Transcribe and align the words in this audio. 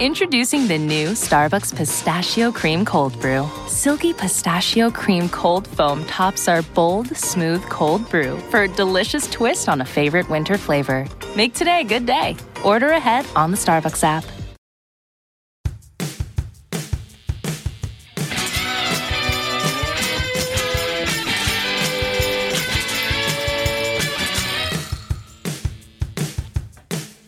Introducing 0.00 0.66
the 0.66 0.76
new 0.76 1.10
Starbucks 1.10 1.76
Pistachio 1.76 2.50
Cream 2.50 2.84
Cold 2.84 3.18
Brew. 3.20 3.48
Silky 3.68 4.12
pistachio 4.12 4.90
cream 4.90 5.28
cold 5.28 5.68
foam 5.68 6.04
tops 6.06 6.48
our 6.48 6.62
bold, 6.62 7.16
smooth 7.16 7.62
cold 7.66 8.10
brew 8.10 8.36
for 8.50 8.62
a 8.62 8.68
delicious 8.68 9.30
twist 9.30 9.68
on 9.68 9.82
a 9.82 9.84
favorite 9.84 10.28
winter 10.28 10.58
flavor. 10.58 11.06
Make 11.36 11.54
today 11.54 11.82
a 11.82 11.84
good 11.84 12.06
day. 12.06 12.36
Order 12.64 12.88
ahead 12.88 13.24
on 13.36 13.52
the 13.52 13.56
Starbucks 13.56 14.02
app. 14.02 14.24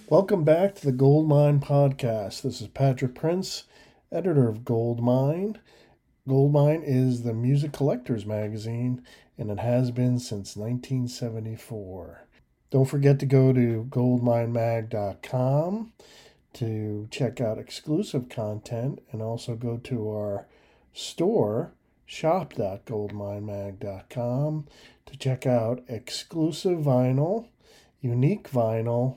Welcome 0.09 0.45
back 0.45 0.77
to 0.77 0.87
the 0.87 0.93
Goldmine 0.93 1.59
Podcast. 1.59 2.43
This 2.43 2.61
is 2.61 2.69
Patrick 2.69 3.17
Prince, 3.17 3.65
editor 4.13 4.49
of 4.49 4.65
Goldmine. 4.65 5.59
Goldmine 6.29 6.85
is 6.85 7.25
the 7.25 7.35
music 7.35 7.73
collector's 7.73 8.25
magazine, 8.25 9.03
and 9.37 9.51
it 9.51 9.59
has 9.59 9.91
been 9.91 10.21
since 10.21 10.55
1974. 10.55 12.25
Don't 12.71 12.85
forget 12.85 13.19
to 13.19 13.27
go 13.27 13.53
to 13.53 13.89
goldminemag.com 13.91 15.93
to 16.53 17.09
check 17.11 17.41
out 17.41 17.59
exclusive 17.59 18.29
content 18.29 19.03
and 19.11 19.21
also 19.21 19.57
go 19.57 19.77
to 19.79 20.09
our 20.09 20.47
store, 20.93 21.73
shop.goldminemag.com, 22.05 24.67
to 25.07 25.19
check 25.19 25.47
out 25.47 25.83
exclusive 25.89 26.79
vinyl, 26.79 27.49
unique 28.01 28.49
vinyl, 28.49 29.17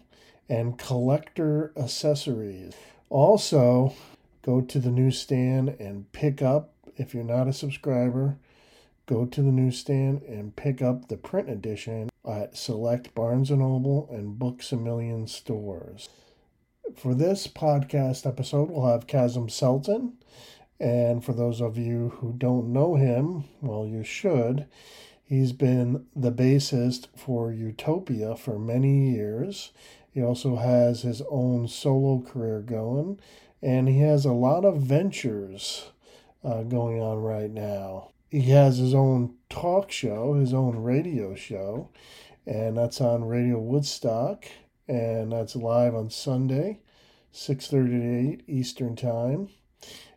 and 0.50 0.78
collector 0.78 1.72
accessories. 1.78 2.73
Also, 3.09 3.94
go 4.42 4.61
to 4.61 4.80
the 4.80 4.91
newsstand 4.91 5.69
and 5.80 6.11
pick 6.11 6.41
up, 6.41 6.73
if 6.97 7.14
you're 7.14 7.23
not 7.23 7.47
a 7.47 7.53
subscriber, 7.53 8.38
go 9.06 9.25
to 9.25 9.41
the 9.41 9.52
newsstand 9.52 10.22
and 10.23 10.56
pick 10.56 10.81
up 10.81 11.07
the 11.07 11.18
print 11.18 11.50
edition 11.50 12.09
at 12.28 12.57
select 12.57 13.16
Barnes 13.16 13.50
& 13.50 13.51
Noble 13.51 14.07
and 14.12 14.38
Books 14.38 14.72
A 14.72 14.78
Million 14.78 15.28
stores. 15.28 16.09
For 16.95 17.13
this 17.13 17.47
podcast 17.47 18.25
episode, 18.25 18.69
we'll 18.69 18.91
have 18.91 19.07
Kasim 19.07 19.50
Sultan. 19.50 20.13
And 20.79 21.24
for 21.24 21.34
those 21.34 21.59
of 21.62 21.78
you 21.78 22.09
who 22.18 22.34
don't 22.34 22.72
know 22.72 22.95
him, 22.95 23.45
well, 23.62 23.85
you 23.85 24.03
should. 24.03 24.66
He's 25.24 25.51
been 25.51 26.07
the 26.16 26.31
bassist 26.31 27.07
for 27.16 27.51
Utopia 27.51 28.35
for 28.35 28.57
many 28.57 29.12
years. 29.12 29.72
He 30.19 30.25
also 30.25 30.57
has 30.57 31.03
his 31.03 31.22
own 31.30 31.69
solo 31.69 32.19
career 32.19 32.59
going, 32.59 33.22
and 33.62 33.88
he 33.88 34.00
has 34.00 34.25
a 34.25 34.34
lot 34.34 34.66
of 34.66 34.81
ventures 34.81 35.91
uh, 36.44 36.63
going 36.63 37.02
on 37.02 37.19
right 37.19 37.50
now. 37.50 38.09
He 38.28 38.41
has 38.50 38.80
his 38.80 38.94
own 38.94 39.35
talk 39.50 39.90
show, 39.90 40.34
his 40.34 40.53
own 40.53 40.75
radio 40.84 41.35
show, 41.35 41.91
and 42.46 42.78
that's 42.78 43.00
on 43.00 43.30
Radio 43.30 43.59
Woodstock, 43.59 44.44
and 44.90 45.31
that's 45.31 45.56
live 45.56 45.96
on 45.96 46.09
Sunday, 46.09 46.81
6.30 47.34 47.69
to 47.69 48.34
8 48.34 48.44
Eastern 48.46 48.97
Time. 48.97 49.47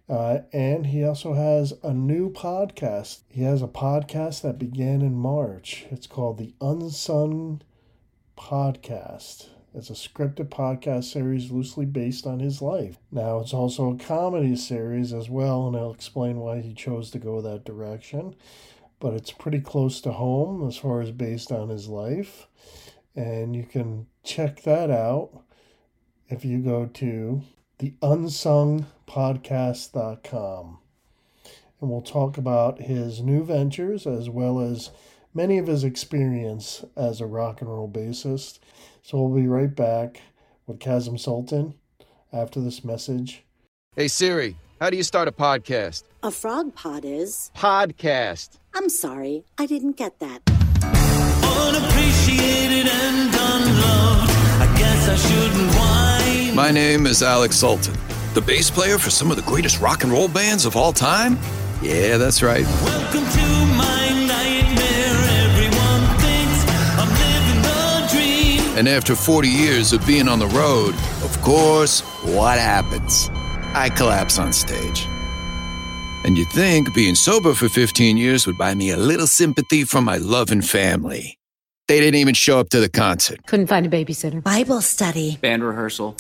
Uh, 0.09 0.39
and 0.53 0.87
he 0.87 1.05
also 1.05 1.35
has 1.35 1.75
a 1.85 1.95
new 1.95 2.29
podcast. 2.29 3.21
He 3.29 3.45
has 3.45 3.63
a 3.63 3.69
podcast 3.69 4.43
that 4.43 4.59
began 4.59 5.01
in 5.01 5.15
March. 5.15 5.87
It's 5.93 6.09
called 6.09 6.39
The 6.39 6.55
Unsung 6.61 7.63
Podcast. 8.37 9.47
It's 9.75 9.89
a 9.89 9.95
scripted 9.95 10.51
podcast 10.51 11.05
series 11.05 11.51
loosely 11.51 11.87
based 11.87 12.27
on 12.27 12.41
his 12.41 12.61
life. 12.61 12.99
Now, 13.11 13.39
it's 13.39 13.55
also 13.55 13.91
a 13.91 13.97
comedy 13.97 14.55
series 14.55 15.15
as 15.15 15.31
well, 15.31 15.67
and 15.67 15.75
I'll 15.75 15.95
explain 15.95 16.41
why 16.41 16.61
he 16.61 16.75
chose 16.75 17.11
to 17.13 17.19
go 17.19 17.41
that 17.41 17.65
direction. 17.65 18.35
But 19.01 19.15
it's 19.15 19.31
pretty 19.31 19.61
close 19.61 20.03
to 20.03 20.13
home 20.13 20.69
as 20.69 20.77
far 20.77 21.01
as 21.01 21.11
based 21.11 21.51
on 21.51 21.71
his 21.71 21.89
life. 21.89 22.49
And 23.17 23.57
you 23.57 23.65
can 23.65 24.09
check 24.23 24.61
that 24.65 24.91
out 24.91 25.31
if 26.29 26.45
you 26.45 26.59
go 26.59 26.85
to 26.85 27.41
the 27.79 27.95
unsungpodcast.com. 28.03 30.79
And 31.81 31.91
we'll 31.91 32.03
talk 32.03 32.37
about 32.37 32.83
his 32.83 33.23
new 33.23 33.43
ventures 33.43 34.07
as 34.07 34.29
well 34.29 34.61
as 34.61 34.91
many 35.33 35.57
of 35.57 35.67
his 35.67 35.83
experience 35.83 36.85
as 36.95 37.23
a 37.23 37.27
rock 37.27 37.63
and 37.63 37.71
roll 37.71 37.89
bassist. 37.89 38.59
So 39.03 39.21
we'll 39.23 39.41
be 39.43 39.49
right 39.49 39.75
back 39.75 40.21
with 40.67 40.81
Kasim 40.81 41.19
Sultan 41.19 41.75
after 42.33 42.61
this 42.61 42.85
message. 42.85 43.45
Hey 43.97 44.09
Siri, 44.09 44.57
how 44.81 44.91
do 44.91 44.97
you 44.97 45.03
start 45.03 45.29
a 45.29 45.33
podcast? 45.33 46.05
A 46.23 46.31
frog 46.31 46.75
pod 46.75 47.05
is. 47.05 47.51
Podcast. 47.57 48.59
I'm 48.75 48.89
sorry, 48.89 49.45
I 49.59 49.67
didn't 49.67 49.97
get 49.97 50.19
that. 50.21 50.41
Unappreciated 51.45 52.87
and 52.91 53.35
unloved. 53.35 54.31
I 54.61 54.75
guess 54.79 55.09
I 55.09 55.17
shouldn't 55.17 55.75
whine. 55.75 56.55
My 56.55 56.71
name 56.71 57.07
is 57.07 57.23
Alec 57.23 57.53
Sultan, 57.53 57.95
the 58.35 58.41
bass 58.41 58.71
player 58.71 58.99
for 58.99 59.11
some 59.11 59.31
of 59.31 59.37
the 59.37 59.43
greatest 59.43 59.81
rock 59.81 60.05
and 60.05 60.13
roll 60.13 60.29
bands 60.29 60.65
of 60.65 60.77
all 60.77 60.93
time. 60.93 61.39
Yeah, 61.83 62.17
that's 62.17 62.43
right. 62.43 62.65
Welcome 62.85 63.25
to 63.25 63.67
my 63.77 63.82
And 68.83 68.89
after 68.89 69.15
40 69.15 69.47
years 69.47 69.93
of 69.93 70.05
being 70.09 70.27
on 70.27 70.41
the 70.41 70.49
road, 70.49 70.97
of 71.23 71.41
course, 71.41 72.01
what 72.35 72.59
happens? 72.59 73.31
I 73.75 73.89
collapse 73.89 74.41
on 74.41 74.53
stage. 74.53 75.07
And 76.25 76.37
you'd 76.37 76.49
think 76.49 76.93
being 76.93 77.15
sober 77.15 77.55
for 77.55 77.69
15 77.69 78.17
years 78.17 78.45
would 78.45 78.59
buy 78.59 78.75
me 78.75 78.91
a 78.91 78.97
little 78.97 79.29
sympathy 79.29 79.85
from 79.85 80.05
my 80.05 80.17
loving 80.17 80.63
family. 80.63 81.39
They 81.87 82.01
didn't 82.01 82.17
even 82.17 82.35
show 82.35 82.59
up 82.59 82.71
to 82.71 82.81
the 82.81 82.89
concert. 82.89 83.47
Couldn't 83.47 83.69
find 83.69 83.87
a 83.87 83.89
babysitter. 83.89 84.43
Bible 84.43 84.81
study. 84.81 85.37
Band 85.41 85.63
rehearsal. 85.63 86.17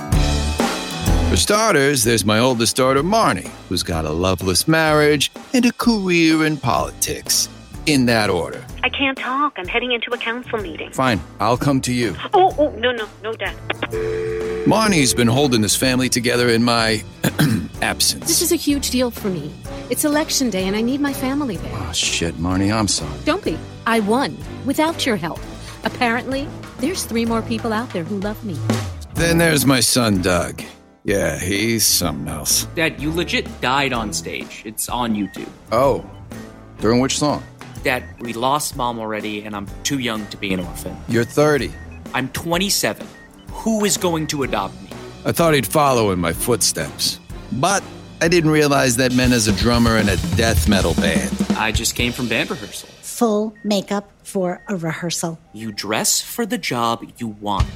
For 1.30 1.36
starters, 1.36 2.04
there's 2.04 2.24
my 2.24 2.38
oldest 2.38 2.76
daughter, 2.76 3.02
Marnie, 3.02 3.50
who's 3.68 3.82
got 3.82 4.04
a 4.04 4.10
loveless 4.10 4.68
marriage 4.68 5.32
and 5.52 5.66
a 5.66 5.72
career 5.72 6.46
in 6.46 6.58
politics. 6.58 7.48
In 7.86 8.06
that 8.06 8.30
order. 8.30 8.64
I 8.84 8.88
can't 8.88 9.18
talk. 9.18 9.54
I'm 9.56 9.66
heading 9.66 9.92
into 9.92 10.12
a 10.12 10.18
council 10.18 10.58
meeting. 10.60 10.92
Fine, 10.92 11.20
I'll 11.40 11.56
come 11.56 11.80
to 11.82 11.92
you. 11.92 12.14
Oh, 12.32 12.54
oh, 12.58 12.70
no, 12.78 12.92
no, 12.92 13.08
no, 13.22 13.32
Dad. 13.32 13.56
Marnie's 14.66 15.12
been 15.12 15.26
holding 15.26 15.60
this 15.60 15.74
family 15.74 16.08
together 16.08 16.48
in 16.48 16.62
my 16.62 17.02
absence. 17.82 18.26
This 18.28 18.42
is 18.42 18.52
a 18.52 18.56
huge 18.56 18.90
deal 18.90 19.10
for 19.10 19.28
me. 19.28 19.52
It's 19.90 20.04
election 20.04 20.50
day 20.50 20.68
and 20.68 20.76
I 20.76 20.80
need 20.80 21.00
my 21.00 21.12
family 21.12 21.56
there. 21.56 21.72
Oh, 21.74 21.92
shit, 21.92 22.34
Marnie, 22.36 22.72
I'm 22.72 22.86
sorry. 22.86 23.18
Don't 23.24 23.44
be. 23.44 23.58
I 23.86 23.98
won 24.00 24.36
without 24.64 25.04
your 25.04 25.16
help. 25.16 25.40
Apparently, 25.84 26.46
there's 26.78 27.04
three 27.04 27.24
more 27.26 27.42
people 27.42 27.72
out 27.72 27.90
there 27.90 28.04
who 28.04 28.20
love 28.20 28.44
me. 28.44 28.56
Then 29.14 29.38
there's 29.38 29.66
my 29.66 29.80
son, 29.80 30.22
Doug. 30.22 30.62
Yeah, 31.04 31.36
he's 31.36 31.84
something 31.84 32.28
else. 32.28 32.64
Dad, 32.76 33.00
you 33.02 33.10
legit 33.12 33.60
died 33.60 33.92
on 33.92 34.12
stage. 34.12 34.62
It's 34.64 34.88
on 34.88 35.14
YouTube. 35.16 35.48
Oh, 35.72 36.08
during 36.78 37.00
which 37.00 37.18
song? 37.18 37.42
Dad, 37.82 38.04
we 38.20 38.32
lost 38.32 38.76
mom 38.76 39.00
already, 39.00 39.42
and 39.42 39.56
I'm 39.56 39.66
too 39.82 39.98
young 39.98 40.24
to 40.28 40.36
be 40.36 40.54
an 40.54 40.60
orphan. 40.60 40.96
You're 41.08 41.24
30. 41.24 41.72
I'm 42.14 42.28
27. 42.28 43.06
Who 43.48 43.84
is 43.84 43.96
going 43.96 44.28
to 44.28 44.44
adopt 44.44 44.80
me? 44.82 44.90
I 45.24 45.32
thought 45.32 45.54
he'd 45.54 45.66
follow 45.66 46.12
in 46.12 46.20
my 46.20 46.32
footsteps. 46.32 47.18
But 47.52 47.82
I 48.20 48.28
didn't 48.28 48.50
realize 48.50 48.96
that 48.98 49.12
meant 49.14 49.32
as 49.32 49.48
a 49.48 49.52
drummer 49.52 49.96
in 49.96 50.08
a 50.08 50.16
death 50.36 50.68
metal 50.68 50.94
band. 50.94 51.34
I 51.56 51.72
just 51.72 51.96
came 51.96 52.12
from 52.12 52.28
band 52.28 52.50
rehearsal. 52.50 52.88
Full 53.00 53.52
makeup 53.64 54.10
for 54.22 54.62
a 54.68 54.76
rehearsal. 54.76 55.40
You 55.52 55.72
dress 55.72 56.20
for 56.20 56.46
the 56.46 56.58
job 56.58 57.04
you 57.18 57.28
want. 57.28 57.66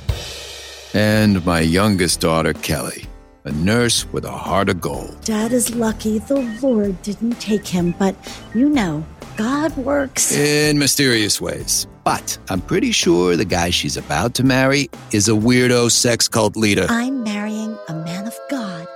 And 0.94 1.44
my 1.44 1.60
youngest 1.60 2.20
daughter, 2.20 2.52
Kelly, 2.52 3.06
a 3.44 3.50
nurse 3.52 4.06
with 4.12 4.24
a 4.24 4.30
heart 4.30 4.68
of 4.68 4.80
gold. 4.80 5.20
Dad 5.24 5.52
is 5.52 5.74
lucky 5.74 6.18
the 6.18 6.40
Lord 6.62 7.02
didn't 7.02 7.40
take 7.40 7.66
him, 7.66 7.94
but 7.98 8.14
you 8.54 8.68
know, 8.68 9.04
God 9.36 9.76
works. 9.76 10.32
In 10.32 10.78
mysterious 10.78 11.40
ways. 11.40 11.86
But 12.04 12.38
I'm 12.48 12.60
pretty 12.60 12.92
sure 12.92 13.36
the 13.36 13.44
guy 13.44 13.70
she's 13.70 13.96
about 13.96 14.34
to 14.34 14.44
marry 14.44 14.88
is 15.12 15.28
a 15.28 15.32
weirdo 15.32 15.90
sex 15.90 16.28
cult 16.28 16.56
leader. 16.56 16.86
I'm 16.88 17.22
marrying 17.22 17.76
a 17.88 17.94
man 17.94 18.26
of 18.26 18.34
God, 18.50 18.86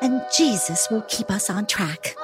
and 0.00 0.22
Jesus 0.34 0.88
will 0.90 1.02
keep 1.02 1.30
us 1.30 1.50
on 1.50 1.66
track. 1.66 2.16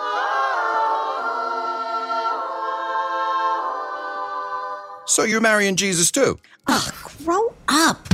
So 5.07 5.25
you're 5.25 5.41
marrying 5.41 5.77
Jesus 5.77 6.11
too? 6.11 6.39
Ugh, 6.67 6.95
grow 7.25 7.55
up. 7.69 8.06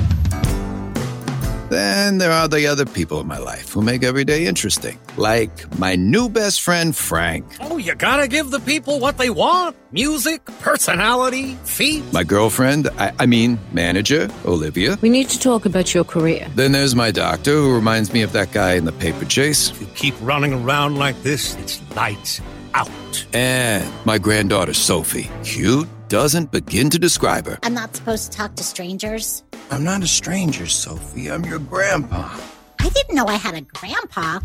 Then 1.72 2.18
there 2.18 2.32
are 2.32 2.48
the 2.48 2.66
other 2.66 2.84
people 2.84 3.18
in 3.20 3.26
my 3.26 3.38
life 3.38 3.72
who 3.72 3.80
make 3.80 4.02
every 4.02 4.24
day 4.24 4.44
interesting, 4.44 4.98
like 5.16 5.78
my 5.78 5.96
new 5.96 6.28
best 6.28 6.60
friend, 6.60 6.94
Frank. 6.94 7.46
Oh, 7.60 7.78
you 7.78 7.94
gotta 7.94 8.28
give 8.28 8.50
the 8.50 8.60
people 8.60 9.00
what 9.00 9.16
they 9.16 9.30
want 9.30 9.74
music, 9.90 10.44
personality, 10.60 11.54
feet. 11.64 12.04
My 12.12 12.24
girlfriend, 12.24 12.90
I, 12.98 13.14
I 13.18 13.24
mean, 13.24 13.58
manager, 13.72 14.28
Olivia. 14.44 14.98
We 15.00 15.08
need 15.08 15.30
to 15.30 15.38
talk 15.38 15.64
about 15.64 15.94
your 15.94 16.04
career. 16.04 16.46
Then 16.54 16.72
there's 16.72 16.94
my 16.94 17.10
doctor, 17.10 17.52
who 17.52 17.74
reminds 17.74 18.12
me 18.12 18.20
of 18.20 18.32
that 18.32 18.52
guy 18.52 18.74
in 18.74 18.84
the 18.84 18.92
paper 18.92 19.24
chase. 19.24 19.70
If 19.70 19.80
you 19.80 19.86
keep 19.94 20.14
running 20.20 20.52
around 20.52 20.98
like 20.98 21.22
this, 21.22 21.54
it's 21.56 21.80
lights 21.96 22.42
out. 22.74 22.90
And 23.32 23.90
my 24.04 24.18
granddaughter, 24.18 24.74
Sophie. 24.74 25.30
Cute 25.42 25.88
doesn't 26.12 26.50
begin 26.50 26.90
to 26.90 26.98
describe 26.98 27.46
her. 27.46 27.58
I'm 27.62 27.72
not 27.72 27.96
supposed 27.96 28.30
to 28.30 28.36
talk 28.36 28.54
to 28.56 28.62
strangers. 28.62 29.44
I'm 29.70 29.82
not 29.82 30.02
a 30.02 30.06
stranger, 30.06 30.66
Sophie. 30.66 31.30
I'm 31.30 31.42
your 31.42 31.58
grandpa. 31.58 32.38
I 32.80 32.90
didn't 32.90 33.14
know 33.14 33.24
I 33.24 33.36
had 33.36 33.54
a 33.54 33.62
grandpa. 33.62 34.40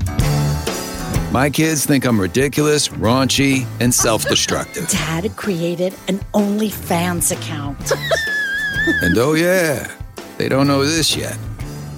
My 1.33 1.49
kids 1.49 1.85
think 1.85 2.05
I'm 2.05 2.21
ridiculous, 2.21 2.87
raunchy, 2.87 3.67
and 3.81 3.93
self 3.93 4.25
destructive. 4.29 4.87
Dad 4.89 5.35
created 5.35 5.93
an 6.07 6.19
OnlyFans 6.33 7.33
account. 7.33 7.91
and 9.01 9.17
oh, 9.17 9.33
yeah, 9.33 9.91
they 10.37 10.47
don't 10.47 10.67
know 10.67 10.85
this 10.85 11.17
yet. 11.17 11.37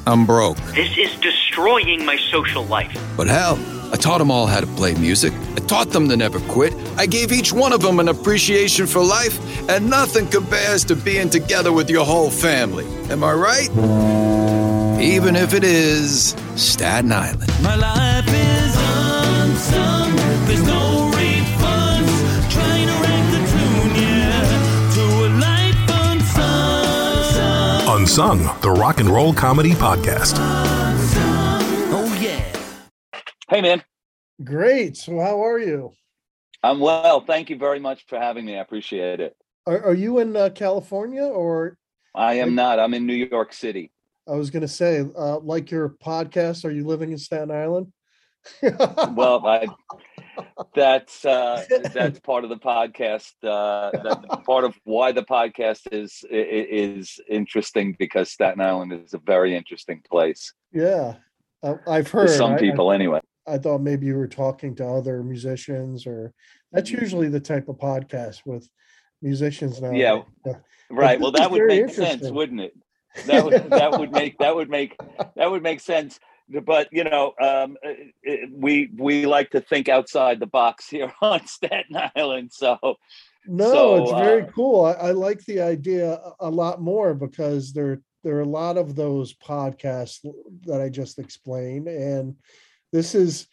I'm 0.07 0.25
broke. 0.25 0.57
This 0.73 0.97
is 0.97 1.15
destroying 1.17 2.03
my 2.03 2.17
social 2.31 2.65
life. 2.65 2.99
But 3.15 3.27
hell, 3.27 3.59
I 3.91 3.95
taught 3.97 4.19
them 4.19 4.29
all 4.29 4.45
how 4.45 4.59
to 4.59 4.67
play 4.67 4.93
music. 4.95 5.33
I 5.55 5.59
taught 5.61 5.89
them 5.89 6.07
to 6.09 6.17
never 6.17 6.39
quit. 6.41 6.73
I 6.97 7.05
gave 7.07 7.31
each 7.31 7.51
one 7.51 7.73
of 7.73 7.81
them 7.81 7.99
an 7.99 8.07
appreciation 8.07 8.85
for 8.85 9.03
life, 9.03 9.39
and 9.69 9.89
nothing 9.89 10.27
compares 10.27 10.83
to 10.85 10.95
being 10.95 11.29
together 11.29 11.73
with 11.73 11.89
your 11.89 12.05
whole 12.05 12.29
family. 12.29 12.85
Am 13.09 13.23
I 13.23 13.33
right? 13.33 13.69
Even 15.01 15.35
if 15.35 15.53
it 15.53 15.63
is 15.63 16.35
Staten 16.55 17.11
Island. 17.11 17.49
My 17.63 17.75
life 17.75 18.27
is 18.27 18.75
unsung. 18.77 20.15
There's 20.45 20.63
no 20.63 21.09
refunds. 21.15 22.51
Trying 22.51 22.87
to 22.87 22.93
rank 22.93 23.31
the 23.31 23.39
tune, 23.51 23.95
yeah. 24.03 24.91
To 24.95 25.03
a 25.25 25.29
life 25.39 25.77
unsung. 26.05 27.97
Unsung, 28.01 28.61
the 28.61 28.69
rock 28.69 28.99
and 28.99 29.09
roll 29.09 29.33
comedy 29.33 29.71
podcast. 29.71 30.37
Hey, 33.49 33.61
man. 33.61 33.83
Great. 34.43 34.95
So, 34.95 35.19
how 35.19 35.43
are 35.43 35.57
you? 35.57 35.91
I'm 36.61 36.79
well. 36.79 37.21
Thank 37.21 37.49
you 37.49 37.57
very 37.57 37.79
much 37.79 38.05
for 38.05 38.19
having 38.19 38.45
me. 38.45 38.55
I 38.55 38.61
appreciate 38.61 39.19
it. 39.19 39.35
Are, 39.65 39.85
are 39.85 39.93
you 39.95 40.19
in 40.19 40.35
uh, 40.37 40.49
California 40.53 41.23
or? 41.23 41.75
I 42.13 42.35
am 42.35 42.53
not. 42.53 42.79
I'm 42.79 42.93
in 42.93 43.07
New 43.07 43.15
York 43.15 43.51
City. 43.53 43.91
I 44.27 44.33
was 44.33 44.51
going 44.51 44.61
to 44.61 44.67
say, 44.67 45.03
uh, 45.17 45.39
like 45.39 45.71
your 45.71 45.89
podcast, 45.89 46.63
are 46.63 46.69
you 46.69 46.85
living 46.85 47.11
in 47.11 47.17
Staten 47.17 47.49
Island? 47.49 47.91
well, 48.61 49.43
I, 49.47 49.67
that's 50.75 51.25
uh, 51.25 51.65
that's 51.93 52.19
part 52.19 52.43
of 52.43 52.51
the 52.51 52.57
podcast. 52.57 53.31
Uh, 53.43 53.89
that, 54.03 54.43
part 54.45 54.63
of 54.63 54.75
why 54.83 55.11
the 55.11 55.23
podcast 55.23 55.91
is 55.91 56.23
is 56.29 57.19
interesting 57.27 57.95
because 57.97 58.29
Staten 58.29 58.61
Island 58.61 58.93
is 58.93 59.15
a 59.15 59.19
very 59.19 59.55
interesting 59.55 60.03
place. 60.07 60.53
Yeah, 60.71 61.15
uh, 61.63 61.75
I've 61.87 62.11
heard. 62.11 62.29
For 62.29 62.35
some 62.35 62.57
people, 62.57 62.89
I, 62.89 62.95
anyway. 62.95 63.21
I 63.49 63.57
thought 63.57 63.79
maybe 63.79 64.05
you 64.05 64.15
were 64.15 64.27
talking 64.27 64.75
to 64.75 64.87
other 64.87 65.23
musicians, 65.23 66.05
or 66.05 66.33
that's 66.71 66.91
usually 66.91 67.29
the 67.29 67.39
type 67.39 67.67
of 67.69 67.77
podcast 67.77 68.45
with 68.45 68.69
musicians 69.21 69.81
now. 69.81 69.91
Yeah, 69.91 70.21
right. 70.89 71.19
Well, 71.19 71.31
that 71.31 71.51
would 71.51 71.65
make 71.65 71.89
sense, 71.89 72.29
wouldn't 72.29 72.61
it? 72.61 72.73
That 73.25 73.43
would 73.43 73.69
that 73.69 73.99
would 73.99 74.11
make 74.11 74.37
that 74.39 74.55
would 74.55 74.69
make 74.69 74.95
that 75.35 75.49
would 75.49 75.63
make 75.63 75.79
sense. 75.79 76.19
But 76.65 76.89
you 76.91 77.03
know, 77.03 77.33
um, 77.41 77.77
it, 78.23 78.49
we 78.51 78.89
we 78.97 79.25
like 79.25 79.51
to 79.51 79.61
think 79.61 79.89
outside 79.89 80.39
the 80.39 80.47
box 80.47 80.87
here 80.89 81.11
on 81.21 81.45
Staten 81.47 81.97
Island. 82.15 82.51
So 82.53 82.97
no, 83.45 83.71
so, 83.71 84.03
it's 84.03 84.11
very 84.11 84.43
uh, 84.43 84.47
cool. 84.47 84.85
I, 84.85 84.91
I 84.91 85.11
like 85.11 85.43
the 85.45 85.61
idea 85.61 86.19
a 86.39 86.49
lot 86.49 86.81
more 86.81 87.13
because 87.13 87.73
there 87.73 88.01
there 88.23 88.35
are 88.35 88.41
a 88.41 88.45
lot 88.45 88.77
of 88.77 88.95
those 88.95 89.33
podcasts 89.33 90.19
that 90.65 90.81
I 90.81 90.89
just 90.89 91.19
explained, 91.19 91.87
and 91.87 92.35
this 92.91 93.15
is 93.15 93.47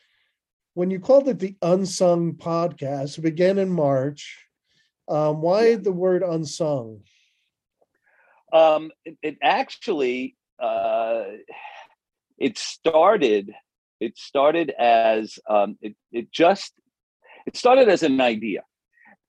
when 0.74 0.90
you 0.90 1.00
called 1.00 1.28
it 1.28 1.38
the 1.38 1.56
unsung 1.62 2.34
podcast. 2.34 3.18
It 3.18 3.22
began 3.22 3.58
in 3.58 3.70
March. 3.70 4.44
Um, 5.08 5.40
why 5.40 5.76
the 5.76 5.92
word 5.92 6.22
unsung? 6.22 7.02
Um, 8.52 8.90
it, 9.04 9.16
it 9.22 9.38
actually 9.42 10.36
uh, 10.58 11.24
it 12.38 12.58
started. 12.58 13.52
It 14.00 14.18
started 14.18 14.70
as 14.70 15.38
um, 15.48 15.78
it. 15.80 15.96
It 16.12 16.30
just 16.30 16.72
it 17.46 17.56
started 17.56 17.88
as 17.88 18.02
an 18.02 18.20
idea, 18.20 18.62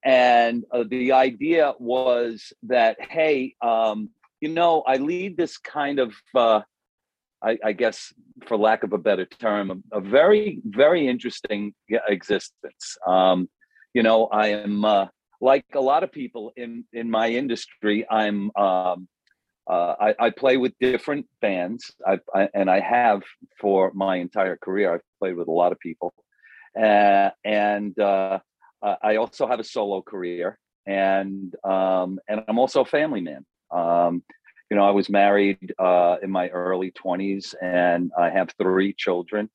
and 0.04 0.64
uh, 0.72 0.84
the 0.88 1.12
idea 1.12 1.74
was 1.78 2.52
that 2.64 2.98
hey, 3.00 3.54
um, 3.62 4.10
you 4.40 4.48
know, 4.48 4.82
I 4.86 4.96
lead 4.96 5.36
this 5.36 5.58
kind 5.58 5.98
of. 5.98 6.14
Uh, 6.34 6.62
I, 7.42 7.58
I, 7.64 7.72
guess, 7.72 8.12
for 8.46 8.56
lack 8.56 8.82
of 8.82 8.92
a 8.92 8.98
better 8.98 9.24
term, 9.24 9.70
a, 9.70 9.98
a 9.98 10.00
very, 10.00 10.60
very 10.64 11.06
interesting 11.06 11.74
existence. 12.08 12.96
Um, 13.06 13.48
you 13.94 14.02
know, 14.02 14.26
I 14.26 14.48
am 14.48 14.84
uh, 14.84 15.06
like 15.40 15.64
a 15.74 15.80
lot 15.80 16.02
of 16.02 16.12
people 16.12 16.52
in 16.56 16.84
in 16.92 17.10
my 17.10 17.28
industry. 17.28 18.06
I'm 18.10 18.50
um, 18.56 19.08
uh, 19.68 19.94
I, 20.00 20.14
I, 20.18 20.30
play 20.30 20.56
with 20.56 20.72
different 20.80 21.26
bands, 21.42 21.92
I, 22.06 22.18
I, 22.34 22.48
and 22.54 22.70
I 22.70 22.80
have 22.80 23.22
for 23.60 23.92
my 23.94 24.16
entire 24.16 24.56
career. 24.56 24.94
I've 24.94 25.02
played 25.18 25.36
with 25.36 25.46
a 25.46 25.52
lot 25.52 25.72
of 25.72 25.78
people, 25.78 26.14
uh, 26.74 27.30
and 27.44 27.98
uh, 27.98 28.38
I 29.02 29.16
also 29.16 29.46
have 29.46 29.60
a 29.60 29.64
solo 29.64 30.00
career, 30.00 30.58
and 30.86 31.54
um, 31.64 32.18
and 32.28 32.42
I'm 32.48 32.58
also 32.58 32.80
a 32.80 32.86
family 32.86 33.20
man. 33.20 33.44
Um, 33.70 34.22
you 34.70 34.76
know, 34.76 34.84
I 34.84 34.90
was 34.90 35.08
married 35.08 35.74
uh, 35.78 36.16
in 36.22 36.30
my 36.30 36.48
early 36.48 36.92
20s, 36.92 37.54
and 37.62 38.12
I 38.18 38.30
have 38.30 38.50
three 38.60 38.92
children 38.92 39.48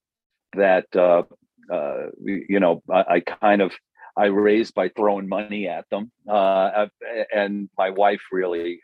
that 0.56 0.88
uh, 0.96 1.24
uh, 1.72 2.08
you 2.22 2.60
know 2.60 2.84
I, 2.92 3.04
I, 3.16 3.20
kind 3.20 3.62
of 3.62 3.74
I 4.18 4.26
raised 4.26 4.74
by 4.74 4.90
throwing 4.90 5.28
money 5.28 5.68
at 5.68 5.86
them, 5.90 6.12
and 6.28 7.70
my 7.78 7.90
wife 7.90 8.22
really 8.32 8.82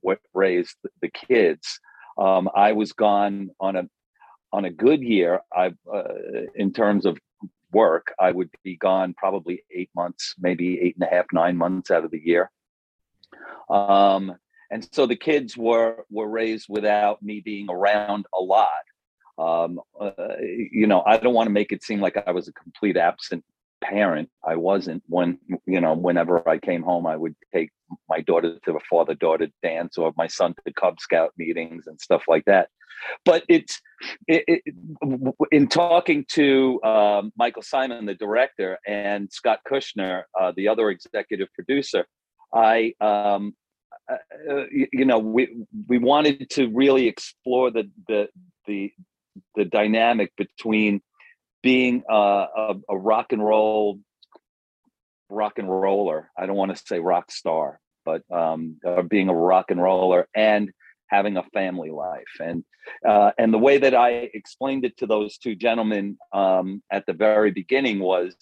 what 0.00 0.18
raised 0.34 0.76
the 1.02 1.08
kids. 1.08 1.80
Um, 2.16 2.48
I 2.54 2.72
was 2.72 2.92
gone 2.92 3.50
on 3.60 3.76
a 3.76 3.88
on 4.52 4.64
a 4.64 4.70
good 4.70 5.02
year. 5.02 5.40
I 5.52 5.72
uh, 5.92 6.02
in 6.54 6.72
terms 6.72 7.06
of 7.06 7.18
work, 7.72 8.14
I 8.18 8.32
would 8.32 8.50
be 8.64 8.76
gone 8.76 9.14
probably 9.16 9.62
eight 9.74 9.90
months, 9.94 10.34
maybe 10.38 10.80
eight 10.80 10.96
and 10.98 11.08
a 11.08 11.14
half, 11.14 11.26
nine 11.32 11.56
months 11.56 11.90
out 11.90 12.04
of 12.04 12.10
the 12.10 12.20
year. 12.22 12.50
Um, 13.68 14.36
and 14.70 14.86
so 14.92 15.06
the 15.06 15.16
kids 15.16 15.56
were 15.56 16.04
were 16.10 16.28
raised 16.28 16.66
without 16.68 17.22
me 17.22 17.40
being 17.40 17.68
around 17.70 18.26
a 18.34 18.42
lot. 18.42 18.68
Um, 19.38 19.80
uh, 20.00 20.10
you 20.40 20.86
know, 20.86 21.02
I 21.06 21.16
don't 21.16 21.34
want 21.34 21.46
to 21.46 21.52
make 21.52 21.72
it 21.72 21.82
seem 21.82 22.00
like 22.00 22.16
I 22.26 22.32
was 22.32 22.48
a 22.48 22.52
complete 22.52 22.96
absent 22.96 23.44
parent. 23.82 24.28
I 24.44 24.56
wasn't. 24.56 25.02
When 25.06 25.38
you 25.66 25.80
know, 25.80 25.94
whenever 25.94 26.46
I 26.48 26.58
came 26.58 26.82
home, 26.82 27.06
I 27.06 27.16
would 27.16 27.34
take 27.54 27.70
my 28.08 28.20
daughter 28.20 28.58
to 28.64 28.72
the 28.72 28.80
father 28.90 29.14
daughter 29.14 29.48
dance 29.62 29.96
or 29.96 30.12
my 30.16 30.26
son 30.26 30.54
to 30.66 30.72
Cub 30.72 31.00
Scout 31.00 31.32
meetings 31.38 31.86
and 31.86 32.00
stuff 32.00 32.24
like 32.28 32.44
that. 32.46 32.68
But 33.24 33.44
it's 33.48 33.80
it, 34.26 34.44
it, 34.48 34.74
in 35.52 35.68
talking 35.68 36.24
to 36.30 36.82
um, 36.82 37.32
Michael 37.36 37.62
Simon, 37.62 38.06
the 38.06 38.14
director, 38.14 38.78
and 38.86 39.32
Scott 39.32 39.60
Kushner, 39.70 40.24
uh, 40.38 40.52
the 40.56 40.68
other 40.68 40.90
executive 40.90 41.48
producer. 41.54 42.06
I 42.52 42.94
um, 43.00 43.54
uh, 44.08 44.64
you 44.70 45.04
know 45.04 45.18
we 45.18 45.64
we 45.86 45.98
wanted 45.98 46.48
to 46.50 46.68
really 46.68 47.06
explore 47.06 47.70
the 47.70 47.90
the 48.06 48.28
the 48.66 48.92
the 49.54 49.64
dynamic 49.64 50.32
between 50.36 51.00
being 51.62 52.02
uh, 52.10 52.46
a, 52.56 52.74
a 52.88 52.96
rock 52.96 53.32
and 53.32 53.44
roll 53.44 53.98
rock 55.30 55.58
and 55.58 55.70
roller. 55.70 56.30
I 56.36 56.46
don't 56.46 56.56
want 56.56 56.74
to 56.74 56.82
say 56.86 56.98
rock 56.98 57.30
star, 57.30 57.80
but 58.04 58.22
um, 58.32 58.76
uh, 58.86 59.02
being 59.02 59.28
a 59.28 59.34
rock 59.34 59.70
and 59.70 59.82
roller 59.82 60.26
and 60.34 60.70
having 61.08 61.36
a 61.36 61.42
family 61.54 61.90
life. 61.90 62.22
And 62.40 62.64
uh, 63.06 63.32
and 63.38 63.52
the 63.52 63.58
way 63.58 63.78
that 63.78 63.94
I 63.94 64.30
explained 64.32 64.84
it 64.84 64.96
to 64.98 65.06
those 65.06 65.38
two 65.38 65.54
gentlemen 65.54 66.16
um, 66.32 66.82
at 66.90 67.04
the 67.06 67.12
very 67.12 67.50
beginning 67.50 67.98
was, 67.98 68.34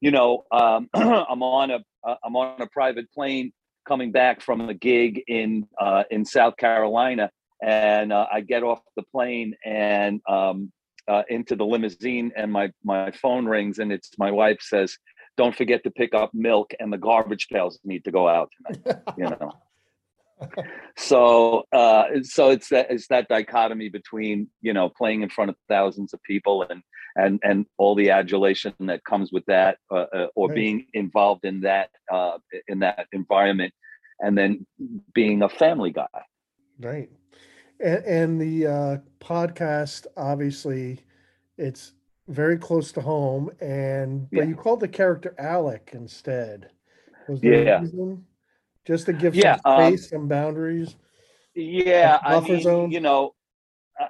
you 0.00 0.10
know, 0.10 0.44
um, 0.52 0.88
I'm 0.94 1.42
on 1.42 1.70
a 1.70 1.80
uh, 2.06 2.16
I'm 2.24 2.36
on 2.36 2.60
a 2.60 2.66
private 2.66 3.12
plane 3.12 3.52
coming 3.86 4.12
back 4.12 4.40
from 4.40 4.68
a 4.68 4.74
gig 4.74 5.22
in 5.26 5.66
uh, 5.78 6.04
in 6.10 6.24
South 6.24 6.56
Carolina, 6.56 7.30
and 7.62 8.12
uh, 8.12 8.26
I 8.32 8.40
get 8.40 8.62
off 8.62 8.80
the 8.96 9.02
plane 9.02 9.54
and 9.64 10.20
um, 10.28 10.72
uh, 11.08 11.22
into 11.28 11.56
the 11.56 11.64
limousine, 11.64 12.32
and 12.36 12.52
my 12.52 12.70
my 12.84 13.10
phone 13.10 13.46
rings, 13.46 13.78
and 13.78 13.92
it's 13.92 14.10
my 14.18 14.30
wife 14.30 14.58
says, 14.60 14.96
"Don't 15.36 15.54
forget 15.54 15.82
to 15.84 15.90
pick 15.90 16.14
up 16.14 16.32
milk, 16.34 16.72
and 16.78 16.92
the 16.92 16.98
garbage 16.98 17.48
pails 17.52 17.78
need 17.84 18.04
to 18.04 18.10
go 18.10 18.28
out 18.28 18.50
tonight." 18.72 18.98
you 19.16 19.24
know. 19.24 19.52
so 20.96 21.64
uh 21.70 22.04
so 22.22 22.48
it's 22.48 22.70
that 22.70 22.86
it's 22.90 23.08
that 23.08 23.28
dichotomy 23.28 23.90
between 23.90 24.48
you 24.62 24.72
know 24.72 24.88
playing 24.88 25.22
in 25.22 25.28
front 25.28 25.50
of 25.50 25.56
thousands 25.68 26.14
of 26.14 26.22
people 26.22 26.66
and 26.70 26.82
and 27.16 27.40
and 27.44 27.66
all 27.78 27.94
the 27.94 28.10
adulation 28.10 28.72
that 28.78 29.04
comes 29.04 29.32
with 29.32 29.44
that 29.46 29.78
uh, 29.90 30.06
uh, 30.14 30.26
or 30.36 30.48
Right. 30.48 30.54
being 30.54 30.86
involved 30.94 31.44
in 31.44 31.60
that 31.60 31.90
uh 32.12 32.38
in 32.68 32.78
that 32.80 33.06
environment 33.12 33.72
and 34.20 34.36
then 34.36 34.66
being 35.14 35.42
a 35.42 35.48
family 35.48 35.90
guy 35.90 36.06
Right. 36.80 37.10
And, 37.80 38.04
and 38.04 38.40
the 38.40 38.66
uh, 38.66 38.96
podcast, 39.20 40.06
obviously, 40.16 41.00
it's 41.56 41.92
very 42.28 42.58
close 42.58 42.92
to 42.92 43.00
home. 43.02 43.50
And 43.60 44.28
but 44.34 44.42
Yeah. 44.42 44.44
you 44.46 44.54
called 44.56 44.80
the 44.80 44.88
character 44.88 45.34
Alec 45.38 45.90
instead. 45.94 46.70
Yeah. 47.42 47.84
Just 48.84 49.06
to 49.06 49.12
give 49.12 49.34
Yeah, 49.34 49.56
some 49.56 49.58
um, 49.64 49.98
space, 49.98 50.10
some 50.10 50.28
boundaries. 50.28 50.96
yeah 51.54 52.18
i 52.24 52.38
mean 52.40 52.60
zone? 52.60 52.90
you 52.90 53.00
know 53.00 53.34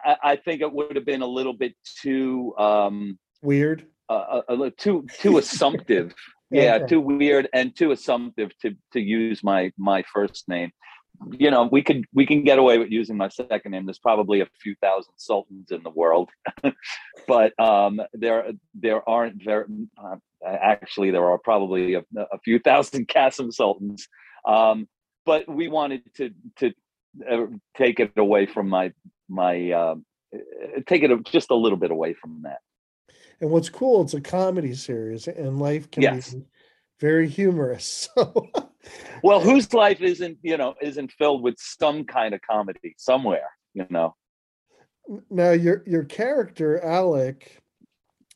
I, 0.05 0.17
I 0.33 0.37
think 0.37 0.61
it 0.63 0.73
would 0.73 0.97
have 0.97 1.05
been 1.07 1.23
a 1.23 1.27
little 1.27 1.53
bit 1.53 1.75
too 2.03 2.55
um 2.59 3.19
Weird. 3.43 3.87
uh, 4.09 4.43
a, 4.49 4.55
a 4.63 4.71
too 4.71 5.07
too 5.21 5.39
assumptive. 5.39 6.15
Yeah 6.53 6.75
Okay. 6.79 6.87
too 6.87 7.01
weird 7.01 7.49
and 7.53 7.77
too 7.77 7.93
assumptive 7.93 8.51
to 8.63 8.75
to 8.95 9.01
use 9.01 9.45
my 9.45 9.71
my 9.79 10.03
first 10.13 10.49
name. 10.49 10.71
You 11.31 11.49
know 11.53 11.69
we 11.71 11.81
could 11.83 12.05
we 12.13 12.27
can 12.27 12.43
get 12.43 12.59
away 12.59 12.77
with 12.79 12.91
using 12.91 13.17
my 13.17 13.29
second 13.29 13.71
name. 13.71 13.87
There's 13.87 14.01
probably 14.01 14.41
a 14.41 14.49
few 14.61 14.75
thousand 14.83 15.15
sultans 15.17 15.71
in 15.71 15.83
the 15.85 15.91
world. 15.91 16.29
But 17.29 17.51
um 17.61 18.01
there 18.13 18.51
there 18.75 19.09
aren't 19.09 19.43
very 19.45 19.67
uh, 20.03 20.17
actually 20.45 21.13
there 21.13 21.27
are 21.31 21.39
probably 21.39 21.95
a, 21.95 22.03
a 22.17 22.39
few 22.45 22.59
thousand 22.59 23.07
Kasim 23.15 23.53
sultans. 23.53 24.09
Um 24.45 24.89
but 25.27 25.49
we 25.49 25.69
wanted 25.69 26.03
to 26.17 26.31
to 26.61 26.67
uh, 27.31 27.47
take 27.77 28.01
it 28.01 28.13
away 28.17 28.47
from 28.47 28.69
my 28.69 28.93
my 29.31 29.71
uh, 29.71 29.95
take 30.87 31.03
it 31.03 31.25
just 31.25 31.51
a 31.51 31.55
little 31.55 31.79
bit 31.79 31.91
away 31.91 32.13
from 32.15 32.43
that 32.43 32.59
And 33.41 33.51
what's 33.51 33.71
cool, 33.71 34.03
it's 34.03 34.15
a 34.15 34.21
comedy 34.21 34.75
series, 34.75 35.27
and 35.29 35.59
life 35.59 35.91
can 35.91 36.03
Yes. 36.03 36.35
be 36.35 36.43
very 37.01 37.29
humorous. 37.29 38.09
So 38.19 38.51
well 39.23 39.41
whose 39.41 39.73
life 39.75 40.01
isn't 40.01 40.39
you 40.43 40.57
know 40.57 40.75
isn't 40.81 41.13
filled 41.13 41.43
with 41.43 41.57
some 41.59 42.05
kind 42.05 42.33
of 42.35 42.41
comedy 42.41 42.95
somewhere 42.97 43.51
you 43.75 43.87
know 43.91 44.15
now 45.31 45.51
your 45.51 45.83
your 45.87 46.05
character 46.05 46.83
Alec 46.83 47.59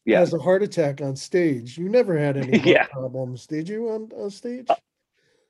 yeah 0.05 0.19
has 0.19 0.35
a 0.35 0.39
heart 0.39 0.63
attack 0.63 1.01
on 1.01 1.17
stage. 1.17 1.79
You 1.79 1.89
never 1.89 2.17
had 2.19 2.37
any 2.37 2.59
Yeah. 2.75 2.87
problems, 2.93 3.47
did 3.47 3.69
you 3.69 3.89
on, 3.89 4.11
on 4.17 4.31
stage? 4.31 4.69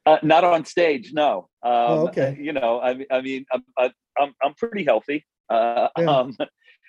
uh, 0.07 0.19
not 0.23 0.45
on 0.45 0.65
stage 0.65 1.13
no 1.13 1.49
um 1.65 1.73
Oh, 1.89 2.07
okay. 2.09 2.37
you 2.41 2.53
know 2.53 2.81
i, 2.81 2.95
mean- 2.95 3.07
I 3.11 3.21
mean 3.21 3.47
I'm, 3.53 3.65
I- 3.77 3.93
I'm 4.21 4.33
i'm 4.45 4.55
pretty 4.55 4.85
healthy 4.85 5.25
uh 5.51 5.89
Yeah. 5.97 6.11
um 6.11 6.37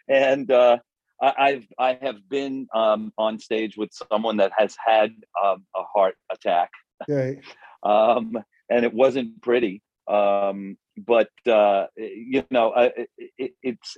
and 0.07 0.51
uh 0.51 0.77
I, 1.21 1.33
I've 1.37 1.67
I 1.79 1.97
have 2.01 2.27
been 2.29 2.67
um, 2.73 3.13
on 3.17 3.39
stage 3.39 3.77
with 3.77 3.89
someone 4.11 4.37
that 4.37 4.51
has 4.57 4.75
had 4.83 5.11
um, 5.41 5.65
a 5.75 5.83
heart 5.83 6.15
attack, 6.31 6.71
Right. 7.07 7.39
um, 7.83 8.37
and 8.69 8.83
it 8.85 8.93
wasn't 8.93 9.41
pretty. 9.41 9.81
Um, 10.07 10.77
but 10.97 11.29
uh, 11.47 11.85
you 11.95 12.43
know, 12.51 12.73
it, 12.75 13.09
it, 13.37 13.51
it's 13.63 13.97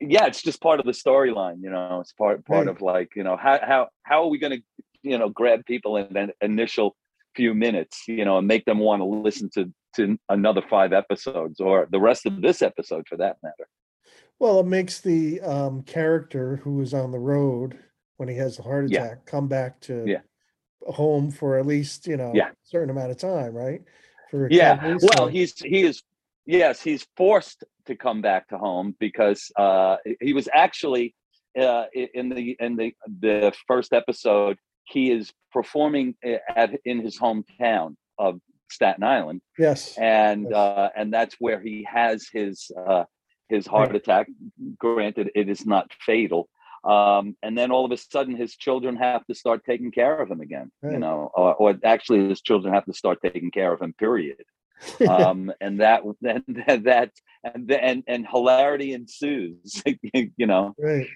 yeah, 0.00 0.26
it's 0.26 0.42
just 0.42 0.60
part 0.60 0.80
of 0.80 0.86
the 0.86 0.92
storyline. 0.92 1.62
You 1.62 1.70
know, 1.70 2.00
it's 2.00 2.12
part 2.12 2.44
part 2.44 2.66
Right. 2.66 2.76
of 2.76 2.82
like 2.82 3.10
you 3.16 3.22
know 3.22 3.36
how 3.36 3.60
how 3.62 3.88
how 4.02 4.22
are 4.24 4.28
we 4.28 4.38
going 4.38 4.58
to 4.58 4.62
you 5.02 5.18
know 5.18 5.28
grab 5.28 5.64
people 5.66 5.96
in 5.96 6.12
that 6.14 6.34
initial 6.40 6.96
few 7.34 7.54
minutes, 7.54 8.04
you 8.06 8.24
know, 8.24 8.38
and 8.38 8.46
make 8.46 8.64
them 8.64 8.78
want 8.78 9.00
to 9.00 9.04
listen 9.06 9.50
to 9.54 9.72
to 9.96 10.18
another 10.28 10.62
five 10.68 10.92
episodes 10.92 11.60
or 11.60 11.86
the 11.90 12.00
rest 12.00 12.26
of 12.26 12.42
this 12.42 12.62
episode 12.62 13.06
for 13.08 13.16
that 13.16 13.36
matter. 13.42 13.68
Well, 14.40 14.58
it 14.60 14.66
makes 14.66 15.00
the 15.00 15.40
um, 15.40 15.82
character 15.82 16.56
who 16.56 16.80
is 16.80 16.92
on 16.92 17.12
the 17.12 17.18
road 17.20 17.78
when 18.16 18.28
he 18.28 18.34
has 18.36 18.58
a 18.58 18.62
heart 18.62 18.90
Yeah. 18.90 19.02
attack 19.02 19.24
come 19.26 19.46
back 19.48 19.80
to 19.82 20.04
Yeah. 20.06 20.20
home 20.86 21.30
for 21.30 21.58
at 21.58 21.66
least 21.66 22.06
you 22.06 22.16
know 22.16 22.32
Yeah. 22.34 22.48
a 22.48 22.54
certain 22.64 22.90
amount 22.90 23.10
of 23.12 23.18
time, 23.18 23.54
right? 23.54 23.82
For 24.30 24.48
yeah 24.50 24.96
well 25.02 25.28
he's 25.28 25.54
he 25.60 25.82
is 25.84 26.02
yes 26.46 26.82
he's 26.82 27.06
forced 27.16 27.64
to 27.86 27.94
come 27.94 28.20
back 28.20 28.48
to 28.48 28.58
home 28.58 28.94
because 28.98 29.50
uh 29.56 29.96
he 30.20 30.32
was 30.32 30.48
actually 30.52 31.14
uh 31.58 31.84
in 31.94 32.28
the 32.30 32.56
in 32.58 32.76
the 32.76 32.92
the 33.20 33.52
first 33.68 33.92
episode 33.92 34.58
he 34.84 35.10
is 35.10 35.32
performing 35.52 36.14
at 36.56 36.70
in 36.84 37.00
his 37.00 37.18
hometown 37.18 37.96
of 38.18 38.40
staten 38.70 39.04
island. 39.04 39.40
Yes, 39.58 39.96
and 39.98 40.44
Yes. 40.50 40.54
uh 40.54 40.88
and 40.96 41.12
that's 41.12 41.36
where 41.38 41.60
he 41.60 41.86
has 41.90 42.28
his 42.32 42.70
uh 42.86 43.04
his 43.48 43.66
heart 43.66 43.90
Right. 43.90 43.96
attack. 43.96 44.28
Granted 44.78 45.30
it 45.34 45.48
is 45.48 45.64
not 45.66 45.92
fatal. 46.00 46.48
Um 46.84 47.36
and 47.42 47.56
then 47.56 47.70
all 47.70 47.84
of 47.84 47.92
a 47.92 47.96
sudden 47.96 48.36
his 48.36 48.56
children 48.56 48.96
have 48.96 49.24
to 49.26 49.34
start 49.34 49.60
taking 49.64 49.90
care 49.90 50.18
of 50.20 50.30
him 50.30 50.40
again 50.40 50.70
you 50.82 50.98
know 50.98 51.30
or, 51.34 51.54
or 51.54 51.78
actually 51.84 52.28
his 52.28 52.40
children 52.42 52.74
have 52.74 52.84
to 52.86 52.92
start 52.92 53.18
taking 53.22 53.50
care 53.50 53.72
of 53.72 53.80
him 53.82 53.92
period. 53.94 54.44
Um 55.08 55.52
and 55.60 55.80
that 55.80 56.02
then 56.20 56.42
that 56.92 57.10
and 57.44 57.70
and 57.70 58.02
and 58.12 58.26
hilarity 58.34 58.92
ensues 58.92 59.82
you 60.40 60.46
know? 60.46 60.74
Right. 60.78 61.08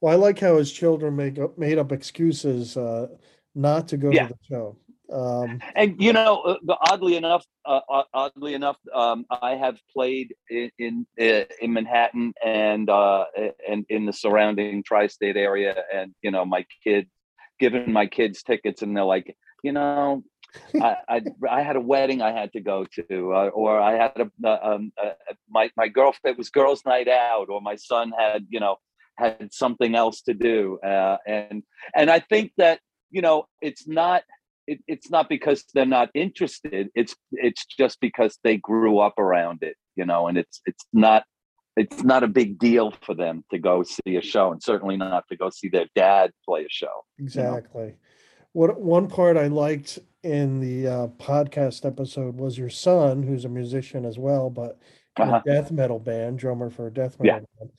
Well, 0.00 0.12
I 0.12 0.16
like 0.16 0.38
how 0.38 0.56
his 0.56 0.72
children 0.72 1.16
make 1.16 1.38
up 1.38 1.58
made 1.58 1.78
up 1.78 1.92
excuses 1.92 2.76
uh, 2.76 3.08
not 3.54 3.88
to 3.88 3.96
go 3.96 4.12
Yeah. 4.12 4.28
to 4.28 4.34
the 4.34 4.38
show. 4.48 4.76
Um, 5.12 5.58
and 5.74 6.00
you 6.00 6.12
know 6.12 6.40
uh, 6.42 6.76
oddly 6.82 7.16
enough 7.16 7.44
uh, 7.64 7.80
oddly 8.12 8.52
enough 8.52 8.76
um 8.94 9.24
i 9.30 9.54
have 9.54 9.78
played 9.90 10.34
in 10.50 10.70
in, 10.78 11.06
uh, 11.18 11.44
in 11.62 11.72
manhattan 11.72 12.34
and 12.44 12.90
uh 12.90 13.24
and 13.66 13.86
in 13.88 14.04
the 14.04 14.12
surrounding 14.12 14.82
tri-state 14.82 15.38
area 15.38 15.82
and 15.94 16.14
you 16.20 16.30
know 16.30 16.44
my 16.44 16.66
kid 16.84 17.08
given 17.58 17.90
my 17.90 18.06
kids 18.06 18.42
tickets 18.42 18.82
and 18.82 18.94
they're 18.94 19.04
like 19.04 19.34
you 19.62 19.72
know 19.72 20.22
I, 20.80 20.96
I 21.08 21.22
I 21.50 21.62
had 21.62 21.76
a 21.76 21.80
wedding 21.80 22.20
I 22.22 22.32
had 22.32 22.52
to 22.54 22.60
go 22.60 22.84
to, 22.96 23.34
uh, 23.34 23.48
or 23.48 23.78
I 23.80 23.92
had 23.96 24.12
a 24.16 24.30
uh, 24.46 24.58
um 24.62 24.92
uh, 25.02 25.10
my 25.48 25.70
my 25.76 25.88
girl 25.88 26.14
it 26.24 26.38
was 26.38 26.48
girls' 26.50 26.84
night 26.86 27.06
out, 27.06 27.48
or 27.50 27.60
my 27.60 27.76
son 27.76 28.12
had 28.18 28.46
you 28.48 28.58
know 28.60 28.76
had 29.18 29.52
something 29.52 29.94
else 29.94 30.22
to 30.22 30.34
do, 30.34 30.78
uh, 30.84 31.16
and 31.26 31.62
and 31.94 32.10
I 32.10 32.20
think 32.20 32.52
that 32.56 32.80
you 33.10 33.20
know 33.20 33.44
it's 33.60 33.86
not 33.88 34.22
it, 34.66 34.78
it's 34.86 35.10
not 35.10 35.28
because 35.28 35.64
they're 35.74 35.86
not 35.86 36.10
interested. 36.14 36.88
It's 36.94 37.14
it's 37.32 37.64
just 37.66 38.00
because 38.00 38.38
they 38.44 38.56
grew 38.58 38.98
up 39.00 39.18
around 39.18 39.62
it, 39.62 39.76
you 39.96 40.04
know, 40.06 40.28
and 40.28 40.38
it's 40.38 40.60
it's 40.66 40.84
not 40.92 41.24
it's 41.76 42.02
not 42.02 42.22
a 42.22 42.28
big 42.28 42.58
deal 42.58 42.92
for 43.02 43.14
them 43.14 43.44
to 43.50 43.58
go 43.58 43.82
see 43.82 44.16
a 44.16 44.22
show, 44.22 44.52
and 44.52 44.62
certainly 44.62 44.96
not 44.96 45.24
to 45.30 45.36
go 45.36 45.50
see 45.50 45.68
their 45.68 45.86
dad 45.94 46.32
play 46.44 46.62
a 46.64 46.68
show. 46.68 47.04
you 47.18 47.24
know? 47.24 47.54
Exactly. 47.54 47.94
What 48.52 48.80
one 48.80 49.08
part 49.08 49.36
I 49.36 49.46
liked 49.46 49.98
in 50.24 50.58
the 50.60 50.88
uh, 50.88 51.06
podcast 51.08 51.84
episode 51.86 52.36
was 52.38 52.58
your 52.58 52.70
son, 52.70 53.22
who's 53.22 53.44
a 53.44 53.48
musician 53.48 54.04
as 54.04 54.18
well, 54.18 54.50
but 54.50 54.80
Uh-huh. 55.16 55.40
a 55.44 55.48
death 55.48 55.70
metal 55.70 55.98
band, 56.00 56.38
drummer 56.40 56.68
for 56.70 56.86
a 56.88 56.92
death 56.92 57.16
Yeah. 57.22 57.34
metal 57.34 57.48
band. 57.58 57.70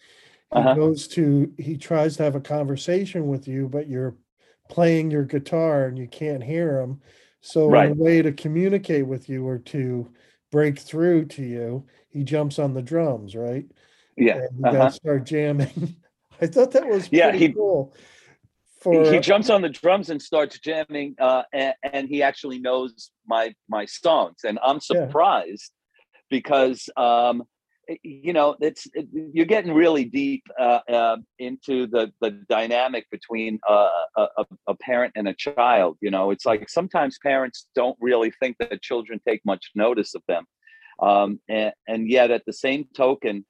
He 0.52 0.60
Uh-huh. 0.60 0.74
goes 0.74 1.08
to 1.10 1.54
he 1.60 1.78
tries 1.78 2.18
to 2.18 2.24
have 2.24 2.36
a 2.36 2.42
conversation 2.42 3.28
with 3.28 3.48
you, 3.48 3.68
but 3.68 3.88
you're 3.88 4.16
playing 4.68 5.12
your 5.12 5.24
guitar 5.24 5.86
and 5.86 5.98
you 5.98 6.08
can't 6.08 6.44
hear 6.44 6.80
him. 6.80 7.02
So 7.42 7.66
in 7.66 7.72
Right. 7.72 7.92
a 7.92 7.94
way 7.94 8.22
to 8.22 8.32
communicate 8.32 9.06
with 9.06 9.30
you 9.30 9.48
or 9.48 9.60
to 9.60 10.12
break 10.52 10.80
through 10.80 11.26
to 11.26 11.44
you, 11.44 11.86
he 12.10 12.24
jumps 12.24 12.58
on 12.58 12.74
the 12.74 12.82
drums, 12.82 13.36
right? 13.36 13.66
Yeah. 14.18 14.38
And 14.38 14.60
you 14.60 14.66
uh-huh. 14.66 14.78
guys 14.78 14.96
start 14.96 15.26
jamming. 15.26 15.96
I 16.42 16.48
thought 16.48 16.72
that 16.72 16.88
was 16.88 17.10
Yeah, 17.12 17.30
pretty 17.30 17.48
he- 17.48 17.54
cool. 17.54 17.94
He- 17.96 18.04
For 18.82 19.12
he 19.12 19.20
jumps 19.20 19.50
on 19.52 19.62
the 19.62 19.70
drums 19.70 20.10
and 20.10 20.20
starts 20.22 20.58
jamming 20.58 21.16
uh, 21.20 21.44
and, 21.54 21.76
and 21.84 22.08
he 22.08 22.24
actually 22.24 22.60
knows 22.60 23.12
my 23.28 23.54
my 23.68 23.86
songs 23.86 24.38
and 24.46 24.58
i'm 24.64 24.78
Yeah. 24.78 25.06
surprised 25.06 25.72
because 26.30 26.90
um, 26.96 27.44
you 28.04 28.34
know, 28.34 28.56
it's 28.60 28.88
it, 28.94 29.08
you're 29.12 29.46
getting 29.46 29.74
really 29.74 30.06
deep 30.06 30.44
uh, 30.60 30.80
uh, 30.90 31.18
into 31.40 31.88
the 31.88 32.12
the 32.22 32.32
dynamic 32.50 33.06
between 33.12 33.60
uh, 33.68 33.90
a, 34.18 34.46
a 34.68 34.76
parent 34.76 35.14
and 35.16 35.28
a 35.28 35.34
child. 35.34 35.98
You 36.02 36.12
know, 36.12 36.32
it's 36.32 36.46
like 36.46 36.70
sometimes 36.70 37.18
parents 37.24 37.68
don't 37.76 37.98
really 38.00 38.32
think 38.40 38.58
that 38.60 38.82
children 38.82 39.20
take 39.28 39.42
much 39.46 39.72
notice 39.76 40.14
of 40.16 40.22
them, 40.28 40.46
um, 41.02 41.40
and, 41.50 41.74
and 41.88 42.10
yet 42.10 42.32
at 42.32 42.46
the 42.46 42.54
same 42.54 42.86
token, 42.96 43.46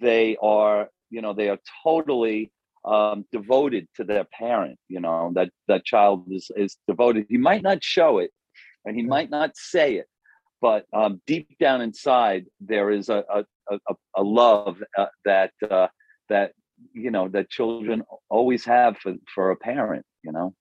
they 0.00 0.36
are 0.42 0.88
you 1.10 1.20
know 1.20 1.32
they 1.32 1.48
are 1.48 1.58
totally 1.84 2.50
um, 2.84 3.24
devoted 3.32 3.88
to 3.96 4.04
their 4.04 4.24
parent. 4.24 4.78
You 4.88 5.00
know 5.00 5.32
that 5.34 5.50
that 5.68 5.84
child 5.84 6.26
is 6.30 6.50
is 6.56 6.76
devoted. 6.86 7.26
He 7.28 7.38
might 7.38 7.62
not 7.62 7.82
show 7.82 8.18
it, 8.18 8.30
and 8.84 8.96
he 8.96 9.02
might 9.02 9.30
not 9.30 9.56
say 9.56 9.96
it, 9.96 10.06
but 10.60 10.86
um, 10.92 11.20
deep 11.26 11.58
down 11.58 11.80
inside 11.80 12.46
there 12.60 12.90
is 12.90 13.08
a 13.08 13.24
a, 13.32 13.44
a, 13.88 13.94
a 14.16 14.22
love 14.22 14.82
uh, 14.96 15.06
that 15.24 15.52
uh, 15.68 15.88
that 16.28 16.52
you 16.92 17.10
know 17.10 17.28
that 17.28 17.50
children 17.50 18.02
always 18.28 18.64
have 18.64 18.96
for, 18.98 19.14
for 19.34 19.50
a 19.50 19.56
parent 19.56 20.04
you 20.22 20.32
know 20.32 20.54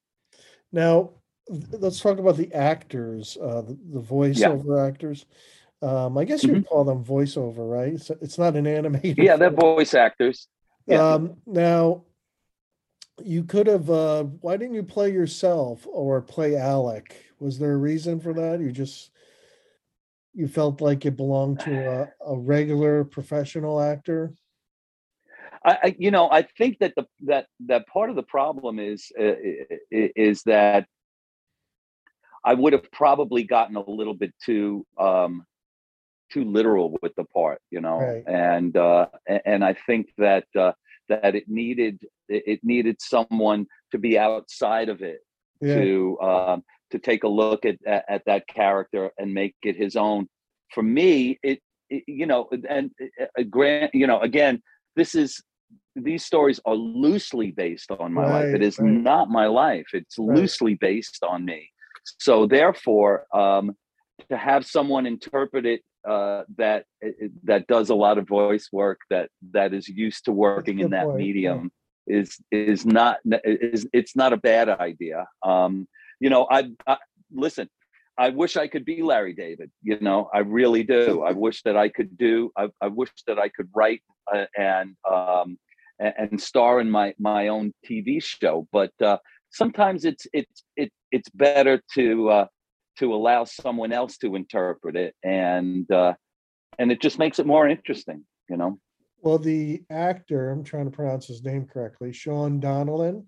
Now, 0.72 1.12
let's 1.50 2.00
talk 2.00 2.20
about 2.20 2.38
the 2.38 2.53
actors, 2.53 3.38
uh, 3.41 3.62
the, 3.62 3.77
the 3.94 4.01
voiceover 4.01 4.88
actors. 4.88 5.25
Um, 5.82 6.18
I 6.18 6.25
guess 6.25 6.44
you 6.44 6.53
would 6.53 6.68
call 6.68 6.84
them 6.84 7.03
voiceover, 7.03 7.68
right? 7.68 7.94
It's, 7.94 8.10
it's 8.10 8.38
not 8.38 8.56
an 8.56 8.68
animated. 8.68 9.18
Mm-hmm. 9.18 9.25
yeah 9.25 9.38
they're 9.38 9.50
film. 9.50 9.75
voice 9.75 9.94
actors 9.94 10.48
yeah. 10.89 11.08
Um, 11.08 11.38
now, 11.46 12.03
you 13.24 13.44
could 13.44 13.68
have. 13.68 13.89
Uh, 13.89 14.24
why 14.24 14.58
didn't 14.58 14.75
you 14.75 14.84
play 14.84 15.12
yourself 15.12 15.86
or 15.88 16.22
play 16.22 16.56
Alec? 16.56 17.15
Was 17.39 17.60
there 17.60 17.74
a 17.74 17.77
reason 17.77 18.20
for 18.20 18.34
that? 18.34 18.60
You 18.60 18.72
just 18.72 19.12
you 20.33 20.48
felt 20.48 20.81
like 20.81 21.05
it 21.05 21.17
belonged 21.17 21.59
to 21.62 21.88
a, 21.88 22.09
a 22.25 22.38
regular 22.38 23.03
professional 23.03 23.81
actor. 23.81 24.33
I, 25.65 25.77
I 25.83 25.95
you 25.98 26.12
know 26.12 26.29
I 26.31 26.43
think 26.43 26.79
that 26.79 26.93
the 26.95 27.05
that 27.21 27.48
that 27.67 27.88
part 27.88 28.09
of 28.09 28.15
the 28.15 28.24
problem 28.24 28.79
is 28.79 29.12
uh, 29.19 29.33
is 29.91 30.43
that 30.43 30.88
I 32.43 32.53
would 32.53 32.74
have 32.74 32.89
probably 32.91 33.43
gotten 33.43 33.75
a 33.75 33.89
little 33.89 34.13
bit 34.13 34.33
too 34.43 34.86
um, 34.98 35.45
too 36.31 36.45
literal 36.45 36.98
with 37.01 37.13
the 37.15 37.25
part, 37.25 37.59
you 37.71 37.81
know, 37.81 38.00
Right. 38.00 38.24
and 38.27 38.75
uh, 38.77 39.07
and 39.45 39.63
I 39.63 39.74
think 39.74 40.13
that 40.17 40.45
uh, 40.57 40.74
that 41.09 41.36
it 41.36 41.50
needed 41.50 42.00
it 42.27 42.43
it 42.48 42.59
needed 42.63 43.01
someone 43.01 43.67
to 43.91 43.98
be 43.98 44.17
outside 44.17 44.89
of 44.89 45.01
it 45.01 45.19
Yeah. 45.62 45.74
to 45.74 46.19
um, 46.21 46.63
to 46.91 47.00
take 47.00 47.24
a 47.24 47.27
look 47.27 47.65
at, 47.65 47.77
at 47.86 48.05
at 48.10 48.25
that 48.25 48.48
character 48.48 49.12
and 49.17 49.34
make 49.34 49.55
it 49.63 49.75
his 49.75 49.96
own. 49.96 50.27
For 50.74 50.84
me, 50.84 51.39
it, 51.43 51.62
it 51.89 52.03
you 52.08 52.25
know, 52.25 52.50
and 52.67 52.91
a 53.38 53.43
grant, 53.43 53.93
you 53.96 54.08
know, 54.08 54.19
again, 54.19 54.62
this 54.96 55.15
is 55.15 55.41
these 55.96 56.25
stories 56.25 56.60
are 56.65 56.75
loosely 56.75 57.51
based 57.51 57.91
on 57.91 58.13
my 58.13 58.25
life. 58.25 58.53
It 58.55 58.62
is 58.62 58.79
Right, 58.79 58.91
not 58.91 59.29
my 59.29 59.48
life. 59.48 59.88
It's 59.93 60.17
Right. 60.17 60.38
loosely 60.38 60.75
based 60.75 61.24
on 61.24 61.46
me. 61.46 61.69
So 62.19 62.46
therefore, 62.46 63.25
um, 63.34 63.75
to 64.29 64.38
have 64.38 64.65
someone 64.65 65.05
interpret 65.05 65.65
it 65.65 65.81
uh, 66.08 66.43
that 66.58 66.86
that 67.43 67.67
does 67.67 67.89
a 67.89 67.96
lot 67.96 68.17
of 68.17 68.27
voice 68.27 68.69
work 68.72 69.00
that 69.10 69.29
that 69.51 69.74
is 69.74 69.88
used 69.88 70.25
to 70.25 70.31
working 70.31 70.79
in 70.79 70.91
that 70.91 71.05
point, 71.05 71.19
yeah. 71.19 71.25
medium 71.25 71.72
is 72.08 72.38
is 72.51 72.86
not 72.86 73.17
is 73.43 73.88
it's 73.93 74.15
not 74.15 74.34
a 74.34 74.38
bad 74.38 74.69
idea. 74.69 75.27
Um, 75.43 75.88
you 76.19 76.29
know, 76.29 76.47
I, 76.49 76.69
I 76.88 76.97
listen. 77.31 77.69
I 78.17 78.29
wish 78.29 78.57
I 78.57 78.67
could 78.67 78.83
be 78.83 79.01
Larry 79.01 79.33
David. 79.33 79.71
You 79.81 79.97
know, 80.01 80.29
I 80.33 80.39
really 80.39 80.83
do. 80.83 81.23
I 81.23 81.31
wish 81.31 81.63
that 81.63 81.77
I 81.77 81.88
could 81.88 82.17
do. 82.17 82.51
I, 82.57 82.67
I 82.81 82.88
wish 82.88 83.11
that 83.27 83.39
I 83.39 83.47
could 83.47 83.69
write 83.73 84.01
uh, 84.33 84.45
and 84.57 84.95
um, 85.09 85.57
and, 85.99 86.41
star 86.41 86.81
in 86.81 86.89
my 86.91 87.13
my 87.17 87.47
own 87.47 87.73
TV 87.89 88.21
show. 88.21 88.67
But 88.73 88.91
uh, 89.01 89.17
sometimes 89.51 90.03
it's 90.03 90.27
it's 90.33 90.63
it, 90.75 90.91
it's 91.11 91.29
better 91.29 91.81
to 91.96 92.29
uh, 92.29 92.46
to 92.98 93.13
allow 93.13 93.46
someone 93.46 93.94
else 93.94 94.17
to 94.17 94.35
interpret 94.35 94.98
it, 94.98 95.15
and 95.24 95.89
uh, 95.89 96.13
and 96.77 96.91
it 96.91 97.01
just 97.01 97.20
makes 97.20 97.39
it 97.39 97.46
more 97.46 97.70
interesting. 97.70 98.25
You 98.50 98.57
know. 98.57 98.79
Well, 99.22 99.37
the 99.37 99.83
actor, 99.89 100.50
I'm 100.50 100.63
trying 100.63 100.85
to 100.89 100.96
pronounce 100.96 101.27
his 101.27 101.44
name 101.44 101.65
correctly, 101.65 102.13
Sean 102.13 102.61
Donnellan. 102.61 103.25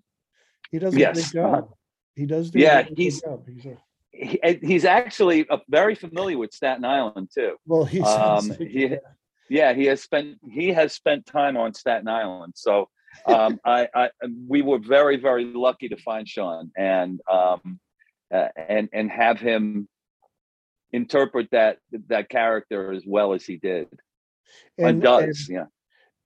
He 0.70 0.78
does 0.78 0.94
a 0.94 0.98
Yes, 0.98 1.32
great 1.32 1.44
uh-huh. 1.44 1.56
job. 1.60 1.74
He 2.14 2.26
does 2.26 2.50
do 2.50 2.58
Yeah, 2.58 2.82
he's-. 2.82 3.22
He's 3.46 3.66
a, 3.66 3.76
He, 4.10 4.40
he's 4.62 4.84
actually 4.84 5.48
uh, 5.48 5.58
very 5.68 5.94
familiar 5.94 6.36
with 6.38 6.52
Staten 6.52 6.84
Island 6.84 7.30
too. 7.34 7.56
well, 7.66 7.84
he's 7.84 8.06
Um, 8.06 8.52
he, 8.58 8.96
yeah, 9.48 9.72
he 9.72 9.86
has 9.86 10.02
spent 10.02 10.38
he 10.50 10.68
has 10.68 10.92
spent 10.92 11.24
time 11.26 11.56
on 11.56 11.72
Staten 11.74 12.08
Island. 12.08 12.52
So 12.56 12.88
um, 13.26 13.58
I, 13.64 13.88
I 13.94 14.10
we 14.48 14.60
were 14.62 14.78
very 14.78 15.16
very 15.16 15.44
lucky 15.44 15.88
to 15.88 15.96
find 15.96 16.28
Sean 16.28 16.70
and 16.76 17.20
um, 17.30 17.80
uh, 18.32 18.48
and 18.56 18.88
and 18.92 19.10
have 19.10 19.40
him 19.40 19.88
interpret 20.92 21.48
that 21.52 21.78
that 22.08 22.28
character 22.28 22.92
as 22.92 23.04
well 23.06 23.32
as 23.32 23.46
he 23.46 23.56
did. 23.56 23.88
And, 24.76 24.86
and 24.88 25.02
does 25.02 25.22
and 25.48 25.56
yeah 25.56 25.66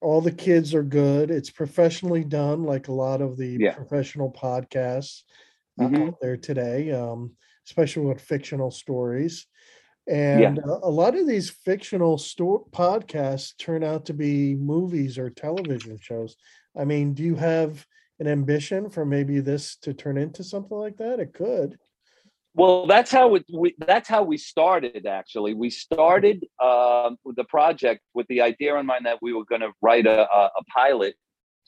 all 0.03 0.21
the 0.21 0.33
kids 0.33 0.75
are 0.75 0.83
good. 0.83 1.31
It's 1.31 1.51
professionally 1.51 2.23
done, 2.23 2.65
like 2.65 2.89
a 2.89 2.93
lot 2.93 3.23
of 3.23 3.37
the 3.37 3.57
Yeah. 3.59 3.73
professional 3.73 4.31
podcasts 4.31 5.23
uh, 5.81 5.85
Mhm. 5.85 6.09
out 6.09 6.21
there 6.21 6.37
today, 6.37 6.91
um, 6.93 7.37
especially 7.67 8.07
with 8.07 8.21
fictional 8.21 8.71
stories. 8.71 9.47
And 10.09 10.59
a, 10.59 10.87
a 10.87 10.91
lot 10.91 11.17
of 11.17 11.27
these 11.27 11.51
fictional 11.51 12.17
sto- 12.17 12.69
podcasts 12.71 13.57
turn 13.59 13.83
out 13.83 14.05
to 14.07 14.15
be 14.15 14.55
movies 14.55 15.19
or 15.19 15.31
television 15.31 15.99
shows. 16.01 16.37
I 16.79 16.85
mean, 16.85 17.13
do 17.13 17.25
you 17.25 17.35
have 17.35 17.85
an 18.21 18.29
ambition 18.29 18.89
for 18.89 19.05
maybe 19.05 19.41
this 19.41 19.77
to 19.79 19.93
turn 19.93 20.17
into 20.17 20.45
something 20.45 20.77
like 20.77 20.97
that? 20.99 21.19
It 21.19 21.35
could. 21.35 21.79
Well, 22.55 22.87
that's 22.87 23.11
how 23.11 23.35
it. 23.35 23.45
We, 23.53 23.75
that's 23.79 24.09
how 24.09 24.23
we 24.23 24.39
started. 24.39 25.05
Actually, 25.07 25.53
we 25.53 25.69
started 25.69 26.47
um, 26.63 27.19
the 27.35 27.45
project 27.45 28.01
with 28.15 28.27
the 28.29 28.41
idea 28.41 28.77
in 28.77 28.87
mind 28.87 29.05
that 29.05 29.19
we 29.21 29.35
were 29.35 29.45
going 29.45 29.61
to 29.61 29.73
write 29.83 30.07
a, 30.07 30.23
a, 30.23 30.51
a 30.57 30.65
pilot 30.75 31.17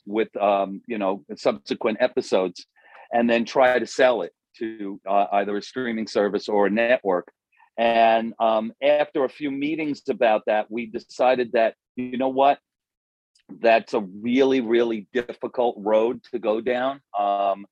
with, 0.07 0.35
um, 0.37 0.81
you 0.87 0.97
know, 0.97 1.23
subsequent 1.35 1.97
episodes, 1.99 2.65
and 3.13 3.29
then 3.29 3.45
try 3.45 3.79
to 3.79 3.85
sell 3.85 4.21
it 4.21 4.33
to 4.57 4.99
uh, 5.07 5.25
either 5.33 5.57
a 5.57 5.61
streaming 5.61 6.07
service 6.07 6.49
or 6.49 6.67
a 6.67 6.69
network. 6.69 7.31
And 7.77 8.33
um, 8.39 8.73
after 8.83 9.23
a 9.23 9.29
few 9.29 9.51
meetings 9.51 10.01
about 10.09 10.43
that, 10.47 10.69
we 10.69 10.87
decided 10.87 11.53
that 11.53 11.75
you 11.95 12.17
know 12.17 12.29
what, 12.29 12.59
that's 13.61 13.93
a 13.93 14.01
really, 14.01 14.61
really 14.61 15.07
difficult 15.13 15.75
road 15.79 16.21
to 16.31 16.39
go 16.39 16.61
down. 16.61 17.01
Um, 17.17 17.65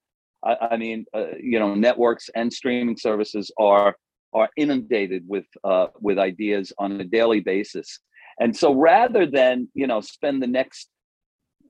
I, 0.43 0.55
I 0.71 0.77
mean, 0.77 1.05
uh, 1.13 1.35
you 1.39 1.59
know, 1.59 1.75
networks 1.75 2.29
and 2.35 2.51
streaming 2.51 2.97
services 2.97 3.51
are 3.59 3.95
are 4.33 4.49
inundated 4.57 5.23
with 5.27 5.45
uh, 5.63 5.87
with 5.99 6.19
ideas 6.19 6.73
on 6.77 6.99
a 6.99 7.03
daily 7.03 7.39
basis, 7.39 7.99
and 8.39 8.55
so 8.55 8.73
rather 8.73 9.25
than 9.25 9.67
you 9.73 9.87
know 9.87 10.01
spend 10.01 10.41
the 10.41 10.47
next 10.47 10.89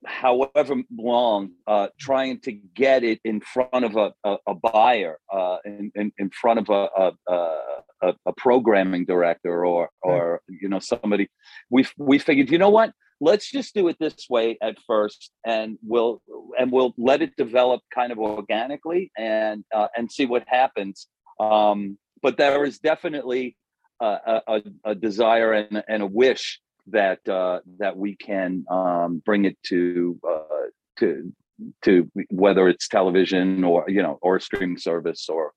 however 0.06 0.76
long 0.96 1.52
uh, 1.68 1.88
trying 2.00 2.40
to 2.42 2.52
get 2.52 3.04
it 3.04 3.20
in 3.24 3.42
front 3.42 3.86
of 3.86 3.96
a, 3.96 4.14
a, 4.24 4.38
a 4.48 4.56
buyer, 4.56 5.18
uh, 5.32 5.58
in, 5.66 5.92
in 5.96 6.12
in 6.18 6.30
front 6.30 6.60
of 6.60 6.70
a 6.70 7.12
a, 8.02 8.14
a 8.26 8.34
programming 8.34 9.06
director 9.06 9.66
or 9.66 9.90
or 10.02 10.42
you 10.48 10.70
know 10.70 10.80
somebody, 10.80 11.28
we 11.70 11.86
we 11.98 12.20
figured 12.20 12.50
you 12.50 12.58
know 12.58 12.70
what? 12.70 12.92
Let's 13.20 13.50
just 13.50 13.74
do 13.74 13.88
it 13.88 13.98
this 14.00 14.28
way 14.30 14.58
at 14.62 14.78
first 14.86 15.32
and 15.46 15.78
we'll 15.82 16.22
and 16.60 16.72
we'll 16.72 16.94
let 16.98 17.22
it 17.24 17.36
develop 17.36 17.82
kind 17.94 18.12
of 18.12 18.20
organically 18.20 19.12
and 19.18 19.64
uh, 19.74 19.88
and 19.96 20.12
see 20.12 20.26
what 20.26 20.44
happens. 20.48 21.08
Um, 21.40 21.98
but 22.22 22.38
there 22.38 22.64
is 22.64 22.80
definitely 22.80 23.56
a, 24.00 24.42
a, 24.48 24.62
a 24.86 24.96
desire 24.96 25.54
and, 25.54 25.84
and 25.88 26.04
a 26.04 26.08
wish 26.08 26.60
that 26.88 27.28
uh, 27.28 27.60
that 27.80 27.96
we 27.98 28.16
can 28.16 28.66
um, 28.70 29.22
bring 29.26 29.46
it 29.46 29.58
to 29.64 30.20
uh, 30.28 30.68
to 31.00 31.34
to 31.84 32.10
whether 32.30 32.68
it's 32.68 32.88
television 32.88 33.64
or 33.64 33.86
you 33.88 34.02
know 34.02 34.18
or 34.22 34.38
a 34.38 34.42
streaming 34.42 34.78
service 34.78 35.28
or 35.30 35.54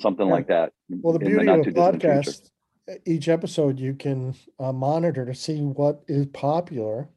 something 0.00 0.28
like 0.28 0.48
that 0.48 0.72
Well, 0.88 1.12
the 1.12 1.18
beauty 1.18 1.44
not 1.44 1.60
of 1.60 1.66
a 1.68 1.72
future. 1.72 1.80
podcast, 1.80 2.50
each 3.04 3.28
episode 3.28 3.78
you 3.78 3.94
can 3.94 4.34
uh, 4.58 4.72
monitor 4.72 5.24
to 5.24 5.34
see 5.34 5.60
what 5.60 6.02
is 6.08 6.26
popular, 6.26 7.08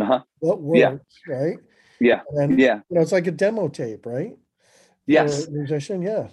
uh-huh 0.00 0.22
what 0.40 0.60
works, 0.60 1.20
Yeah. 1.26 1.34
right? 1.34 1.56
yeah 2.00 2.20
And 2.30 2.58
yeah 2.58 2.76
you 2.88 2.96
know, 2.96 3.02
it's 3.02 3.12
like 3.12 3.26
a 3.26 3.32
demo 3.32 3.68
tape, 3.68 4.06
right? 4.06 4.36
Yes. 5.06 5.48
Musician, 5.48 6.02
yeah. 6.02 6.28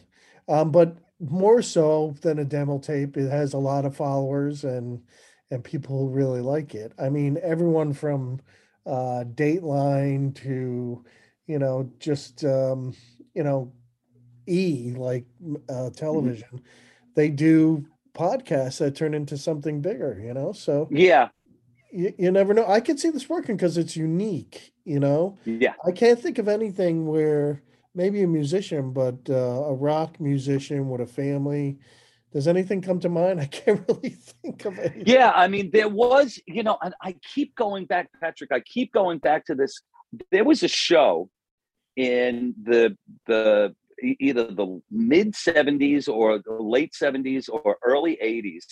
Um, 0.48 0.72
but 0.72 0.98
more 1.20 1.62
so 1.62 2.16
than 2.22 2.40
a 2.40 2.46
demo 2.46 2.80
tape, 2.80 3.18
it 3.18 3.30
has 3.30 3.54
a 3.54 3.58
lot 3.58 3.86
of 3.86 3.96
followers 3.96 4.64
and 4.64 5.02
and 5.52 5.64
people 5.64 6.10
really 6.10 6.42
like 6.42 6.76
it. 6.76 6.94
I 7.00 7.10
mean, 7.10 7.38
everyone 7.42 7.94
from 7.94 8.40
uh 8.86 9.24
Dateline 9.34 10.36
to, 10.44 11.04
you 11.48 11.60
know, 11.60 11.90
just 12.00 12.44
um, 12.46 12.94
you 13.34 13.44
know, 13.44 13.72
E 14.48 14.94
like 14.96 15.26
uh 15.70 15.90
television, 15.92 16.62
they 17.16 17.30
do 17.30 17.86
podcasts 18.14 18.80
that 18.80 18.96
turn 18.96 19.14
into 19.14 19.38
something 19.38 19.82
bigger, 19.82 20.20
you 20.24 20.34
know. 20.34 20.52
So 20.52 20.88
Yeah, 20.92 21.30
you, 21.92 22.14
you 22.18 22.32
never 22.32 22.54
know. 22.54 22.66
I 22.68 22.80
could 22.80 23.00
see 23.00 23.10
this 23.10 23.30
working 23.30 23.56
because 23.56 23.78
it's 23.78 23.96
unique. 23.96 24.74
You 24.86 25.00
know, 25.00 25.38
Yeah. 25.46 25.74
I 25.86 25.92
can't 25.92 26.20
think 26.20 26.38
of 26.38 26.48
anything 26.48 27.06
where 27.08 27.62
maybe 27.96 28.24
a 28.24 28.28
musician, 28.28 28.92
but 28.92 29.18
uh, 29.30 29.34
a 29.34 29.74
rock 29.74 30.20
musician 30.20 30.90
with 30.90 31.02
a 31.02 31.06
family. 31.06 31.78
Does 32.32 32.48
anything 32.48 32.82
come 32.82 33.00
to 33.00 33.10
mind? 33.10 33.42
I 33.42 33.46
can't 33.46 33.84
really 33.88 34.10
think 34.10 34.66
of 34.66 34.78
anything. 34.78 35.04
Yeah, 35.06 35.32
I 35.32 35.48
mean, 35.48 35.72
there 35.72 35.90
was, 35.90 36.40
you 36.48 36.64
know, 36.64 36.78
and 36.82 36.94
I 37.02 37.16
keep 37.34 37.56
going 37.56 37.86
back, 37.86 38.10
Patrick. 38.22 38.52
I 38.52 38.60
keep 38.60 38.94
going 38.94 39.18
back 39.18 39.46
to 39.46 39.56
this. 39.56 39.82
There 40.32 40.44
was 40.44 40.64
a 40.64 40.68
show 40.68 41.30
in 41.96 42.54
the 42.64 42.96
the 43.26 43.76
either 44.20 44.46
the 44.46 44.82
mid 44.92 45.34
'70s 45.34 46.08
or 46.08 46.40
the 46.40 46.54
late 46.54 46.94
'70s 46.94 47.50
or 47.50 47.78
early 47.84 48.18
'80s 48.24 48.66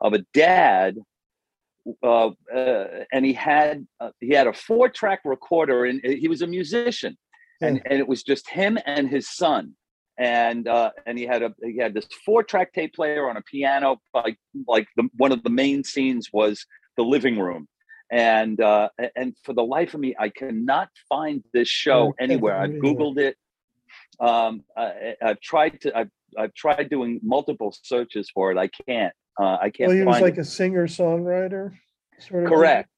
of 0.00 0.14
a 0.14 0.24
dad, 0.34 0.96
uh, 2.02 2.30
uh, 2.54 2.84
and 3.12 3.24
he 3.24 3.32
had 3.32 3.86
uh, 4.00 4.10
he 4.20 4.30
had 4.30 4.46
a 4.46 4.52
four 4.52 4.88
track 4.88 5.20
recorder, 5.24 5.84
and 5.84 6.00
he 6.02 6.28
was 6.28 6.42
a 6.42 6.46
musician, 6.46 7.16
and 7.60 7.82
and 7.86 7.98
it 8.00 8.08
was 8.08 8.22
just 8.22 8.48
him 8.48 8.78
and 8.86 9.08
his 9.08 9.28
son. 9.28 9.74
And 10.18 10.68
uh, 10.68 10.90
and 11.06 11.18
he 11.18 11.24
had 11.24 11.42
a 11.42 11.54
he 11.62 11.78
had 11.78 11.94
this 11.94 12.06
four 12.24 12.42
track 12.42 12.72
tape 12.72 12.94
player 12.94 13.28
on 13.30 13.36
a 13.36 13.42
piano. 13.42 14.00
Like 14.14 14.36
like 14.68 14.86
the, 14.96 15.08
one 15.16 15.32
of 15.32 15.42
the 15.42 15.50
main 15.50 15.84
scenes 15.84 16.28
was 16.32 16.66
the 16.96 17.02
living 17.02 17.38
room, 17.38 17.66
and 18.10 18.60
uh, 18.60 18.90
and 19.16 19.34
for 19.42 19.54
the 19.54 19.64
life 19.64 19.94
of 19.94 20.00
me, 20.00 20.14
I 20.18 20.28
cannot 20.28 20.90
find 21.08 21.42
this 21.54 21.68
show 21.68 22.14
anywhere. 22.20 22.56
I've 22.56 22.70
find 22.70 22.74
it 22.74 22.78
anywhere. 22.78 22.94
googled 22.94 23.18
it. 23.18 23.36
Um, 24.20 24.62
I, 24.76 25.14
I've 25.22 25.40
tried 25.40 25.80
to. 25.82 25.96
I've 25.96 26.10
I've 26.38 26.54
tried 26.54 26.90
doing 26.90 27.20
multiple 27.22 27.74
searches 27.82 28.30
for 28.30 28.52
it. 28.52 28.58
I 28.58 28.68
can't. 28.68 29.14
Uh, 29.40 29.56
I 29.60 29.70
can't 29.70 29.88
Well, 29.88 29.96
he 29.96 30.02
was 30.04 30.20
like 30.20 30.34
it. 30.34 30.40
a 30.40 30.44
singer 30.44 30.86
songwriter. 30.86 31.72
Sort 32.18 32.44
of 32.44 32.50
thing. 32.50 32.58
Correct. 32.58 32.90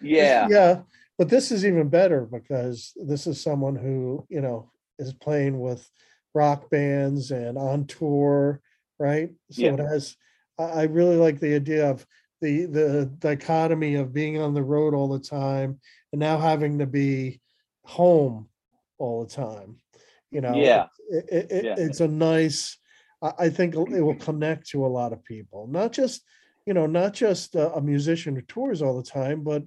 Yeah. 0.00 0.48
Yeah. 0.50 0.80
But 1.18 1.28
this 1.28 1.50
is 1.50 1.64
even 1.64 1.88
better 1.88 2.26
because 2.26 2.92
this 2.96 3.26
is 3.26 3.40
someone 3.40 3.76
who, 3.76 4.26
you 4.28 4.40
know, 4.40 4.70
is 4.98 5.12
playing 5.14 5.60
with 5.60 5.88
rock 6.36 6.68
bands 6.68 7.30
and 7.30 7.56
on 7.56 7.86
tour, 7.86 8.60
right? 8.98 9.30
So 9.50 9.62
Yeah. 9.62 9.72
it 9.72 9.78
has 9.80 10.16
I, 10.58 10.84
really 10.84 11.16
like 11.16 11.40
the 11.40 11.54
idea 11.54 11.90
of 11.90 12.06
the 12.40 12.66
the 12.66 13.10
dichotomy 13.18 13.94
of 13.96 14.12
being 14.12 14.38
on 14.40 14.54
the 14.54 14.62
road 14.62 14.94
all 14.94 15.08
the 15.08 15.18
time 15.40 15.80
and 16.12 16.20
now 16.20 16.38
having 16.38 16.78
to 16.78 16.86
be 16.86 17.40
home 17.84 18.48
all 18.98 19.24
the 19.24 19.32
time. 19.32 19.76
You 20.30 20.40
know, 20.42 20.56
Yeah. 20.56 20.86
it, 21.10 21.24
it, 21.32 21.52
it- 21.52 21.64
Yeah. 21.64 21.74
it's 21.78 22.00
a 22.00 22.08
nice 22.08 22.78
I, 23.22 23.48
think 23.48 23.74
it 23.74 24.02
will 24.02 24.14
connect 24.30 24.68
to 24.70 24.84
a 24.86 24.94
lot 24.98 25.12
of 25.14 25.24
people, 25.24 25.66
not 25.68 25.92
just 25.92 26.22
you 26.66 26.74
know, 26.74 26.86
not 26.86 27.14
just 27.14 27.54
a, 27.54 27.72
a 27.74 27.80
musician 27.80 28.34
who 28.34 28.42
tours 28.42 28.82
all 28.82 28.96
the 28.96 29.10
time, 29.20 29.42
but 29.42 29.62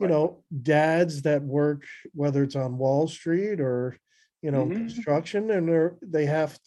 you 0.00 0.06
know, 0.06 0.44
dads 0.62 1.22
that 1.22 1.42
work 1.42 1.82
whether 2.14 2.42
it's 2.44 2.56
on 2.56 2.78
Wall 2.78 3.06
Street 3.08 3.60
or 3.60 3.98
you 4.42 4.50
know 4.50 4.66
Mhm. 4.66 4.76
construction, 4.76 5.50
and 5.50 5.68
they're 5.68 5.96
they 6.02 6.26
have 6.26 6.58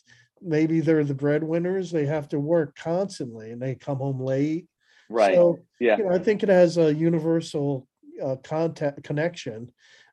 maybe 0.42 0.80
they're 0.80 1.04
the 1.04 1.14
breadwinners. 1.14 1.92
They 1.92 2.06
have 2.06 2.28
to 2.30 2.40
work 2.40 2.76
constantly, 2.76 3.52
and 3.52 3.62
they 3.62 3.76
come 3.76 3.98
home 3.98 4.20
late. 4.20 4.68
Right. 5.10 5.36
So, 5.36 5.60
Yeah. 5.80 5.98
you 5.98 6.06
know, 6.06 6.12
I 6.12 6.20
think 6.20 6.42
it 6.42 6.50
has 6.50 6.78
a 6.78 6.94
universal 6.94 7.88
uh, 8.22 8.38
contact 8.44 9.04
connection 9.04 9.72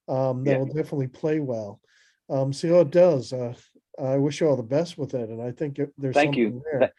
um, 0.09 0.45
that 0.45 0.51
Yeah. 0.53 0.59
will 0.59 0.67
definitely 0.67 1.09
play 1.09 1.41
well. 1.41 1.81
Um, 2.29 2.53
see 2.53 2.69
how 2.69 2.81
it 2.81 2.91
does. 2.91 3.33
Uh, 3.33 3.55
I 3.99 4.17
wish 4.19 4.41
you 4.41 4.49
all 4.49 4.57
the 4.57 4.63
best 4.63 4.99
with 4.99 5.15
it, 5.15 5.29
and 5.31 5.41
I 5.43 5.51
think 5.51 5.79
it, 5.79 5.93
there's 5.99 6.15
Thank 6.15 6.37
you. 6.37 6.63
there. 6.71 6.93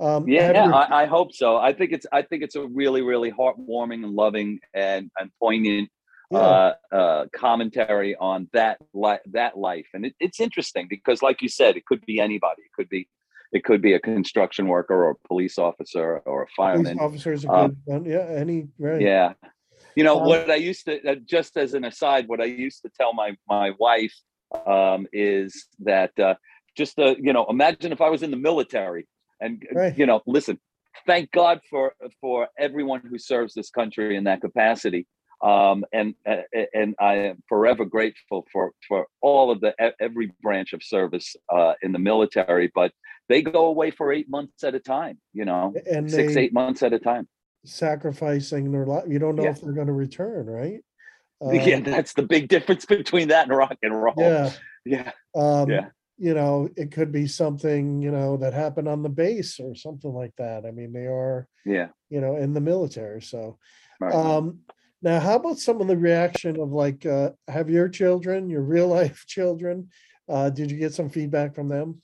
Um, 0.00 0.26
Yeah, 0.28 0.64
your- 0.64 0.74
I, 0.74 1.02
I 1.02 1.06
hope 1.06 1.32
so. 1.32 1.56
I 1.56 1.72
think 1.72 1.92
it's 1.92 2.06
I 2.10 2.22
think 2.22 2.42
it's 2.42 2.56
a 2.56 2.66
really 2.66 3.02
really 3.02 3.30
heartwarming 3.30 4.02
and 4.04 4.12
loving 4.14 4.58
and 4.74 5.10
and 5.20 5.30
poignant 5.40 5.88
Yeah. 6.34 6.40
uh, 6.40 6.74
uh, 7.00 7.22
commentary 7.34 8.12
on 8.16 8.48
that 8.52 8.76
li- 8.92 9.24
that 9.38 9.52
life, 9.70 9.88
and 9.94 10.02
it, 10.06 10.14
it's 10.20 10.40
interesting 10.40 10.86
because, 10.88 11.18
like 11.28 11.38
you 11.42 11.48
said, 11.60 11.76
it 11.76 11.84
could 11.86 12.04
be 12.06 12.16
anybody. 12.28 12.62
It 12.68 12.72
could 12.76 12.88
be 12.88 13.02
it 13.56 13.62
could 13.68 13.82
be 13.88 13.92
a 13.94 14.00
construction 14.00 14.64
worker 14.66 14.96
or 15.04 15.10
a 15.10 15.28
police 15.28 15.58
officer 15.58 16.06
or 16.32 16.42
a 16.42 16.46
fireman. 16.56 16.82
police 16.84 16.98
fireman. 16.98 17.06
officers 17.06 17.44
a 17.44 17.48
Um, 17.52 17.68
good 17.70 17.78
one. 17.94 18.04
Yeah, 18.04 18.26
any 18.42 18.58
right. 18.78 19.00
Yeah. 19.00 19.28
You 19.98 20.04
know 20.08 20.16
Um, 20.20 20.26
what 20.30 20.50
I 20.50 20.56
used 20.70 20.84
to 20.88 20.94
uh, 21.10 21.14
just 21.36 21.52
as 21.56 21.70
an 21.78 21.84
aside, 21.92 22.22
what 22.32 22.40
I 22.40 22.48
used 22.66 22.80
to 22.84 22.90
tell 22.98 23.12
my 23.22 23.30
my 23.56 23.68
wife 23.86 24.14
um, 24.66 25.00
is 25.12 25.66
that 25.90 26.12
uh, 26.18 26.34
just 26.80 26.98
uh, 26.98 27.14
you 27.26 27.32
know 27.36 27.44
imagine 27.56 27.92
if 27.96 28.00
I 28.00 28.10
was 28.14 28.22
in 28.26 28.30
the 28.36 28.42
military 28.50 29.04
and 29.40 29.52
uh, 29.70 29.78
Right. 29.80 29.94
you 30.00 30.06
know 30.10 30.18
listen, 30.36 30.56
thank 31.10 31.30
God 31.42 31.56
for 31.70 31.84
for 32.22 32.38
everyone 32.66 33.00
who 33.10 33.18
serves 33.18 33.52
this 33.54 33.70
country 33.70 34.16
in 34.18 34.24
that 34.24 34.40
capacity. 34.40 35.02
Um, 35.42 35.84
and 35.92 36.14
and 36.74 36.94
I 36.98 37.14
am 37.16 37.42
forever 37.48 37.84
grateful 37.84 38.46
for 38.52 38.72
for 38.88 39.06
all 39.20 39.50
of 39.50 39.60
the 39.60 39.74
every 40.00 40.32
branch 40.42 40.72
of 40.72 40.82
service 40.82 41.36
uh, 41.52 41.74
in 41.82 41.92
the 41.92 41.98
military, 41.98 42.70
but 42.74 42.92
they 43.28 43.42
go 43.42 43.66
away 43.66 43.90
for 43.90 44.12
eight 44.12 44.28
months 44.28 44.64
at 44.64 44.74
a 44.74 44.80
time. 44.80 45.18
You 45.32 45.44
know, 45.44 45.74
And 45.90 46.10
six 46.10 46.36
eight 46.36 46.52
months 46.52 46.82
at 46.82 46.92
a 46.92 46.98
time. 46.98 47.28
sacrificing 47.66 48.72
their 48.72 48.86
life. 48.86 49.04
You 49.08 49.18
don't 49.18 49.36
know 49.36 49.44
Yeah. 49.44 49.50
if 49.50 49.60
they're 49.60 49.72
going 49.72 49.86
to 49.86 49.92
return, 49.92 50.46
right? 50.46 50.80
yeah, 51.40 51.76
Um, 51.76 51.82
that's 51.84 52.12
the 52.14 52.22
big 52.22 52.48
difference 52.48 52.84
between 52.86 53.28
that 53.28 53.48
and 53.48 53.56
rock 53.56 53.76
and 53.82 54.02
roll. 54.02 54.14
Yeah. 54.16 54.50
yeah, 54.84 55.12
um, 55.34 55.70
Yeah. 55.70 55.88
You 56.16 56.32
know, 56.32 56.68
it 56.76 56.92
could 56.92 57.10
be 57.10 57.26
something 57.26 58.00
you 58.00 58.12
know 58.12 58.36
that 58.36 58.52
happened 58.54 58.86
on 58.88 59.02
the 59.02 59.08
base 59.08 59.58
or 59.58 59.74
something 59.74 60.12
like 60.12 60.32
that. 60.38 60.64
I 60.64 60.70
mean, 60.70 60.92
they 60.92 61.06
are 61.06 61.48
yeah. 61.66 61.88
you 62.08 62.20
know 62.20 62.36
in 62.36 62.54
the 62.54 62.60
military, 62.60 63.20
so. 63.20 63.58
Right. 64.00 64.14
Um, 64.14 64.60
now, 65.04 65.20
how 65.20 65.36
about 65.36 65.58
some 65.58 65.82
of 65.82 65.86
the 65.86 65.98
reaction 65.98 66.58
of 66.58 66.72
like, 66.72 67.04
uh, 67.04 67.32
have 67.46 67.68
your 67.68 67.90
children, 67.90 68.48
your 68.48 68.62
real 68.62 68.88
life 68.88 69.24
children? 69.28 69.90
Uh, 70.26 70.48
did 70.48 70.70
you 70.70 70.78
get 70.78 70.94
some 70.94 71.10
feedback 71.10 71.54
from 71.54 71.68
them? 71.68 72.00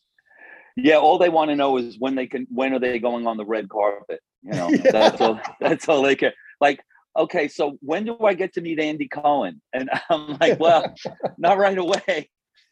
Yeah, 0.77 0.97
all 0.97 1.17
they 1.17 1.31
want 1.31 1.51
to 1.51 1.57
know 1.57 1.79
is 1.79 1.99
when 1.99 2.15
they 2.15 2.27
can 2.27 2.47
when 2.51 2.75
are 2.75 2.79
they 2.79 2.99
going 2.99 3.27
on 3.27 3.39
the 3.39 3.45
red 3.45 3.71
carpet? 3.71 4.21
You 4.43 4.53
know, 4.53 4.69
Yeah. 4.85 4.91
that's 4.93 5.21
all 5.21 5.41
that's 5.61 5.89
all 5.89 6.03
they 6.03 6.15
care. 6.15 6.35
Like, 6.61 6.81
okay, 7.17 7.49
so 7.49 7.79
when 7.81 8.05
do 8.05 8.19
I 8.21 8.35
get 8.35 8.53
to 8.55 8.61
meet 8.61 8.79
Andy 8.79 9.09
Cohen? 9.09 9.63
And 9.73 9.89
I'm 10.11 10.37
like, 10.39 10.61
well, 10.61 10.95
not 11.39 11.57
right 11.57 11.79
away. 11.79 12.29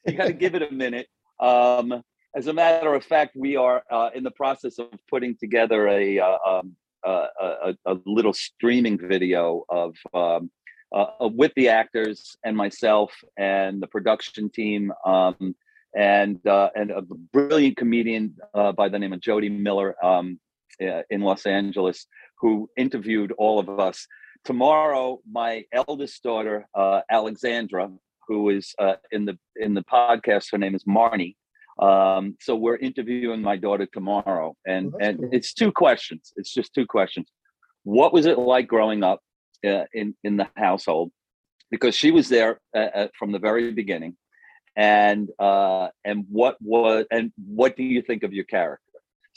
You 0.06 0.12
got 0.12 0.26
to 0.26 0.34
give 0.34 0.54
it 0.54 0.62
a 0.62 0.70
minute. 0.70 1.08
Um, 1.40 2.02
as 2.36 2.46
a 2.48 2.52
matter 2.52 2.92
of 2.94 3.02
fact, 3.02 3.34
we 3.34 3.56
are 3.56 3.82
uh, 3.90 4.10
in 4.14 4.24
the 4.24 4.30
process 4.32 4.78
of 4.78 4.88
putting 5.08 5.36
together 5.38 5.88
a 5.88 6.18
uh, 6.20 6.36
um, 6.46 6.76
a, 7.04 7.74
a, 7.86 7.96
little 8.04 8.32
streaming 8.32 8.98
video 8.98 9.64
of 9.68 9.94
um, 10.14 10.50
uh, 10.94 11.06
uh, 11.20 11.28
with 11.28 11.52
the 11.54 11.68
actors 11.68 12.36
and 12.44 12.56
myself 12.56 13.12
and 13.36 13.82
the 13.82 13.86
production 13.86 14.48
team 14.48 14.90
um, 15.04 15.54
and 15.94 16.46
uh, 16.46 16.70
and 16.74 16.90
a 16.90 17.02
brilliant 17.32 17.76
comedian 17.76 18.34
uh, 18.54 18.72
by 18.72 18.88
the 18.88 18.98
name 18.98 19.12
of 19.12 19.20
Jody 19.20 19.50
Miller 19.50 20.02
um, 20.02 20.40
uh, 20.80 21.02
in 21.10 21.20
Los 21.20 21.44
Angeles 21.44 22.06
who 22.40 22.70
interviewed 22.76 23.32
all 23.32 23.58
of 23.58 23.68
us. 23.68 24.06
Tomorrow, 24.44 25.20
my 25.30 25.64
eldest 25.72 26.22
daughter 26.22 26.66
Alexandra, 27.10 27.90
who 28.26 28.48
is 28.48 28.74
in 29.10 29.26
the 29.26 29.36
in 29.56 29.74
the 29.74 29.82
podcast, 29.82 30.52
her 30.52 30.58
name 30.58 30.74
is 30.74 30.84
Marnie. 30.84 31.34
Um, 31.78 32.36
so 32.40 32.56
we're 32.56 32.76
interviewing 32.76 33.40
my 33.42 33.56
daughter 33.56 33.86
tomorrow, 33.92 34.56
and 34.66 34.88
Oh, 34.88 34.90
that's 34.98 35.08
and 35.08 35.18
cool. 35.18 35.28
it's 35.32 35.52
two 35.52 35.72
questions. 35.72 36.32
It's 36.36 36.52
just 36.52 36.74
two 36.74 36.86
questions. 36.86 37.30
What 37.84 38.12
was 38.12 38.26
it 38.26 38.38
like 38.38 38.66
growing 38.66 39.02
up 39.04 39.20
uh, 39.66 39.84
in 39.92 40.14
in 40.24 40.36
the 40.36 40.48
household? 40.56 41.10
Because 41.70 41.94
she 41.94 42.10
was 42.10 42.28
there 42.28 42.60
uh, 42.74 42.78
uh, 43.00 43.08
from 43.18 43.30
the 43.32 43.38
very 43.38 43.70
beginning, 43.72 44.16
and 44.76 45.28
uh, 45.38 45.88
and 46.04 46.24
what 46.30 46.56
was 46.60 47.06
and 47.10 47.32
what 47.46 47.76
do 47.76 47.82
you 47.84 48.02
think 48.02 48.22
of 48.24 48.32
your 48.32 48.44
character? 48.44 48.87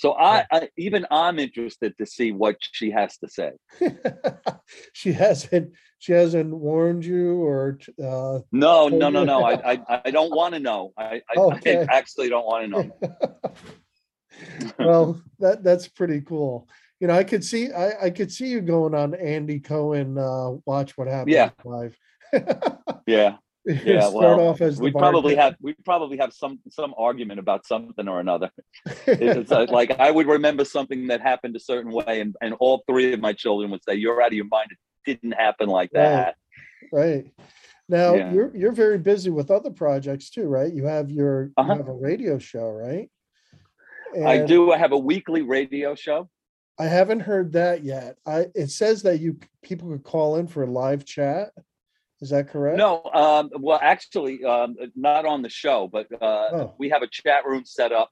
So 0.02 0.14
I, 0.14 0.48
I 0.52 0.70
even 0.78 1.06
I'm 1.12 1.38
interested 1.38 1.96
to 2.00 2.08
see 2.08 2.32
what 2.32 2.56
she 2.60 2.90
has 2.90 3.18
to 3.20 3.28
say. 3.30 3.52
she 4.94 5.14
hasn't. 5.14 5.74
She 6.00 6.12
hasn't 6.14 6.52
warned 6.52 7.06
you 7.06 7.44
or. 7.44 7.78
Uh, 8.04 8.40
No, 8.52 8.90
no, 8.90 9.12
no, 9.12 9.24
no. 9.24 9.44
I 9.44 9.74
I, 9.74 10.02
I 10.06 10.10
don't 10.10 10.36
want 10.36 10.56
to 10.56 10.60
know. 10.60 10.92
I, 10.98 11.22
I, 11.30 11.38
Okay. 11.38 11.86
I 11.88 11.96
actually 11.96 12.30
don't 12.30 12.48
want 12.48 12.64
to 12.64 12.70
know. 12.72 12.92
well, 14.80 15.22
that 15.38 15.64
that's 15.64 15.88
pretty 15.88 16.22
cool. 16.22 16.68
You 17.00 17.06
know, 17.06 17.14
I 17.14 17.24
could 17.24 17.44
see 17.46 17.72
I, 17.72 18.06
I 18.06 18.10
could 18.10 18.32
see 18.32 18.48
you 18.48 18.62
going 18.62 18.96
on 18.96 19.14
Andy 19.14 19.60
Cohen. 19.60 20.18
Uh, 20.18 20.54
watch 20.66 20.98
what 20.98 21.10
happens 21.10 21.36
Yeah. 21.36 21.52
live. 21.64 21.96
Yeah. 23.06 23.38
Yeah, 23.66 24.00
Start 24.10 24.14
well, 24.14 24.40
off 24.40 24.62
as 24.62 24.78
the 24.78 24.84
we 24.84 24.92
probably 24.92 25.36
have 25.36 25.56
we 25.62 25.74
probably 25.86 26.18
have 26.18 26.34
some 26.34 26.60
some 26.70 26.94
argument 26.98 27.40
about 27.40 27.66
something 27.66 28.08
or 28.08 28.20
another. 28.20 28.50
It's 29.08 29.52
uh, 29.52 29.68
like 29.70 30.00
I 30.00 30.10
would 30.12 30.28
remember 30.28 30.66
something 30.66 31.08
that 31.08 31.22
happened 31.22 31.56
a 31.56 31.60
certain 31.60 31.92
way, 31.92 32.22
and, 32.22 32.36
and 32.42 32.56
all 32.60 32.84
three 32.88 33.14
of 33.14 33.20
my 33.20 33.34
children 33.34 33.72
would 33.72 33.84
say, 33.84 33.96
"You're 33.96 34.22
out 34.22 34.28
of 34.28 34.34
your 34.34 34.46
mind. 34.46 34.70
It 34.72 35.22
didn't 35.22 35.34
happen 35.34 35.70
like 35.70 35.92
that." 35.92 36.36
Right. 36.92 37.32
Now 37.88 38.16
Yeah. 38.16 38.34
you're 38.34 38.56
you're 38.56 38.72
very 38.72 38.98
busy 38.98 39.30
with 39.30 39.52
other 39.52 39.70
projects 39.70 40.30
too, 40.30 40.48
right? 40.48 40.74
You 40.74 40.86
have 40.86 41.12
your 41.12 41.52
Uh-huh. 41.58 41.74
you 41.74 41.78
have 41.78 41.88
a 41.88 41.94
radio 41.94 42.40
show, 42.40 42.70
right? 42.70 43.10
I 44.26 44.40
do. 44.40 44.72
I 44.72 44.78
have 44.78 44.92
a 44.92 44.98
weekly 44.98 45.42
radio 45.42 45.96
show. 45.96 46.30
I 46.80 46.86
haven't 46.86 47.22
heard 47.22 47.54
that 47.54 47.84
yet. 47.84 48.18
I 48.26 48.48
it 48.56 48.72
says 48.72 49.04
that 49.04 49.20
you 49.20 49.38
people 49.62 49.90
could 49.90 50.04
call 50.04 50.38
in 50.38 50.48
for 50.48 50.64
a 50.64 50.68
live 50.68 51.06
chat. 51.06 51.52
Is 52.22 52.30
that 52.30 52.50
correct? 52.50 52.78
No, 52.78 53.02
um, 53.14 53.50
well, 53.60 53.80
actually, 53.82 54.44
um, 54.46 54.76
not 54.96 55.26
on 55.26 55.42
the 55.42 55.50
show, 55.50 55.88
but 55.92 56.08
uh, 56.22 56.50
Oh. 56.54 56.74
we 56.78 56.90
have 56.90 57.02
a 57.02 57.08
chat 57.08 57.46
room 57.46 57.64
set 57.66 57.92
up 57.92 58.10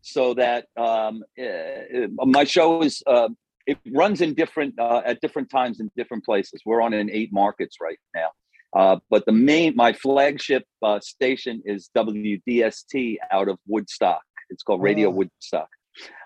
so 0.00 0.34
that 0.34 0.66
um, 0.76 1.24
uh, 1.42 2.06
my 2.24 2.44
show 2.44 2.82
is 2.82 3.02
uh, 3.06 3.28
it 3.66 3.78
runs 3.92 4.20
in 4.20 4.34
different 4.34 4.78
uh, 4.78 5.02
at 5.04 5.20
different 5.20 5.50
times 5.50 5.80
in 5.80 5.90
different 5.96 6.24
places. 6.24 6.62
We're 6.64 6.80
on 6.80 6.94
in 6.94 7.10
eight 7.10 7.32
markets 7.32 7.78
right 7.80 7.98
now, 8.14 8.30
uh, 8.76 8.96
but 9.10 9.26
the 9.26 9.32
main 9.32 9.74
my 9.74 9.92
flagship 9.92 10.64
uh, 10.82 11.00
station 11.00 11.60
is 11.64 11.90
WDST 11.96 13.16
out 13.32 13.48
of 13.48 13.58
Woodstock. 13.66 14.22
It's 14.50 14.62
called 14.62 14.82
Radio 14.82 15.08
Ah. 15.08 15.12
Woodstock, 15.12 15.68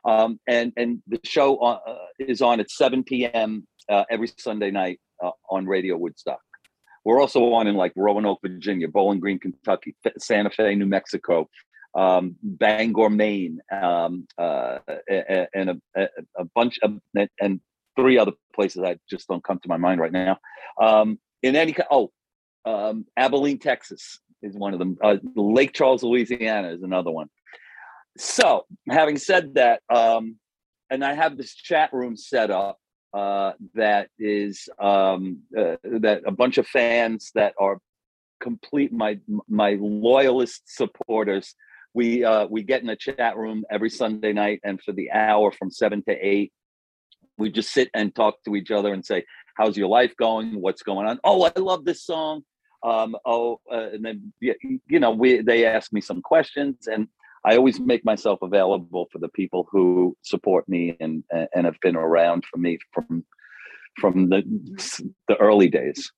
um, 0.05 0.38
and 0.47 0.73
and 0.77 1.03
the 1.09 1.18
show 1.25 1.57
uh, 1.59 1.79
is 2.18 2.42
on 2.42 2.61
at 2.61 2.71
7 2.71 3.03
p.m. 3.05 3.66
Uh, 3.88 4.05
every 4.11 4.29
Sunday 4.38 4.71
night 4.71 5.01
uh, 5.25 5.31
on 5.51 5.66
Radio 5.66 5.97
Woodstock. 5.97 6.40
We're 7.05 7.21
also 7.21 7.53
on 7.55 7.67
in 7.67 7.75
like 7.75 7.93
Roanoke, 7.97 8.41
Virginia, 8.43 8.88
Bowling 8.88 9.21
Green, 9.21 9.38
Kentucky, 9.38 9.97
Santa 10.19 10.51
Fe, 10.51 10.75
New 10.75 10.87
Mexico, 10.87 11.49
um, 11.95 12.37
Bangor, 12.43 13.11
Maine, 13.11 13.61
um, 13.71 14.27
uh, 14.38 14.79
and 15.55 15.71
a, 15.71 16.09
a, 16.38 16.45
bunch 16.55 16.79
of 16.83 16.99
and- 17.41 17.61
three 17.95 18.17
other 18.17 18.33
places 18.55 18.81
that 18.83 18.99
just 19.11 19.29
don't 19.29 19.45
come 19.45 19.59
to 19.59 19.69
my 19.69 19.77
mind 19.77 20.01
right 20.01 20.12
now. 20.12 20.38
Um, 20.81 21.19
in 21.43 21.57
any 21.57 21.77
oh, 21.91 22.11
um, 22.65 23.05
Abilene, 23.19 23.59
Texas 23.59 24.19
is 24.43 24.57
one 24.57 24.73
of 24.73 24.79
them. 24.79 24.97
Uh, 25.03 25.17
Lake 25.37 25.75
Charles, 25.75 26.03
Louisiana 26.03 26.71
is 26.71 26.83
another 26.83 27.11
one. 27.11 27.29
So, 28.17 28.65
having 28.88 29.19
said 29.19 29.55
that, 29.55 29.83
um, 29.95 30.37
and 30.88 31.05
I 31.05 31.15
have 31.15 31.37
this 31.37 31.55
chat 31.55 31.93
room 31.93 32.17
set 32.17 32.51
up 32.51 32.79
uh, 33.12 33.53
that 33.75 34.09
is 34.18 34.68
um, 34.79 35.40
uh, 35.57 35.77
that 35.83 36.22
a 36.27 36.33
bunch 36.33 36.59
of 36.59 36.66
fans 36.66 37.31
that 37.35 37.55
are 37.59 37.79
complete 38.40 38.92
my 38.92 39.18
my 39.48 39.77
loyalist 39.81 40.62
supporters. 40.66 41.55
We 41.94 42.25
uh, 42.25 42.46
we 42.46 42.62
get 42.62 42.83
in 42.83 42.88
a 42.88 42.96
chat 42.96 43.37
room 43.37 43.64
every 43.70 43.90
Sunday 43.90 44.33
night, 44.33 44.61
and 44.64 44.81
for 44.83 44.92
the 44.92 45.11
hour 45.11 45.53
from 45.53 45.70
seven 45.70 46.03
to 46.09 46.12
eight, 46.12 46.53
we 47.37 47.51
just 47.51 47.70
sit 47.72 47.90
and 47.94 48.14
talk 48.14 48.42
to 48.44 48.57
each 48.57 48.70
other 48.70 48.92
and 48.94 49.05
say, 49.05 49.25
"How's 49.57 49.77
your 49.77 49.88
life 49.88 50.14
going? 50.16 50.61
What's 50.61 50.83
going 50.83 51.07
on? 51.07 51.20
Oh, 51.22 51.42
I 51.42 51.53
love 51.59 51.85
this 51.85 52.03
song. 52.05 52.42
Um, 52.83 53.14
oh, 53.25 53.61
uh, 53.70 53.90
and 53.92 54.05
then 54.05 54.33
you 54.40 55.01
know, 55.01 55.11
we 55.11 55.42
they 55.42 55.66
ask 55.66 55.92
me 55.92 56.01
some 56.01 56.22
questions, 56.22 56.88
and 56.88 57.09
I 57.44 57.57
always 57.57 57.81
make 57.81 58.05
myself 58.05 58.40
available 58.42 59.09
for 59.11 59.18
the 59.18 59.28
people 59.28 59.68
who 59.70 60.16
support 60.22 60.68
me 60.68 60.96
and 61.00 61.24
and 61.31 61.66
have 61.66 61.81
been 61.81 61.96
around 61.96 62.44
for 62.44 62.59
me 62.59 62.78
from 62.92 63.24
from 64.00 64.28
the 64.28 64.42
the 65.28 65.37
early 65.37 65.68
days. 65.68 66.12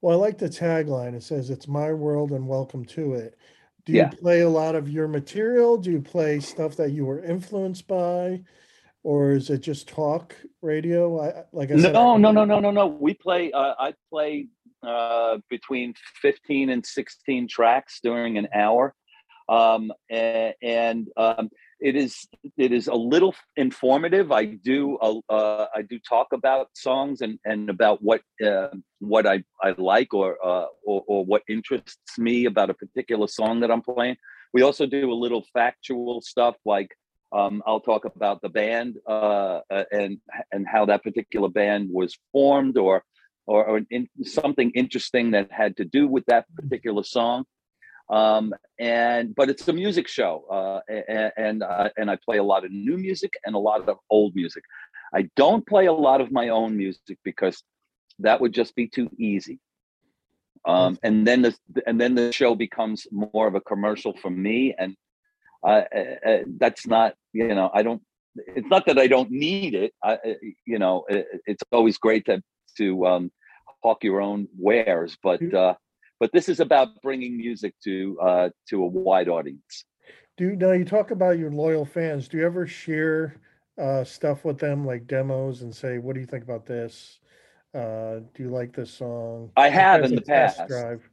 Well, 0.00 0.18
I 0.18 0.20
like 0.26 0.38
the 0.38 0.48
tagline. 0.48 1.14
It 1.14 1.22
says, 1.22 1.50
"It's 1.50 1.66
my 1.66 1.92
world 1.92 2.32
and 2.32 2.46
welcome 2.46 2.84
to 2.86 3.14
it." 3.14 3.36
Do 3.84 3.92
you 3.92 3.98
Yeah. 3.98 4.10
play 4.10 4.40
a 4.40 4.48
lot 4.48 4.74
of 4.74 4.88
your 4.88 5.08
material? 5.08 5.76
Do 5.76 5.90
you 5.90 6.00
play 6.00 6.40
stuff 6.40 6.76
that 6.76 6.92
you 6.92 7.04
were 7.04 7.22
influenced 7.22 7.86
by, 7.86 8.42
or 9.02 9.32
is 9.32 9.50
it 9.50 9.58
just 9.58 9.88
talk 9.88 10.36
radio? 10.62 11.20
I 11.20 11.44
like 11.52 11.70
I 11.70 11.76
said. 11.78 11.92
No, 11.94 12.16
no, 12.16 12.30
no, 12.32 12.44
no, 12.44 12.60
no, 12.60 12.70
no. 12.70 12.86
We 12.86 13.14
play. 13.14 13.52
Uh, 13.52 13.74
I 13.78 13.94
play 14.10 14.48
uh, 14.82 15.38
between 15.50 15.94
fifteen 16.22 16.70
and 16.70 16.84
sixteen 16.84 17.48
tracks 17.48 18.00
during 18.02 18.38
an 18.38 18.48
hour, 18.54 18.94
um, 19.48 19.92
a- 20.10 20.54
and 20.62 21.08
um, 21.16 21.50
it 21.80 21.96
is 21.96 22.26
it 22.56 22.72
is 22.72 22.88
a 22.88 22.94
little 22.94 23.34
informative. 23.56 24.32
I 24.32 24.44
do 24.46 24.96
uh, 24.98 25.20
uh, 25.28 25.66
I 25.74 25.82
do 25.82 25.98
talk 25.98 26.28
about 26.32 26.68
songs 26.74 27.20
and 27.20 27.38
and 27.44 27.68
about 27.68 28.02
what 28.02 28.22
uh, 28.44 28.68
what 29.00 29.26
I, 29.26 29.44
I 29.62 29.74
like 29.76 30.14
or, 30.14 30.38
uh, 30.44 30.66
or 30.84 31.04
or 31.06 31.24
what 31.24 31.42
interests 31.48 32.18
me 32.18 32.46
about 32.46 32.70
a 32.70 32.74
particular 32.74 33.28
song 33.28 33.60
that 33.60 33.70
I'm 33.70 33.82
playing. 33.82 34.16
We 34.52 34.62
also 34.62 34.86
do 34.86 35.12
a 35.12 35.14
little 35.14 35.44
factual 35.52 36.20
stuff 36.20 36.56
like 36.64 36.96
um, 37.32 37.62
I'll 37.66 37.80
talk 37.80 38.04
about 38.04 38.40
the 38.40 38.48
band 38.48 38.96
uh, 39.06 39.60
and 39.90 40.18
and 40.52 40.66
how 40.66 40.86
that 40.86 41.02
particular 41.02 41.48
band 41.48 41.90
was 41.92 42.16
formed, 42.32 42.78
or 42.78 43.02
or, 43.46 43.64
or 43.64 43.80
in, 43.90 44.08
something 44.22 44.70
interesting 44.70 45.32
that 45.32 45.50
had 45.50 45.76
to 45.78 45.84
do 45.84 46.06
with 46.06 46.24
that 46.26 46.46
particular 46.54 47.02
song. 47.02 47.44
Um, 48.10 48.52
and 48.78 49.34
but 49.34 49.48
it's 49.48 49.66
a 49.66 49.72
music 49.72 50.08
show, 50.08 50.44
uh, 50.50 50.80
and 50.88 51.32
and, 51.36 51.62
uh, 51.62 51.88
and 51.96 52.10
I 52.10 52.16
play 52.16 52.36
a 52.36 52.42
lot 52.42 52.64
of 52.64 52.70
new 52.70 52.98
music 52.98 53.32
and 53.46 53.54
a 53.54 53.58
lot 53.58 53.88
of 53.88 53.98
old 54.10 54.34
music. 54.34 54.62
I 55.14 55.30
don't 55.36 55.66
play 55.66 55.86
a 55.86 55.92
lot 55.92 56.20
of 56.20 56.30
my 56.30 56.50
own 56.50 56.76
music 56.76 57.18
because 57.24 57.62
that 58.18 58.40
would 58.40 58.52
just 58.52 58.74
be 58.74 58.88
too 58.88 59.08
easy. 59.18 59.58
Um, 60.66 60.98
and 61.02 61.26
then 61.26 61.42
the 61.42 61.54
and 61.86 62.00
then 62.00 62.14
the 62.14 62.32
show 62.32 62.54
becomes 62.54 63.06
more 63.10 63.46
of 63.46 63.54
a 63.54 63.60
commercial 63.60 64.14
for 64.16 64.30
me, 64.30 64.74
and 64.78 64.96
uh, 65.62 65.82
uh, 66.26 66.38
that's 66.58 66.86
not 66.86 67.14
you 67.32 67.54
know 67.54 67.70
I 67.72 67.82
don't. 67.82 68.02
It's 68.34 68.68
not 68.68 68.86
that 68.86 68.98
I 68.98 69.06
don't 69.06 69.30
need 69.30 69.74
it. 69.74 69.92
I, 70.02 70.18
you 70.66 70.78
know, 70.78 71.04
it, 71.08 71.26
it's 71.46 71.62
always 71.70 71.98
great 71.98 72.24
to 72.26 72.42
to 72.78 73.06
um, 73.06 73.32
hawk 73.82 74.02
your 74.04 74.20
own 74.20 74.48
wares, 74.58 75.16
but 75.22 75.42
uh, 75.54 75.74
but 76.24 76.32
this 76.32 76.48
is 76.48 76.58
about 76.58 77.02
bringing 77.02 77.36
music 77.36 77.74
to 77.84 78.18
uh, 78.18 78.48
to 78.66 78.82
a 78.82 78.86
wide 78.86 79.28
audience. 79.28 79.84
Do 80.38 80.44
you, 80.44 80.56
now 80.56 80.72
you 80.72 80.86
talk 80.86 81.10
about 81.10 81.38
your 81.38 81.50
loyal 81.50 81.84
fans? 81.84 82.28
Do 82.28 82.38
you 82.38 82.46
ever 82.46 82.66
share 82.66 83.36
uh, 83.78 84.04
stuff 84.04 84.42
with 84.42 84.58
them, 84.58 84.86
like 84.86 85.06
demos, 85.06 85.60
and 85.60 85.76
say, 85.76 85.98
"What 85.98 86.14
do 86.14 86.20
you 86.20 86.26
think 86.26 86.42
about 86.42 86.64
this? 86.64 87.18
Uh, 87.74 88.20
do 88.32 88.42
you 88.42 88.48
like 88.48 88.74
this 88.74 88.90
song?" 88.90 89.50
I 89.54 89.68
have 89.68 90.02
in 90.02 90.14
the 90.14 90.22
past. 90.22 90.66
Drive. 90.66 91.06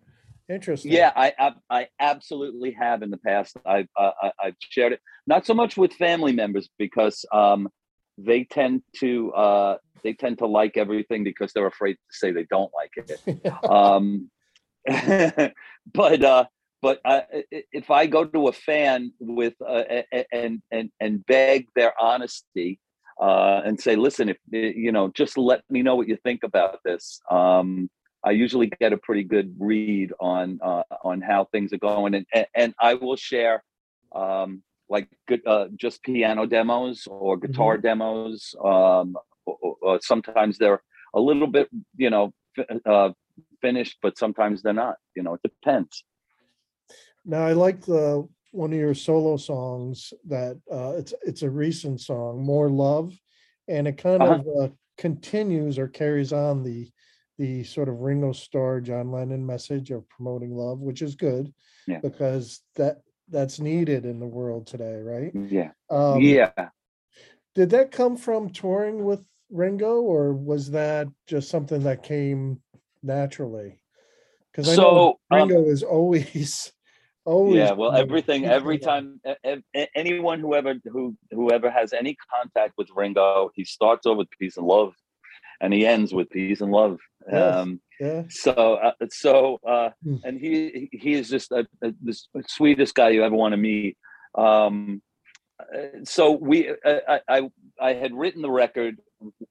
Interesting. 0.47 0.93
Yeah, 0.93 1.11
I, 1.13 1.33
I 1.37 1.51
I 1.69 1.87
absolutely 1.99 2.71
have 2.79 3.01
in 3.03 3.09
the 3.09 3.17
past. 3.17 3.57
I've 3.65 3.89
uh, 3.99 4.11
I- 4.21 4.31
I've 4.41 4.55
shared 4.59 4.93
it 4.93 5.01
not 5.27 5.45
so 5.45 5.53
much 5.53 5.75
with 5.75 5.91
family 5.91 6.31
members 6.31 6.69
because 6.79 7.25
um, 7.33 7.67
they 8.17 8.45
tend 8.45 8.83
to 8.99 9.33
uh, 9.33 9.77
they 10.05 10.13
tend 10.13 10.37
to 10.37 10.45
like 10.45 10.77
everything 10.77 11.25
because 11.25 11.51
they're 11.51 11.67
afraid 11.67 11.95
to 11.95 11.99
say 12.11 12.31
they 12.31 12.47
don't 12.49 12.71
like 12.73 12.91
it. 12.95 13.53
um, 13.69 14.31
but 15.93 16.23
uh, 16.23 16.45
but 16.81 16.99
uh, 17.05 17.21
if 17.71 17.91
I 17.91 18.07
go 18.07 18.25
to 18.25 18.47
a 18.47 18.51
fan 18.53 19.11
with 19.19 19.53
uh, 19.65 19.83
and 20.31 20.61
and 20.71 20.91
and 20.99 21.25
beg 21.25 21.67
their 21.75 21.93
honesty 22.01 22.79
uh, 23.19 23.61
and 23.63 23.79
say, 23.79 23.95
listen, 23.95 24.29
if 24.29 24.37
you 24.51 24.91
know, 24.91 25.09
just 25.09 25.37
let 25.37 25.61
me 25.69 25.81
know 25.81 25.95
what 25.95 26.07
you 26.07 26.17
think 26.23 26.43
about 26.43 26.79
this. 26.83 27.19
Um, 27.29 27.89
I 28.23 28.31
usually 28.31 28.67
get 28.79 28.93
a 28.93 28.97
pretty 28.97 29.23
good 29.23 29.55
read 29.59 30.13
on 30.19 30.59
uh, 30.63 30.83
on 31.03 31.21
how 31.21 31.45
things 31.45 31.73
are 31.73 31.77
going, 31.77 32.13
and 32.15 32.25
and, 32.55 32.73
I 32.79 32.93
will 32.95 33.15
share 33.15 33.63
um, 34.15 34.61
like 34.89 35.07
good 35.27 35.41
uh, 35.45 35.67
just 35.75 36.03
piano 36.03 36.45
demos 36.45 37.07
or 37.07 37.37
guitar 37.37 37.77
demos. 37.77 38.55
Um, 38.63 39.15
or- 39.45 39.75
or 39.81 39.99
sometimes 40.01 40.59
they're 40.59 40.81
a 41.15 41.19
little 41.19 41.47
bit, 41.47 41.67
you 41.97 42.11
know, 42.11 42.31
uh, 42.85 43.09
finished, 43.61 43.97
but 44.01 44.17
sometimes 44.17 44.61
they're 44.61 44.73
not. 44.73 44.95
You 45.15 45.23
know, 45.23 45.33
it 45.35 45.41
depends. 45.43 46.03
Now 47.25 47.45
I 47.45 47.53
like 47.53 47.81
the 47.81 48.27
one 48.51 48.73
of 48.73 48.79
your 48.79 48.93
solo 48.93 49.37
songs 49.37 50.13
that 50.27 50.59
uh, 50.71 50.93
it's 50.97 51.13
it's 51.23 51.43
a 51.43 51.49
recent 51.49 52.01
song, 52.01 52.43
"More 52.43 52.69
Love," 52.69 53.13
and 53.67 53.87
it 53.87 53.97
kind 53.97 54.23
Uh-huh. 54.23 54.41
of 54.57 54.63
uh, 54.71 54.73
continues 54.97 55.77
or 55.79 55.87
carries 55.87 56.33
on 56.33 56.63
the 56.63 56.89
the 57.37 57.63
sort 57.63 57.89
of 57.89 58.01
Ringo 58.01 58.33
Starr, 58.33 58.81
John 58.81 59.11
Lennon 59.11 59.43
message 59.45 59.89
of 59.89 60.07
promoting 60.09 60.55
love, 60.55 60.79
which 60.79 61.01
is 61.01 61.15
good 61.15 61.51
Yeah. 61.87 61.99
because 62.01 62.61
that 62.75 63.01
that's 63.29 63.59
needed 63.59 64.05
in 64.05 64.19
the 64.19 64.27
world 64.27 64.67
today, 64.67 64.97
right? 65.01 65.31
Yeah. 65.33 65.71
Um, 65.89 66.21
yeah. 66.21 66.51
Did 67.55 67.69
that 67.71 67.91
come 67.91 68.15
from 68.17 68.49
touring 68.49 69.03
with 69.05 69.23
Ringo, 69.49 70.01
or 70.01 70.33
was 70.33 70.71
that 70.71 71.07
just 71.27 71.49
something 71.49 71.83
that 71.83 72.03
came 72.03 72.61
naturally? 73.03 73.81
Because 74.51 74.67
I 74.67 74.75
know 74.75 74.79
So, 74.79 75.19
um, 75.31 75.49
Ringo 75.49 75.69
is 75.69 75.83
always, 75.83 76.71
always. 77.25 77.55
yeah 77.57 77.71
well 77.71 77.91
everything 77.93 78.45
every 78.45 78.77
time 78.77 79.19
anyone 79.95 80.39
whoever 80.39 80.75
who 80.85 81.15
whoever 81.31 81.69
has 81.69 81.93
any 81.93 82.15
contact 82.33 82.73
with 82.77 82.89
ringo 82.95 83.49
he 83.55 83.63
starts 83.63 84.05
over 84.05 84.17
with 84.19 84.29
peace 84.39 84.57
and 84.57 84.65
love 84.65 84.93
and 85.61 85.73
he 85.73 85.85
ends 85.85 86.13
with 86.13 86.29
peace 86.29 86.61
and 86.61 86.71
love 86.71 86.97
Yes, 87.31 87.55
um 87.55 87.81
yeah. 87.99 88.23
so 88.29 88.51
uh, 88.51 88.91
so 89.09 89.59
uh 89.67 89.89
Hmm. 90.03 90.15
and 90.23 90.39
he 90.39 90.89
he 90.91 91.13
is 91.13 91.29
just 91.29 91.51
a, 91.51 91.67
a, 91.83 91.93
the 92.03 92.15
sweetest 92.47 92.95
guy 92.95 93.09
you 93.09 93.23
ever 93.23 93.35
want 93.35 93.53
to 93.53 93.57
meet 93.57 93.97
um 94.37 95.01
uh, 95.59 95.99
so 96.03 96.31
we 96.31 96.69
uh, 96.69 96.99
I, 97.07 97.19
I 97.27 97.49
i 97.79 97.93
had 97.93 98.13
written 98.13 98.41
the 98.41 98.49
record 98.51 98.97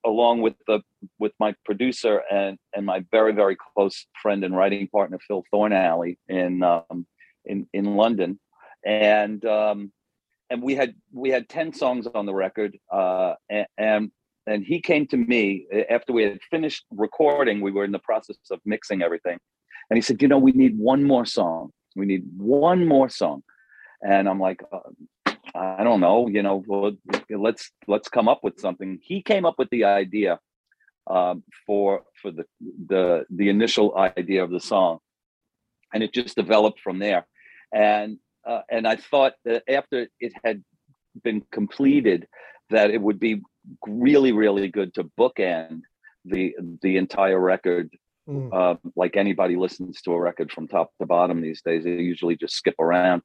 along 0.04 0.40
with 0.40 0.54
the 0.66 0.80
with 1.18 1.32
my 1.38 1.54
producer 1.64 2.22
and 2.30 2.58
and 2.74 2.84
my 2.86 3.04
very 3.10 3.32
very 3.32 3.56
close 3.56 4.06
friend 4.20 4.44
and 4.44 4.56
writing 4.56 4.88
partner 4.88 5.18
phil 5.26 5.44
thornalley 5.52 6.16
in 6.28 6.62
um 6.62 7.06
in 7.44 7.66
in 7.72 7.96
london 7.96 8.38
and 8.84 9.44
um 9.44 9.92
and 10.50 10.62
we 10.62 10.74
had 10.74 10.94
we 11.12 11.30
had 11.30 11.48
10 11.48 11.72
songs 11.72 12.06
on 12.14 12.26
the 12.26 12.34
record 12.34 12.76
uh 12.92 13.34
and, 13.48 13.66
and 13.78 14.10
and 14.46 14.64
he 14.64 14.80
came 14.80 15.06
to 15.08 15.16
me 15.16 15.66
after 15.88 16.12
we 16.12 16.24
had 16.24 16.40
finished 16.50 16.84
recording. 16.90 17.60
We 17.60 17.72
were 17.72 17.84
in 17.84 17.92
the 17.92 17.98
process 18.00 18.36
of 18.50 18.60
mixing 18.64 19.02
everything, 19.02 19.38
and 19.88 19.96
he 19.96 20.00
said, 20.00 20.20
"You 20.20 20.28
know, 20.28 20.38
we 20.38 20.52
need 20.52 20.78
one 20.78 21.04
more 21.04 21.24
song. 21.24 21.72
We 21.94 22.06
need 22.06 22.24
one 22.36 22.86
more 22.86 23.08
song." 23.08 23.42
And 24.02 24.28
I'm 24.28 24.40
like, 24.40 24.62
uh, 24.72 24.80
"I 25.54 25.84
don't 25.84 26.00
know. 26.00 26.28
You 26.28 26.42
know, 26.42 26.62
well, 26.66 26.92
let's 27.30 27.70
let's 27.86 28.08
come 28.08 28.28
up 28.28 28.40
with 28.42 28.60
something." 28.60 28.98
He 29.02 29.22
came 29.22 29.44
up 29.44 29.56
with 29.58 29.70
the 29.70 29.84
idea 29.84 30.38
um, 31.06 31.42
for 31.66 32.02
for 32.20 32.30
the 32.30 32.44
the 32.86 33.24
the 33.30 33.48
initial 33.48 33.96
idea 33.96 34.42
of 34.44 34.50
the 34.50 34.60
song, 34.60 34.98
and 35.92 36.02
it 36.02 36.12
just 36.12 36.36
developed 36.36 36.80
from 36.80 36.98
there. 36.98 37.26
And 37.72 38.18
uh, 38.46 38.62
and 38.70 38.86
I 38.86 38.96
thought 38.96 39.34
that 39.44 39.64
after 39.68 40.08
it 40.18 40.32
had 40.44 40.62
been 41.22 41.42
completed, 41.50 42.26
that 42.70 42.90
it 42.90 43.00
would 43.00 43.20
be 43.20 43.42
really 43.86 44.32
really 44.32 44.68
good 44.68 44.94
to 44.94 45.04
bookend 45.18 45.82
the 46.24 46.54
the 46.82 46.96
entire 46.96 47.38
record. 47.38 47.90
Mm. 48.28 48.52
Uh, 48.52 48.76
like 48.94 49.16
anybody 49.16 49.56
listens 49.56 50.02
to 50.02 50.12
a 50.12 50.20
record 50.20 50.52
from 50.52 50.68
top 50.68 50.90
to 51.00 51.06
bottom 51.06 51.40
these 51.40 51.62
days, 51.62 51.82
they 51.82 51.92
usually 51.92 52.36
just 52.36 52.54
skip 52.54 52.76
around. 52.78 53.22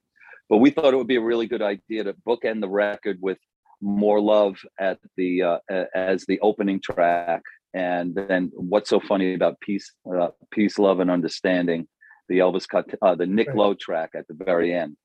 But 0.50 0.58
we 0.58 0.70
thought 0.70 0.94
it 0.94 0.98
would 0.98 1.08
be 1.08 1.16
a 1.16 1.22
really 1.22 1.48
good 1.48 1.62
idea 1.62 2.04
to 2.04 2.14
bookend 2.28 2.62
the 2.62 2.70
record 2.70 3.18
with 3.22 3.40
more 3.82 4.20
love 4.22 4.58
at 4.80 5.00
the 5.18 5.42
uh, 5.44 5.58
as 5.94 6.26
the 6.26 6.40
opening 6.42 6.80
track. 6.80 7.42
And 7.74 8.16
then 8.16 8.52
what's 8.56 8.90
so 8.90 9.00
funny 9.00 9.34
about 9.34 9.60
peace 9.60 9.92
uh, 10.10 10.30
peace 10.52 10.80
love 10.80 11.00
and 11.00 11.12
understanding 11.12 11.88
the 12.30 12.40
elvis 12.40 12.68
cut 12.68 12.86
uh, 13.02 13.16
the 13.16 13.26
nick 13.26 13.54
lowe 13.54 13.74
track 13.74 14.12
at 14.16 14.28
the 14.28 14.34
very 14.34 14.74
end. 14.74 14.96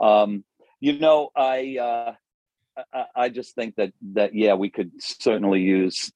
Um 0.00 0.44
you 0.80 0.98
know 0.98 1.30
i 1.36 1.76
uh 1.78 2.14
I, 2.92 3.04
I 3.24 3.28
just 3.28 3.54
think 3.54 3.76
that 3.76 3.92
that 4.12 4.34
yeah 4.34 4.54
we 4.54 4.70
could 4.70 4.90
certainly 5.00 5.60
use 5.60 6.12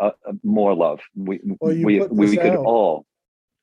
uh, 0.00 0.10
uh, 0.28 0.32
more 0.42 0.74
love. 0.74 1.00
We 1.14 1.40
Well, 1.60 1.72
you 1.72 1.86
we, 1.86 1.98
put 2.00 2.12
we 2.12 2.36
could 2.36 2.56
all 2.56 3.06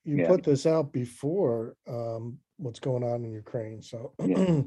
You 0.05 0.17
Yeah. 0.17 0.27
put 0.27 0.43
this 0.43 0.65
out 0.65 0.93
before 0.93 1.75
um, 1.87 2.39
what's 2.59 2.79
going 2.79 3.03
on 3.03 3.23
in 3.23 3.31
Ukraine, 3.31 3.81
so 3.81 4.13
Yeah. 4.19 4.61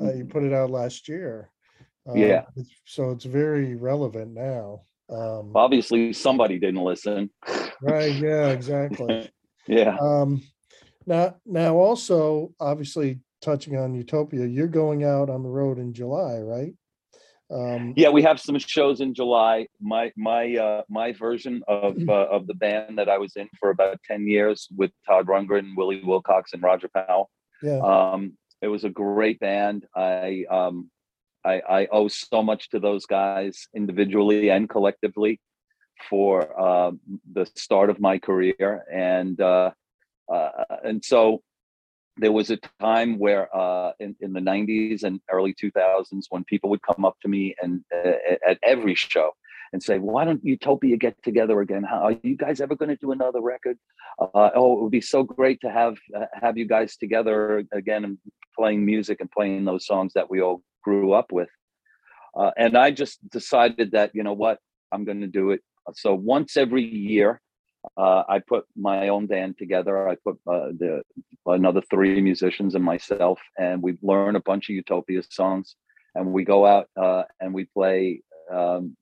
uh, 0.00 0.12
you 0.14 0.24
put 0.24 0.44
it 0.44 0.52
out 0.52 0.70
last 0.70 1.08
year. 1.08 1.50
Um, 2.08 2.16
Yeah. 2.18 2.42
it's- 2.56 2.80
so 2.84 3.10
it's 3.10 3.24
very 3.24 3.74
relevant 3.74 4.32
now. 4.32 4.82
Um, 5.10 5.52
obviously 5.54 6.12
somebody 6.12 6.58
didn't 6.58 6.82
listen 6.82 7.28
right? 7.82 8.14
Yeah, 8.14 8.48
exactly. 8.58 9.30
yeah 9.66 9.96
Um, 10.00 10.42
now, 11.04 11.36
now, 11.44 11.76
also, 11.76 12.52
obviously, 12.60 13.20
touching 13.42 13.76
on 13.76 13.92
Utopia, 13.92 14.46
you're 14.46 14.68
going 14.68 15.02
out 15.04 15.28
on 15.28 15.42
the 15.42 15.48
road 15.48 15.78
in 15.78 15.92
July, 15.92 16.38
right? 16.38 16.72
Um, 17.52 17.92
Yeah, 17.96 18.08
we 18.08 18.22
have 18.22 18.40
some 18.40 18.58
shows 18.58 19.00
in 19.00 19.14
July. 19.14 19.66
My 19.80 20.12
my 20.16 20.56
uh, 20.56 20.82
my 20.88 21.12
version 21.12 21.62
of 21.68 21.96
uh, 22.08 22.12
of 22.12 22.46
the 22.46 22.54
band 22.54 22.98
that 22.98 23.08
I 23.08 23.18
was 23.18 23.36
in 23.36 23.48
for 23.60 23.70
about 23.70 23.98
ten 24.04 24.26
years 24.26 24.68
with 24.76 24.90
Todd 25.06 25.26
Rundgren, 25.26 25.76
Willie 25.76 26.02
Wilcox, 26.02 26.52
and 26.52 26.62
Roger 26.62 26.88
Powell. 26.88 27.30
yeah. 27.62 27.78
Um, 27.78 28.38
it 28.60 28.68
was 28.68 28.84
a 28.84 28.90
great 28.90 29.40
band. 29.40 29.86
I 29.94 30.44
um, 30.50 30.90
I, 31.44 31.60
I 31.68 31.86
owe 31.90 32.08
so 32.08 32.42
much 32.42 32.70
to 32.70 32.78
those 32.78 33.06
guys 33.06 33.66
individually 33.74 34.48
and 34.50 34.68
collectively 34.68 35.40
for 36.08 36.58
uh, 36.60 36.92
the 37.32 37.46
start 37.56 37.90
of 37.90 38.00
my 38.00 38.18
career, 38.18 38.84
and 38.92 39.40
uh, 39.40 39.70
uh, 40.32 40.50
and 40.84 41.04
so 41.04 41.42
there 42.16 42.32
was 42.32 42.50
a 42.50 42.58
time 42.80 43.18
where 43.18 43.54
uh, 43.56 43.92
in, 43.98 44.14
in 44.20 44.32
the 44.32 44.40
90s 44.40 45.02
and 45.02 45.20
early 45.30 45.54
2000s 45.54 46.26
when 46.30 46.44
people 46.44 46.68
would 46.70 46.82
come 46.82 47.04
up 47.04 47.16
to 47.22 47.28
me 47.28 47.54
and 47.62 47.82
uh, 47.94 48.12
at 48.46 48.58
every 48.62 48.94
show 48.94 49.30
and 49.72 49.82
say 49.82 49.98
why 49.98 50.24
don't 50.24 50.44
utopia 50.44 50.96
get 50.96 51.20
together 51.22 51.60
again? 51.62 51.82
How 51.82 52.02
are 52.02 52.14
you 52.22 52.36
guys 52.36 52.60
ever 52.60 52.76
going 52.76 52.90
to 52.90 52.96
do 52.96 53.12
another 53.12 53.40
record? 53.40 53.78
Uh, 54.20 54.50
oh 54.54 54.78
it 54.78 54.82
would 54.82 54.92
be 54.92 55.00
so 55.00 55.22
great 55.22 55.60
to 55.62 55.70
have 55.70 55.96
uh, 56.14 56.26
have 56.34 56.58
you 56.58 56.66
guys 56.66 56.96
together 56.96 57.64
again 57.72 58.04
and 58.04 58.18
playing 58.56 58.84
music 58.84 59.20
and 59.20 59.30
playing 59.30 59.64
those 59.64 59.86
songs 59.86 60.12
that 60.14 60.28
we 60.30 60.42
all 60.42 60.62
grew 60.84 61.12
up 61.12 61.32
with. 61.32 61.48
Uh, 62.36 62.50
and 62.56 62.76
i 62.76 62.90
just 62.90 63.18
decided 63.30 63.92
that 63.92 64.10
you 64.14 64.22
know 64.22 64.32
what 64.32 64.58
i'm 64.90 65.04
going 65.04 65.20
to 65.20 65.26
do 65.26 65.50
it. 65.50 65.62
So 65.94 66.14
once 66.14 66.56
every 66.56 66.84
year 66.84 67.40
uh, 67.96 68.22
I 68.28 68.38
put 68.38 68.64
my 68.76 69.08
own 69.08 69.26
band 69.26 69.58
together. 69.58 70.08
I 70.08 70.16
put 70.16 70.36
uh, 70.46 70.68
the 70.78 71.02
another 71.46 71.82
three 71.90 72.20
musicians 72.20 72.74
and 72.74 72.84
myself, 72.84 73.40
and 73.58 73.82
we 73.82 73.98
learn 74.02 74.36
a 74.36 74.40
bunch 74.40 74.68
of 74.68 74.76
Utopia 74.76 75.22
songs, 75.28 75.76
and 76.14 76.32
we 76.32 76.44
go 76.44 76.64
out 76.64 76.88
uh, 77.00 77.24
and 77.40 77.52
we 77.52 77.64
play 77.64 78.22
um, 78.52 78.96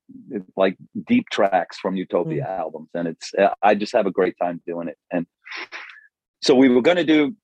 like 0.56 0.76
deep 1.06 1.28
tracks 1.30 1.78
from 1.78 1.96
Utopia 1.96 2.46
albums, 2.48 2.88
and 2.94 3.08
it's 3.08 3.34
uh, 3.34 3.50
I 3.62 3.74
just 3.74 3.92
have 3.92 4.06
a 4.06 4.10
great 4.10 4.36
time 4.40 4.62
doing 4.66 4.88
it. 4.88 4.96
And 5.10 5.26
so 6.42 6.54
we 6.54 6.68
were 6.68 6.82
going 6.82 6.96
to 6.96 7.04
do 7.04 7.34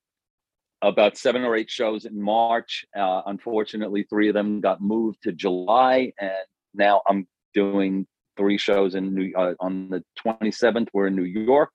about 0.81 1.17
seven 1.17 1.43
or 1.43 1.55
eight 1.55 1.69
shows 1.69 2.05
in 2.05 2.19
March. 2.19 2.85
Uh, 2.95 3.21
unfortunately, 3.25 4.05
three 4.09 4.27
of 4.27 4.33
them 4.33 4.61
got 4.61 4.81
moved 4.81 5.19
to 5.23 5.31
July, 5.31 6.13
and 6.19 6.31
now 6.73 7.01
I'm 7.07 7.27
doing 7.53 8.07
three 8.37 8.57
shows 8.57 8.95
in 8.95 9.13
New 9.13 9.33
uh, 9.35 9.53
on 9.59 9.89
the 9.89 10.03
27th. 10.23 10.87
We're 10.93 11.07
in 11.07 11.15
New 11.15 11.23
York 11.23 11.71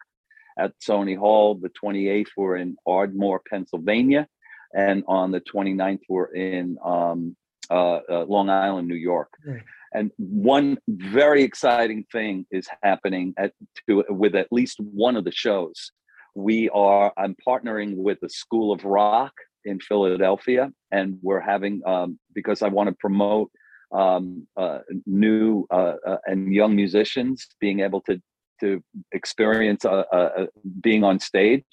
at 0.58 0.72
Sony 0.80 1.16
Hall. 1.16 1.54
The 1.54 1.70
28th, 1.70 2.28
we're 2.36 2.56
in 2.56 2.76
Ardmore, 2.86 3.42
Pennsylvania, 3.48 4.26
and 4.74 5.04
on 5.06 5.30
the 5.30 5.40
29th, 5.40 6.00
we're 6.08 6.32
in 6.32 6.78
um, 6.84 7.36
uh, 7.70 8.00
uh, 8.10 8.24
Long 8.28 8.50
Island, 8.50 8.88
New 8.88 8.94
York. 8.94 9.28
Right. 9.46 9.62
And 9.94 10.10
one 10.16 10.78
very 10.88 11.42
exciting 11.42 12.04
thing 12.10 12.46
is 12.50 12.66
happening 12.82 13.34
at 13.36 13.52
to, 13.88 14.04
with 14.08 14.34
at 14.34 14.48
least 14.50 14.80
one 14.80 15.16
of 15.16 15.24
the 15.24 15.32
shows. 15.32 15.92
We 16.34 16.70
are 16.70 17.12
I'm 17.16 17.36
partnering 17.46 17.96
with 17.96 18.18
the 18.20 18.30
School 18.30 18.72
of 18.72 18.84
Rock 18.84 19.32
in 19.64 19.80
Philadelphia, 19.80 20.70
and 20.90 21.18
we're 21.22 21.40
having 21.40 21.82
um, 21.86 22.18
because 22.34 22.62
I 22.62 22.68
want 22.68 22.88
to 22.88 22.96
promote 22.98 23.50
um, 23.92 24.46
uh, 24.56 24.80
new 25.06 25.66
uh, 25.70 25.94
uh, 26.06 26.16
and 26.26 26.52
young 26.52 26.74
musicians 26.74 27.48
being 27.60 27.80
able 27.80 28.00
to 28.02 28.20
to 28.60 28.82
experience 29.12 29.84
uh, 29.84 30.04
uh, 30.12 30.46
being 30.80 31.04
on 31.04 31.18
stage. 31.18 31.64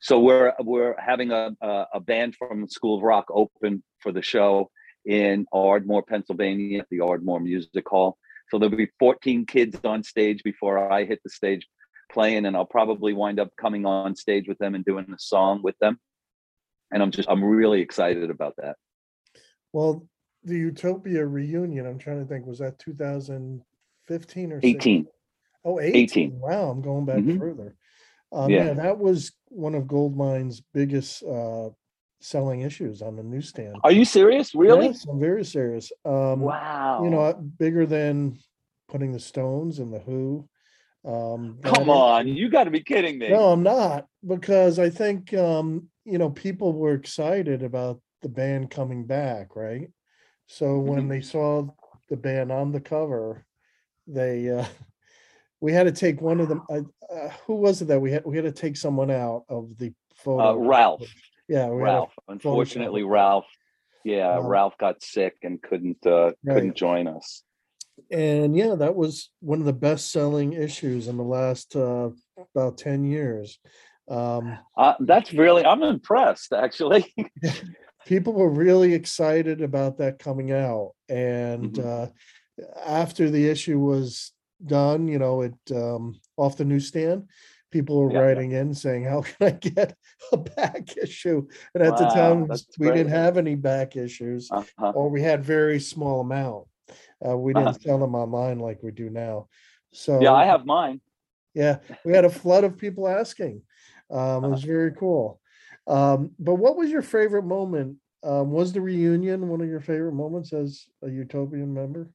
So 0.00 0.20
we're 0.20 0.52
we're 0.60 0.94
having 0.98 1.32
a 1.32 1.50
a 1.60 1.86
a 1.94 2.00
band 2.00 2.36
from 2.36 2.68
School 2.68 2.98
of 2.98 3.02
Rock 3.02 3.26
open 3.30 3.82
for 4.00 4.12
the 4.12 4.22
show 4.22 4.70
in 5.04 5.46
Ardmore, 5.52 6.02
Pennsylvania, 6.02 6.80
at 6.80 6.86
the 6.90 7.00
Ardmore 7.00 7.40
Music 7.40 7.88
Hall. 7.88 8.18
So 8.50 8.58
there'll 8.58 8.76
be 8.76 8.90
14 8.98 9.46
kids 9.46 9.78
on 9.84 10.02
stage 10.02 10.42
before 10.42 10.90
I 10.90 11.04
hit 11.04 11.20
the 11.22 11.30
stage 11.30 11.66
playing, 12.10 12.46
and 12.46 12.56
I'll 12.56 12.64
probably 12.64 13.12
wind 13.12 13.38
up 13.40 13.50
coming 13.56 13.84
on 13.84 14.16
stage 14.16 14.48
with 14.48 14.58
them 14.58 14.74
and 14.74 14.84
doing 14.84 15.06
a 15.12 15.18
song 15.18 15.60
with 15.62 15.78
them. 15.80 15.98
And 16.90 17.02
I'm 17.02 17.10
just 17.10 17.28
I'm 17.28 17.44
really 17.44 17.80
excited 17.80 18.30
about 18.30 18.54
that. 18.58 18.76
Well, 19.72 20.06
the 20.44 20.56
Utopia 20.56 21.24
reunion, 21.26 21.86
I'm 21.86 21.98
trying 21.98 22.20
to 22.20 22.26
think, 22.26 22.46
was 22.46 22.58
that 22.60 22.78
2015 22.78 24.52
or 24.52 24.58
18. 24.58 24.72
16? 24.74 25.06
Oh, 25.64 25.80
18. 25.80 25.96
18. 26.02 26.40
Wow, 26.40 26.70
I'm 26.70 26.80
going 26.82 27.04
back 27.04 27.18
Mhm. 27.18 27.38
further. 27.38 27.74
Um, 28.32 28.50
Yeah. 28.50 28.66
yeah. 28.66 28.74
that 28.74 28.98
was 28.98 29.32
one 29.48 29.74
of 29.74 29.84
Goldmine's 29.84 30.60
biggest 30.60 31.22
uh, 31.24 31.70
selling 32.20 32.60
issues 32.60 33.00
on 33.02 33.16
the 33.16 33.22
newsstand. 33.22 33.76
Are 33.84 33.92
you 33.92 34.04
serious? 34.04 34.54
Really? 34.54 34.86
Yes, 34.86 35.06
I'm 35.08 35.20
very 35.20 35.44
serious. 35.44 35.92
Um, 36.04 36.40
Wow. 36.40 37.02
You 37.04 37.10
know, 37.10 37.20
uh, 37.20 37.34
bigger 37.34 37.86
than 37.86 38.38
putting 38.88 39.12
the 39.12 39.20
Stones 39.20 39.78
and 39.78 39.92
the 39.92 40.00
Who. 40.00 40.48
Um, 41.04 41.58
Come 41.62 41.84
is- 41.84 41.88
on, 41.88 42.28
you 42.28 42.48
got 42.48 42.64
to 42.64 42.70
be 42.70 42.82
kidding 42.82 43.18
me. 43.18 43.28
No, 43.30 43.52
I'm 43.52 43.62
not 43.62 44.06
because 44.26 44.78
I 44.78 44.90
think 44.90 45.32
um, 45.32 45.88
you 46.04 46.18
know 46.18 46.28
people 46.30 46.72
were 46.72 46.94
excited 46.94 47.62
about 47.62 48.00
the 48.22 48.28
band 48.28 48.70
coming 48.70 49.04
back, 49.04 49.54
right? 49.54 49.90
So 50.48 50.78
when 50.78 51.04
Mhm. 51.04 51.08
they 51.10 51.20
saw 51.20 51.68
the 52.08 52.16
band 52.16 52.50
on 52.50 52.72
the 52.72 52.80
cover, 52.80 53.44
they 54.06 54.48
uh, 54.50 54.64
we 55.60 55.72
had 55.72 55.84
to 55.84 55.92
take 55.92 56.20
one 56.20 56.40
of 56.40 56.48
them. 56.48 56.62
Uh, 56.68 56.82
uh, 57.12 57.28
who 57.46 57.56
was 57.56 57.82
it 57.82 57.86
that 57.88 58.00
we 58.00 58.12
had? 58.12 58.24
We 58.24 58.36
had 58.36 58.44
to 58.46 58.52
take 58.52 58.76
someone 58.76 59.10
out 59.10 59.44
of 59.48 59.76
the 59.78 59.92
photo. 60.14 60.50
Uh, 60.50 60.54
Ralph. 60.54 61.02
Yeah, 61.48 61.68
we 61.68 61.82
had 61.82 61.88
a 61.88 61.92
Ralph. 61.92 62.12
photo 62.14 62.32
Unfortunately, 62.32 63.02
shop. 63.02 63.10
Ralph. 63.10 63.46
Yeah, 64.04 64.36
Um, 64.38 64.46
Ralph 64.46 64.78
got 64.78 65.02
sick 65.02 65.36
and 65.42 65.60
couldn't 65.62 66.04
uh, 66.06 66.32
Right. 66.42 66.54
couldn't 66.54 66.76
join 66.76 67.06
us. 67.06 67.42
and 68.10 68.56
yeah, 68.56 68.74
that 68.76 68.94
was 68.96 69.30
one 69.40 69.58
of 69.60 69.66
the 69.66 69.72
best-selling 69.72 70.52
issues 70.54 71.08
in 71.08 71.16
the 71.18 71.24
last 71.24 71.76
uh, 71.76 72.10
about 72.54 72.78
ten 72.78 73.04
years. 73.04 73.58
Um, 74.08 74.56
Uh, 74.76 74.94
that's 75.00 75.34
really 75.34 75.64
I'm 75.66 75.82
impressed 75.82 76.54
actually. 76.54 77.12
people 78.08 78.32
were 78.32 78.48
really 78.50 78.94
excited 78.94 79.60
about 79.60 79.98
that 79.98 80.18
coming 80.18 80.50
out 80.50 80.92
and 81.10 81.78
Mhm. 81.78 81.84
uh 81.86 82.06
after 82.86 83.28
the 83.30 83.46
issue 83.48 83.78
was 83.78 84.32
done 84.64 85.06
you 85.06 85.18
know 85.18 85.42
it 85.42 85.54
um 85.76 86.18
off 86.38 86.56
the 86.56 86.64
newsstand 86.64 87.28
people 87.70 87.98
were 88.00 88.08
Yeah, 88.08 88.14
yeah. 88.14 88.24
writing 88.24 88.52
in 88.52 88.72
saying 88.72 89.04
how 89.04 89.20
can 89.28 89.36
i 89.46 89.50
get 89.50 89.94
a 90.32 90.36
back 90.38 90.96
issue 90.96 91.46
and 91.74 91.84
at 91.84 91.96
the 91.98 92.06
time 92.06 92.48
we 92.78 92.90
didn't 92.90 93.12
have 93.12 93.36
any 93.36 93.54
back 93.54 93.94
issues 93.94 94.48
Uh-huh. 94.50 94.92
or 94.94 95.10
we 95.10 95.20
had 95.22 95.44
very 95.44 95.78
small 95.78 96.20
amount 96.20 96.64
Uh, 97.20 97.36
we 97.36 97.52
didn't 97.52 97.68
Uh-huh. 97.76 97.82
sell 97.84 97.98
them 97.98 98.14
online 98.14 98.58
like 98.68 98.78
we 98.82 98.90
do 99.02 99.10
now. 99.10 99.36
So 99.92 100.22
Yeah, 100.22 100.32
I 100.42 100.44
have 100.52 100.64
mine. 100.64 101.00
yeah, 101.52 101.76
we 102.04 102.12
had 102.16 102.24
a 102.24 102.30
flood 102.40 102.64
of 102.64 102.78
people 102.84 103.04
asking. 103.08 103.62
Um, 104.10 104.44
it 104.44 104.50
was 104.54 104.64
very 104.64 104.92
cool. 105.02 105.40
Um, 105.88 106.32
but 106.38 106.56
what 106.56 106.76
was 106.76 106.90
your 106.90 107.02
favorite 107.02 107.44
moment? 107.44 107.96
Um, 108.22 108.50
was 108.50 108.72
the 108.72 108.80
reunion 108.80 109.48
one 109.48 109.60
of 109.60 109.68
your 109.68 109.80
favorite 109.80 110.12
moments 110.12 110.52
as 110.52 110.86
a 111.02 111.08
Utopian 111.08 111.72
member? 111.72 112.10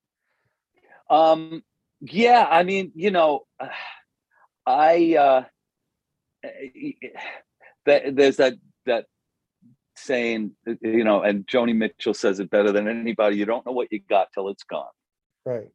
Um, 1.10 1.64
yeah, 2.02 2.48
I 2.50 2.64
mean, 2.64 2.92
you 2.96 3.12
know, 3.12 3.46
I 4.66 5.16
uh, 5.16 5.44
that 7.86 8.16
there's 8.16 8.38
that 8.38 8.54
that 8.86 9.06
saying, 9.96 10.52
you 10.82 11.04
know, 11.04 11.22
and 11.22 11.46
Joni 11.48 11.76
Mitchell 11.76 12.14
says 12.14 12.40
it 12.40 12.50
better 12.50 12.72
than 12.72 12.88
anybody. 12.88 13.38
You 13.38 13.46
don't 13.46 13.66
know 13.66 13.72
what 13.72 13.92
you 13.92 14.00
got 14.00 14.28
till 14.34 14.50
it's 14.50 14.64
gone. 14.64 14.86
Right. 15.46 15.70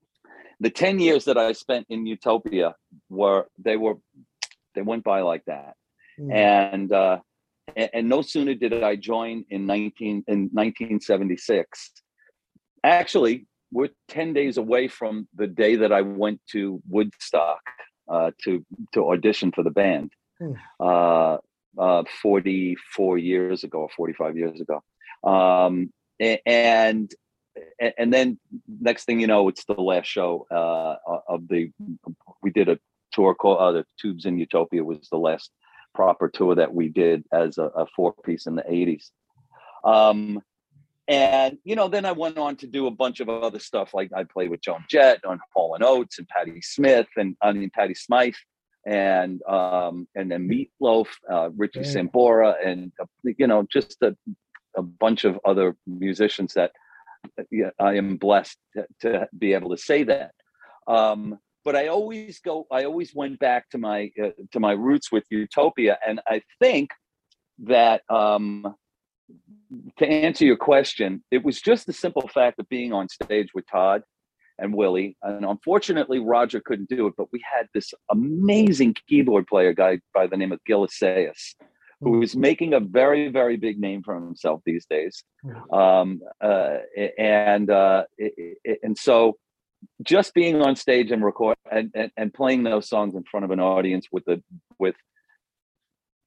The 0.60 0.70
ten 0.70 0.98
years 0.98 1.24
that 1.26 1.38
I 1.38 1.52
spent 1.52 1.86
in 1.88 2.06
Utopia 2.06 2.74
were 3.08 3.46
they 3.58 3.76
were 3.76 3.96
they 4.74 4.82
went 4.82 5.04
by 5.04 5.20
like 5.22 5.44
that, 5.46 5.74
Mm. 6.18 6.32
and 6.32 6.92
uh, 6.92 7.18
and, 7.76 7.90
and 7.92 8.08
no 8.08 8.22
sooner 8.22 8.54
did 8.54 8.82
I 8.82 8.96
join 8.96 9.44
in 9.50 9.66
nineteen 9.66 10.24
in 10.26 10.50
nineteen 10.52 11.00
seventy 11.00 11.36
six. 11.36 11.92
Actually, 12.84 13.46
we're 13.72 13.90
10 14.08 14.34
days 14.34 14.56
away 14.56 14.88
from 14.88 15.28
the 15.34 15.46
day 15.48 15.76
that 15.76 15.92
I 15.92 16.02
went 16.02 16.40
to 16.52 16.80
Woodstock 16.88 17.60
uh, 18.08 18.30
to 18.44 18.64
to 18.94 19.10
audition 19.10 19.52
for 19.52 19.62
the 19.62 19.70
band 19.70 20.12
Hmm. 20.40 20.52
uh, 20.78 21.38
uh, 21.76 22.04
44 22.22 23.18
years 23.18 23.64
ago 23.64 23.80
or 23.80 23.88
45 23.96 24.36
years 24.36 24.60
ago. 24.60 24.82
Um, 25.24 25.92
and 26.46 27.10
and 27.98 28.12
then 28.12 28.38
next 28.68 29.04
thing 29.04 29.20
you 29.20 29.26
know, 29.26 29.48
it's 29.48 29.64
the 29.64 29.74
last 29.74 30.06
show 30.06 30.46
uh, 30.50 30.96
of 31.28 31.48
the. 31.48 31.72
We 32.42 32.50
did 32.50 32.68
a 32.68 32.78
tour 33.12 33.34
called 33.34 33.58
uh, 33.58 33.72
the 33.72 33.84
Tubes 34.00 34.26
in 34.26 34.38
Utopia 34.38 34.84
was 34.84 35.08
the 35.10 35.18
last 35.18 35.50
proper 35.98 36.28
tour 36.28 36.54
that 36.54 36.72
we 36.72 36.88
did 36.88 37.24
as 37.32 37.58
a, 37.58 37.64
a 37.64 37.84
four 37.96 38.14
piece 38.24 38.46
in 38.46 38.54
the 38.54 38.62
80s. 38.62 39.10
Um, 39.82 40.40
and 41.08 41.58
you 41.64 41.74
know, 41.74 41.88
then 41.88 42.04
I 42.04 42.12
went 42.12 42.38
on 42.38 42.54
to 42.56 42.68
do 42.68 42.86
a 42.86 42.90
bunch 42.92 43.18
of 43.18 43.28
other 43.28 43.58
stuff. 43.58 43.94
Like 43.94 44.10
I 44.14 44.22
played 44.22 44.50
with 44.50 44.60
Joan 44.60 44.84
Jett 44.88 45.24
on 45.24 45.40
Hall 45.52 45.74
and 45.74 45.82
Oates 45.82 46.20
and 46.20 46.28
Patti 46.28 46.60
Smith 46.62 47.08
and 47.16 47.34
I 47.42 47.50
mean 47.50 47.70
Patty 47.74 47.94
Smyth 47.94 48.36
and 48.86 49.42
um 49.48 50.06
and 50.14 50.30
then 50.30 50.48
Meatloaf, 50.48 51.08
uh, 51.28 51.50
Richie 51.56 51.80
Yeah. 51.80 51.92
Sambora, 51.94 52.54
and 52.64 52.92
uh, 53.02 53.06
you 53.24 53.48
know, 53.48 53.66
just 53.72 53.96
a, 54.02 54.14
a 54.76 54.82
bunch 54.82 55.24
of 55.24 55.40
other 55.44 55.74
musicians 55.86 56.54
that 56.54 56.70
uh, 57.40 57.42
yeah, 57.50 57.70
I 57.80 57.94
am 57.94 58.18
blessed 58.18 58.58
to, 58.76 58.86
to 59.00 59.28
be 59.36 59.54
able 59.54 59.70
to 59.70 59.78
say 59.78 60.04
that. 60.04 60.30
Um, 60.86 61.40
but 61.68 61.76
I 61.76 61.88
always 61.88 62.40
go. 62.40 62.66
I 62.72 62.84
always 62.84 63.14
went 63.14 63.38
back 63.40 63.68
to 63.72 63.76
my 63.78 64.10
uh, 64.24 64.30
to 64.52 64.58
my 64.58 64.72
roots 64.72 65.12
with 65.12 65.24
Utopia, 65.28 65.98
and 66.08 66.18
I 66.26 66.40
think 66.62 66.88
that 67.64 68.00
um, 68.08 68.74
to 69.98 70.06
answer 70.06 70.46
your 70.46 70.56
question, 70.56 71.22
it 71.30 71.44
was 71.44 71.60
just 71.60 71.84
the 71.86 71.92
simple 71.92 72.26
fact 72.26 72.58
of 72.58 72.66
being 72.70 72.94
on 72.94 73.06
stage 73.10 73.48
with 73.54 73.66
Todd 73.70 74.02
and 74.58 74.74
Willie. 74.74 75.18
And 75.22 75.44
unfortunately, 75.44 76.20
Roger 76.20 76.62
couldn't 76.64 76.88
do 76.88 77.06
it, 77.06 77.12
but 77.18 77.30
we 77.34 77.44
had 77.54 77.68
this 77.74 77.92
amazing 78.10 78.94
keyboard 79.06 79.46
player 79.46 79.74
guy 79.74 80.00
by 80.14 80.26
the 80.26 80.38
name 80.38 80.52
of 80.52 80.64
Gil 80.64 80.86
who 82.00 82.22
is 82.22 82.34
making 82.34 82.72
a 82.72 82.80
very, 82.80 83.28
very 83.28 83.58
big 83.58 83.78
name 83.78 84.02
for 84.02 84.14
himself 84.14 84.62
these 84.64 84.86
days. 84.86 85.22
Um, 85.70 86.22
uh, 86.40 86.76
and 87.18 87.68
uh, 87.68 88.04
it- 88.16 88.56
it- 88.64 88.78
and 88.82 88.96
so 88.96 89.36
just 90.02 90.34
being 90.34 90.62
on 90.62 90.76
stage 90.76 91.10
and 91.10 91.24
record 91.24 91.56
and, 91.70 91.90
and, 91.94 92.10
and 92.16 92.34
playing 92.34 92.62
those 92.62 92.88
songs 92.88 93.14
in 93.14 93.24
front 93.24 93.44
of 93.44 93.50
an 93.50 93.60
audience 93.60 94.06
with 94.12 94.24
the 94.24 94.42
with 94.78 94.94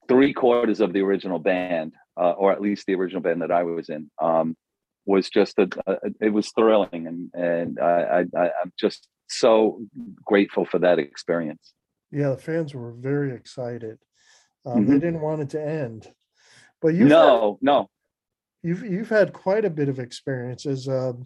three 0.07 0.33
quarters 0.33 0.79
of 0.81 0.93
the 0.93 1.01
original 1.01 1.39
band, 1.39 1.93
uh, 2.17 2.31
or 2.31 2.51
at 2.51 2.61
least 2.61 2.85
the 2.85 2.95
original 2.95 3.21
band 3.21 3.41
that 3.41 3.51
I 3.51 3.63
was 3.63 3.89
in, 3.89 4.09
um, 4.21 4.55
was 5.05 5.29
just 5.29 5.57
a, 5.59 5.69
a 5.87 5.97
it 6.19 6.29
was 6.33 6.51
thrilling, 6.51 7.07
and 7.07 7.31
and 7.33 7.79
I, 7.79 8.25
I 8.37 8.51
I'm 8.61 8.73
just 8.79 9.07
so 9.27 9.81
grateful 10.25 10.65
for 10.65 10.79
that 10.79 10.99
experience. 10.99 11.73
Yeah, 12.11 12.29
the 12.31 12.37
fans 12.37 12.73
were 12.75 12.91
very 12.91 13.33
excited. 13.33 13.99
Um, 14.65 14.85
They 14.85 14.95
Mhm. 14.95 15.01
didn't 15.01 15.21
want 15.21 15.41
it 15.41 15.49
to 15.51 15.61
end. 15.61 16.11
But 16.81 16.89
you've 16.89 17.09
No, 17.09 17.57
no, 17.61 17.89
You've 18.63 18.83
you've 18.83 19.09
had 19.09 19.33
quite 19.33 19.65
a 19.65 19.69
bit 19.69 19.89
of 19.89 19.97
experiences. 19.99 20.87
Um, 20.87 21.25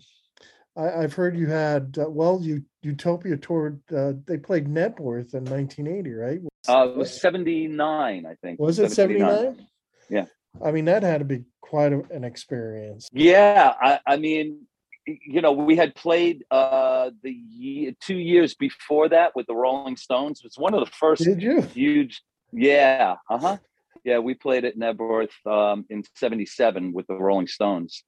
I, 0.78 1.04
I've 1.04 1.14
heard 1.14 1.38
you 1.38 1.48
had 1.48 1.98
uh, 2.00 2.10
well, 2.10 2.40
you 2.42 2.64
Utopia 2.82 3.38
toured. 3.38 3.82
Uh, 3.94 4.14
they 4.26 4.38
played 4.38 4.68
Knebworth 4.68 5.34
in 5.34 5.46
1980, 5.46 6.14
right? 6.14 6.40
uh, 6.68 6.90
it 6.90 6.98
was 6.98 7.20
seventy 7.20 7.68
nine, 7.68 8.26
I 8.26 8.36
think. 8.36 8.60
Was 8.60 8.80
it 8.80 8.92
79? 8.92 9.68
Yeah. 10.10 10.26
I 10.64 10.72
mean, 10.72 10.86
that 10.86 11.04
had 11.04 11.20
to 11.20 11.26
be 11.26 11.44
quite 11.62 11.92
a, 11.92 12.02
an 12.12 12.24
experience. 12.24 13.10
Yeah, 13.12 13.74
I, 13.82 14.00
I 14.08 14.18
mean, 14.18 14.68
you 15.06 15.42
know, 15.42 15.52
we 15.52 15.76
had 15.76 15.96
played 15.96 16.46
uh, 16.50 17.12
the 17.24 17.32
year, 17.32 17.94
two 18.00 18.18
years 18.18 18.56
before 18.56 19.10
that 19.10 19.36
with 19.36 19.48
the 19.48 19.56
Rolling 19.56 19.98
Stones. 19.98 20.40
It 20.40 20.46
was 20.46 20.58
one 20.58 20.74
of 20.74 20.80
the 20.80 20.92
first 20.92 21.24
Did 21.24 21.42
you? 21.42 21.62
huge. 21.62 22.22
Yeah, 22.52 23.16
uh 23.30 23.38
huh. 23.38 23.58
Yeah, 24.04 24.20
we 24.20 24.36
played 24.36 24.66
at 24.66 24.78
Knebworth 24.78 25.34
um, 25.46 25.86
in 25.90 26.04
'77 26.16 26.94
with 26.94 27.08
the 27.08 27.16
Rolling 27.16 27.48
Stones, 27.48 28.04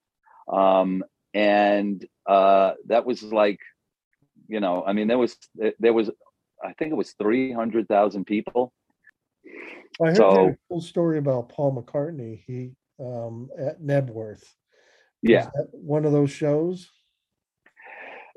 um, 0.51 1.03
and 1.33 2.05
uh, 2.27 2.73
that 2.87 3.05
was 3.05 3.23
like, 3.23 3.59
you 4.47 4.59
know, 4.59 4.83
I 4.85 4.93
mean, 4.93 5.07
there 5.07 5.17
was 5.17 5.35
there 5.79 5.93
was, 5.93 6.09
I 6.63 6.73
think 6.73 6.91
it 6.91 6.95
was 6.95 7.13
three 7.13 7.51
hundred 7.51 7.87
thousand 7.87 8.25
people. 8.25 8.73
I 10.01 10.07
heard 10.07 10.17
So- 10.17 10.47
a 10.49 10.57
cool 10.69 10.81
story 10.81 11.17
about 11.17 11.49
Paul 11.49 11.81
McCartney. 11.81 12.43
He 12.45 12.71
um, 12.99 13.49
at 13.57 13.81
Knebworth. 13.81 14.43
Yeah, 15.21 15.49
one 15.71 16.05
of 16.05 16.11
those 16.11 16.31
shows. 16.31 16.89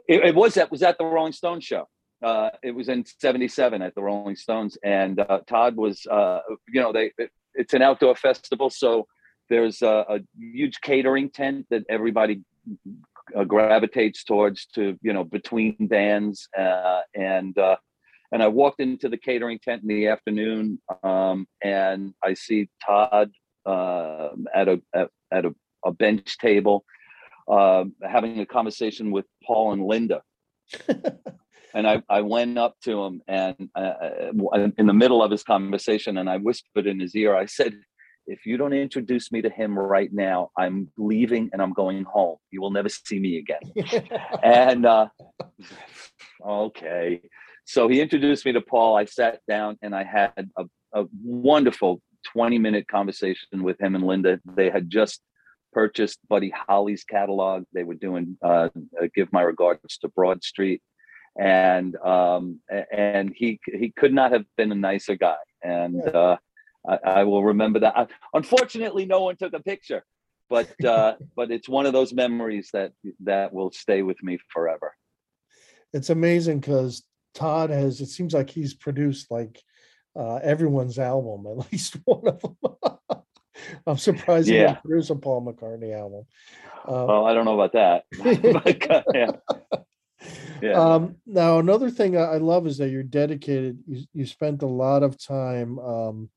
It, 0.09 0.25
it 0.25 0.35
was 0.35 0.55
that 0.55 0.71
was 0.71 0.83
at 0.83 0.99
the 0.99 1.05
Rolling 1.05 1.33
Stones 1.33 1.65
show. 1.65 1.89
Uh, 2.23 2.51
it 2.63 2.73
was 2.73 2.89
in 2.89 3.05
'77 3.05 3.83
at 3.83 3.95
the 3.95 4.03
Rolling 4.03 4.37
Stones, 4.37 4.79
and 4.83 5.21
uh, 5.21 5.41
Todd 5.47 5.77
was, 5.77 6.07
uh, 6.07 6.41
you 6.69 6.81
know, 6.81 6.93
they 6.93 7.13
it, 7.19 7.31
it's 7.55 7.75
an 7.75 7.83
outdoor 7.83 8.17
festival, 8.17 8.71
so 8.71 9.07
there's 9.49 9.83
a, 9.83 10.05
a 10.09 10.19
huge 10.39 10.81
catering 10.81 11.31
tent 11.31 11.67
that 11.71 11.85
everybody 11.89 12.43
uh, 13.37 13.45
gravitates 13.45 14.25
towards 14.25 14.67
to, 14.75 14.99
you 15.03 15.13
know, 15.13 15.25
between 15.25 15.77
bands, 15.81 16.49
uh, 16.59 17.01
and 17.15 17.57
uh, 17.59 17.77
and 18.33 18.43
I 18.43 18.49
walked 18.49 18.81
into 18.81 19.09
the 19.09 19.17
catering 19.17 19.59
tent 19.59 19.83
in 19.83 19.89
the 19.89 20.09
afternoon, 20.09 20.81
um, 21.03 21.47
and 21.63 22.15
I 22.23 22.35
see 22.35 22.69
Todd 22.85 23.33
uh, 23.67 24.29
at 24.55 24.69
a 24.69 24.81
at, 24.95 25.11
at 25.33 25.45
a, 25.45 25.55
a 25.85 25.93
bench 25.93 26.39
table 26.39 26.85
um, 27.51 27.95
having 28.03 28.39
a 28.41 28.47
conversation 28.47 29.11
with 29.11 29.27
Paul 29.45 29.73
and 29.73 29.85
Linda. 29.85 30.23
and 31.75 31.87
I, 31.87 32.03
I 32.09 32.21
went 32.21 32.59
up 32.59 32.77
to 32.85 33.03
him 33.03 33.23
and 33.27 33.69
uh, 33.75 33.79
uh, 33.79 34.69
in 34.79 34.87
the 34.87 34.95
middle 34.95 35.23
of 35.23 35.31
his 35.31 35.43
conversation, 35.43 36.19
and 36.19 36.31
I 36.31 36.37
whispered 36.37 36.87
in 36.87 37.01
his 37.01 37.15
ear, 37.17 37.35
I 37.35 37.47
said, 37.47 37.75
if 38.31 38.47
you 38.47 38.57
don't 38.57 38.73
introduce 38.73 39.33
me 39.33 39.43
to 39.43 39.51
him 39.51 39.77
right 39.77 40.13
now, 40.13 40.51
I'm 40.57 40.89
leaving 40.97 41.51
and 41.53 41.61
I'm 41.61 41.73
going 41.73 42.05
home. 42.05 42.37
You 42.53 42.61
will 42.61 42.71
never 42.71 42.89
see 42.89 43.19
me 43.19 43.39
again. 43.39 43.61
and 44.43 44.87
uh, 44.87 45.09
okay. 46.47 47.21
So 47.65 47.89
he 47.89 48.01
introduced 48.01 48.47
me 48.47 48.53
to 48.53 48.61
Paul. 48.61 48.97
I 48.97 49.07
sat 49.07 49.41
down 49.49 49.79
and 49.83 49.95
I 49.95 50.05
had 50.05 50.49
a, 50.57 50.65
a 50.95 51.07
wonderful 51.23 52.01
20 52.33 52.59
minute 52.59 52.87
conversation 52.87 53.65
with 53.65 53.81
him 53.81 53.97
and 53.97 54.07
Linda. 54.07 54.39
They 54.45 54.71
had 54.71 54.89
just 54.89 55.21
purchased 55.73 56.21
Buddy 56.29 56.53
Holly's 56.55 57.03
catalog. 57.03 57.65
They 57.73 57.83
were 57.83 57.95
doing 57.95 58.39
uh, 58.45 58.69
uh, 59.01 59.07
"Give 59.15 59.33
My 59.33 59.43
Regards 59.43 59.99
to 59.99 60.09
Broad 60.09 60.43
Street," 60.45 60.83
and 61.39 61.97
um, 61.97 62.61
and 62.93 63.33
he 63.35 63.61
he 63.65 63.93
could 63.97 64.13
not 64.13 64.33
have 64.33 64.45
been 64.57 64.73
a 64.73 64.77
nicer 64.77 65.17
guy. 65.17 65.37
And 65.63 66.03
uh, 66.03 66.37
I, 66.89 66.99
I 67.05 67.25
will 67.25 67.45
remember 67.45 67.81
that. 67.81 67.97
Uh, 67.97 68.07
Unfortunately, 68.35 69.05
no 69.07 69.23
one 69.23 69.37
took 69.37 69.53
a 69.53 69.61
picture, 69.61 70.05
but 70.49 70.69
uh, 70.85 71.15
but 71.37 71.51
it's 71.51 71.69
one 71.69 71.87
of 71.87 71.93
those 71.93 72.13
memories 72.13 72.71
that 72.73 72.93
that 73.25 73.53
will 73.53 73.71
stay 73.73 74.03
with 74.03 74.23
me 74.23 74.39
forever. 74.49 74.95
It's 75.93 76.11
amazing 76.11 76.61
because 76.61 77.03
Todd 77.35 77.71
has. 77.71 78.01
It 78.01 78.07
seems 78.07 78.33
like 78.33 78.51
he's 78.51 78.75
produced 78.75 79.31
like 79.31 79.61
uh, 80.17 80.37
everyone's 80.37 80.99
album, 80.99 81.47
at 81.61 81.73
least 81.73 81.97
one 82.05 82.27
of 82.27 82.41
them. 82.41 82.57
I'm 83.87 83.99
surprised 83.99 84.49
he 84.49 84.55
Yeah. 84.55 84.69
didn't 84.69 84.83
produce 84.83 85.11
a 85.11 85.17
Paul 85.17 85.45
McCartney 85.45 85.95
album. 85.95 86.25
Um, 86.89 87.07
Well, 87.07 87.27
I 87.27 87.35
don't 87.35 87.45
know 87.45 87.61
about 87.61 87.73
that. 87.75 88.05
Uh, 88.25 89.03
yeah. 89.15 89.33
Yeah. 90.63 90.73
Um, 90.73 91.17
now 91.27 91.59
another 91.59 91.91
thing 91.91 92.17
I 92.17 92.23
I 92.23 92.37
love 92.37 92.67
is 92.67 92.79
that 92.79 92.91
you're 92.91 93.03
dedicated. 93.03 93.79
You 93.87 94.05
you 94.13 94.27
spent 94.27 94.63
a 94.63 94.67
lot 94.67 95.03
of 95.03 95.23
time 95.23 95.79
um, 95.79 96.31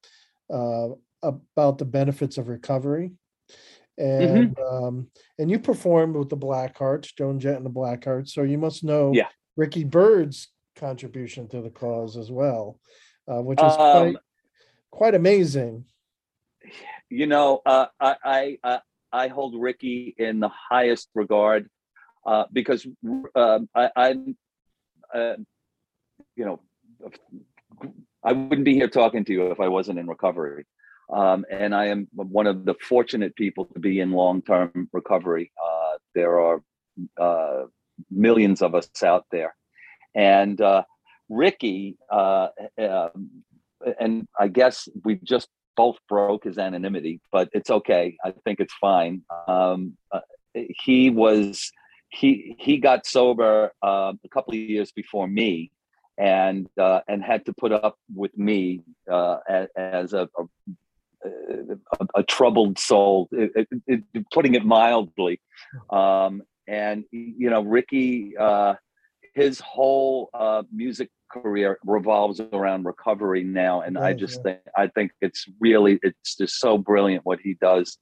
uh, 0.53 0.89
about 1.23 1.77
the 1.77 1.85
benefits 1.85 2.37
of 2.37 2.47
recovery, 2.47 3.11
and 3.97 4.57
um, 4.59 5.07
and 5.39 5.49
you 5.49 5.59
performed 5.59 6.15
with 6.15 6.29
the 6.29 6.37
Blackhearts, 6.37 7.15
Joan 7.17 7.39
Jett 7.39 7.57
and 7.57 7.65
the 7.65 7.69
Blackhearts, 7.69 8.29
so 8.29 8.43
you 8.43 8.57
must 8.57 8.83
know 8.83 9.13
Yeah. 9.13 9.27
Ricky 9.55 9.83
Byrd's 9.83 10.49
contribution 10.75 11.47
to 11.49 11.61
the 11.61 11.69
cause 11.69 12.17
as 12.17 12.31
well, 12.31 12.79
uh, 13.27 13.41
which 13.41 13.59
quite 13.59 14.15
Um, 14.15 14.17
quite 14.91 15.15
amazing. 15.15 15.85
you 17.09 17.27
know, 17.27 17.61
uh, 17.65 17.87
I, 17.99 18.15
I 18.23 18.57
I 18.63 18.79
I 19.11 19.27
hold 19.27 19.61
Ricky 19.61 20.15
in 20.17 20.39
the 20.39 20.49
highest 20.49 21.09
regard 21.13 21.69
uh, 22.25 22.45
because 22.51 22.87
um, 23.35 23.69
I, 23.75 23.91
I'm, 23.95 24.35
uh, 25.13 25.35
you 26.35 26.45
know, 26.45 26.59
I 28.25 28.31
wouldn't 28.31 28.65
be 28.65 28.73
here 28.73 28.87
talking 28.87 29.25
to 29.25 29.33
you 29.33 29.47
if 29.51 29.59
I 29.59 29.67
wasn't 29.67 29.99
in 29.99 30.07
recovery. 30.07 30.65
Um, 31.11 31.45
and 31.51 31.75
I 31.75 31.87
am 31.87 32.07
one 32.13 32.47
of 32.47 32.65
the 32.65 32.75
fortunate 32.81 33.35
people 33.35 33.65
to 33.65 33.79
be 33.79 33.99
in 33.99 34.11
long-term 34.11 34.89
recovery. 34.93 35.51
Uh, 35.63 35.97
there 36.15 36.39
are 36.39 36.61
uh, 37.19 37.63
millions 38.09 38.61
of 38.61 38.73
us 38.73 38.89
out 39.03 39.25
there, 39.31 39.53
and 40.15 40.59
uh, 40.61 40.83
Ricky, 41.29 41.97
uh, 42.09 42.47
um, 42.79 43.43
and 43.99 44.27
I 44.39 44.47
guess 44.47 44.87
we 45.03 45.15
just 45.15 45.49
both 45.75 45.97
broke 46.07 46.45
his 46.45 46.57
anonymity, 46.57 47.19
but 47.31 47.49
it's 47.53 47.69
okay. 47.69 48.17
I 48.23 48.33
think 48.45 48.59
it's 48.59 48.73
fine. 48.79 49.23
Um, 49.47 49.97
uh, 50.11 50.21
he 50.53 51.09
was 51.09 51.71
he 52.09 52.55
he 52.59 52.77
got 52.77 53.05
sober 53.05 53.73
uh, 53.83 54.13
a 54.23 54.29
couple 54.29 54.53
of 54.53 54.59
years 54.59 54.91
before 54.91 55.27
me, 55.27 55.71
and 56.17 56.67
uh, 56.77 57.01
and 57.07 57.23
had 57.23 57.45
to 57.45 57.53
put 57.53 57.71
up 57.71 57.97
with 58.13 58.37
me 58.37 58.81
uh, 59.11 59.37
as, 59.47 59.67
as 59.75 60.13
a, 60.13 60.29
a 60.37 60.43
a, 61.25 62.05
a 62.15 62.23
troubled 62.23 62.77
soul, 62.77 63.29
it, 63.31 63.67
it, 63.87 64.03
it, 64.13 64.29
putting 64.31 64.55
it 64.55 64.65
mildly. 64.65 65.39
Um, 65.89 66.43
and 66.67 67.05
you 67.11 67.49
know, 67.49 67.61
Ricky, 67.61 68.35
uh, 68.37 68.75
his 69.33 69.59
whole 69.59 70.29
uh, 70.33 70.63
music 70.71 71.09
career 71.31 71.79
revolves 71.85 72.39
around 72.39 72.85
recovery 72.85 73.43
now, 73.43 73.81
and 73.81 73.97
I 73.97 74.13
just 74.13 74.37
yeah. 74.37 74.43
think 74.43 74.59
I 74.77 74.87
think 74.87 75.11
it's 75.21 75.45
really 75.59 75.99
it's 76.03 76.35
just 76.35 76.59
so 76.59 76.77
brilliant 76.77 77.25
what 77.25 77.39
he 77.41 77.55
does. 77.55 77.97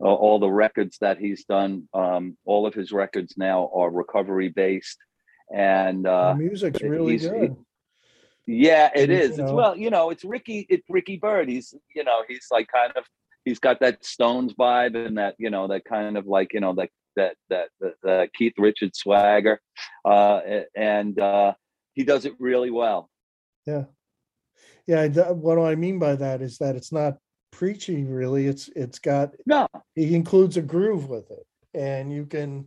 Uh, 0.00 0.12
all 0.12 0.38
the 0.38 0.50
records 0.50 0.98
that 1.00 1.18
he's 1.18 1.44
done, 1.44 1.88
um, 1.94 2.36
all 2.44 2.66
of 2.66 2.74
his 2.74 2.92
records 2.92 3.34
now 3.36 3.70
are 3.72 3.90
recovery 3.90 4.48
based, 4.48 4.98
and 5.52 6.06
uh, 6.06 6.32
the 6.32 6.38
music's 6.38 6.80
really 6.82 7.16
good. 7.18 7.56
yeah, 8.46 8.90
it 8.94 9.10
And, 9.10 9.12
you 9.12 9.18
is. 9.18 9.30
It's 9.30 9.38
know- 9.38 9.54
well, 9.54 9.76
you 9.76 9.90
know, 9.90 10.10
it's 10.10 10.24
Ricky. 10.24 10.66
It's 10.68 10.88
Ricky 10.88 11.16
Byrd. 11.16 11.48
He's, 11.48 11.74
you 11.94 12.04
know, 12.04 12.22
he's 12.28 12.46
like 12.50 12.68
kind 12.74 12.92
of, 12.96 13.04
he's 13.44 13.58
got 13.58 13.80
that 13.80 14.04
Stones 14.04 14.54
vibe 14.54 14.96
and 14.96 15.18
that, 15.18 15.34
you 15.38 15.50
know, 15.50 15.66
that 15.68 15.84
kind 15.84 16.16
of 16.16 16.26
like, 16.26 16.52
you 16.54 16.60
know, 16.60 16.74
that 16.74 16.90
that 17.16 17.36
that 17.48 17.68
that, 17.80 17.94
that 18.02 18.32
Keith 18.34 18.54
Richards 18.58 18.98
swagger, 18.98 19.60
uh, 20.04 20.40
and 20.74 21.18
uh, 21.20 21.52
he 21.94 22.02
does 22.04 22.24
it 22.24 22.34
really 22.40 22.70
well. 22.70 23.08
Yeah, 23.66 23.84
yeah. 24.86 25.06
D- 25.08 25.20
What 25.20 25.58
I 25.58 25.74
mean 25.76 25.98
by 25.98 26.16
that 26.16 26.42
is 26.42 26.58
that 26.58 26.74
it's 26.74 26.90
not 26.90 27.18
preachy, 27.52 28.02
really. 28.04 28.46
It's 28.46 28.68
it's 28.74 28.98
got 28.98 29.34
no. 29.46 29.68
He 29.94 30.14
includes 30.16 30.56
a 30.56 30.62
groove 30.62 31.08
with 31.08 31.30
it, 31.30 31.46
and 31.72 32.12
you 32.12 32.26
can, 32.26 32.66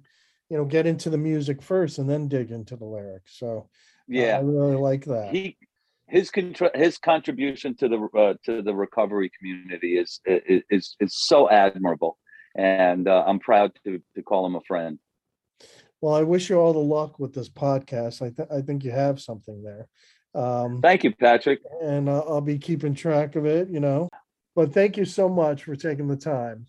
you 0.49 0.57
know, 0.57 0.65
get 0.65 0.85
into 0.87 1.09
the 1.09 1.17
music 1.17 1.61
first 1.61 1.97
and 1.97 2.09
then 2.09 2.27
dig 2.27 2.51
into 2.51 2.75
the 2.75 2.85
lyrics. 2.85 3.37
So 3.37 3.57
uh, 3.57 3.63
Yeah, 4.07 4.37
I 4.37 4.41
really 4.41 4.75
like 4.75 5.05
that. 5.05 5.29
he 5.33 5.57
his 6.07 6.31
contr- 6.31 6.75
his 6.75 6.97
contribution 6.97 7.75
to 7.75 7.87
the 7.89 7.99
uh, 8.17 8.33
to 8.45 8.61
the 8.61 8.73
recovery 8.73 9.29
community 9.37 9.97
is 9.97 10.21
is 10.25 10.63
is, 10.69 10.95
is 11.01 11.13
so 11.13 11.49
admirable, 11.49 12.17
and 12.55 13.07
uh, 13.07 13.23
I'm 13.27 13.39
proud 13.39 13.73
to 13.83 14.01
to 14.15 14.23
call 14.23 14.45
him 14.45 14.55
a 14.55 14.61
friend. 14.61 14.99
Well, 15.99 16.13
I 16.15 16.21
wish 16.23 16.49
you 16.49 16.57
all 16.59 16.73
the 16.73 16.79
luck 16.79 17.19
with 17.19 17.33
this 17.33 17.49
podcast. 17.49 18.21
I 18.21 18.29
th- 18.29 18.47
I 18.49 18.61
think 18.61 18.83
you 18.85 18.91
have 18.91 19.19
something 19.19 19.63
there. 19.63 19.87
Um, 20.33 20.81
Thank 20.81 21.03
you, 21.03 21.13
Patrick. 21.13 21.59
and 21.81 22.07
uh, 22.07 22.19
I'll 22.19 22.39
be 22.41 22.57
keeping 22.59 22.93
track 22.95 23.35
of 23.35 23.45
it. 23.45 23.69
You 23.69 23.81
know, 23.81 24.07
but 24.55 24.73
thank 24.73 24.95
you 24.95 25.03
so 25.05 25.27
much 25.27 25.63
for 25.65 25.75
taking 25.75 26.07
the 26.07 26.15
time. 26.15 26.67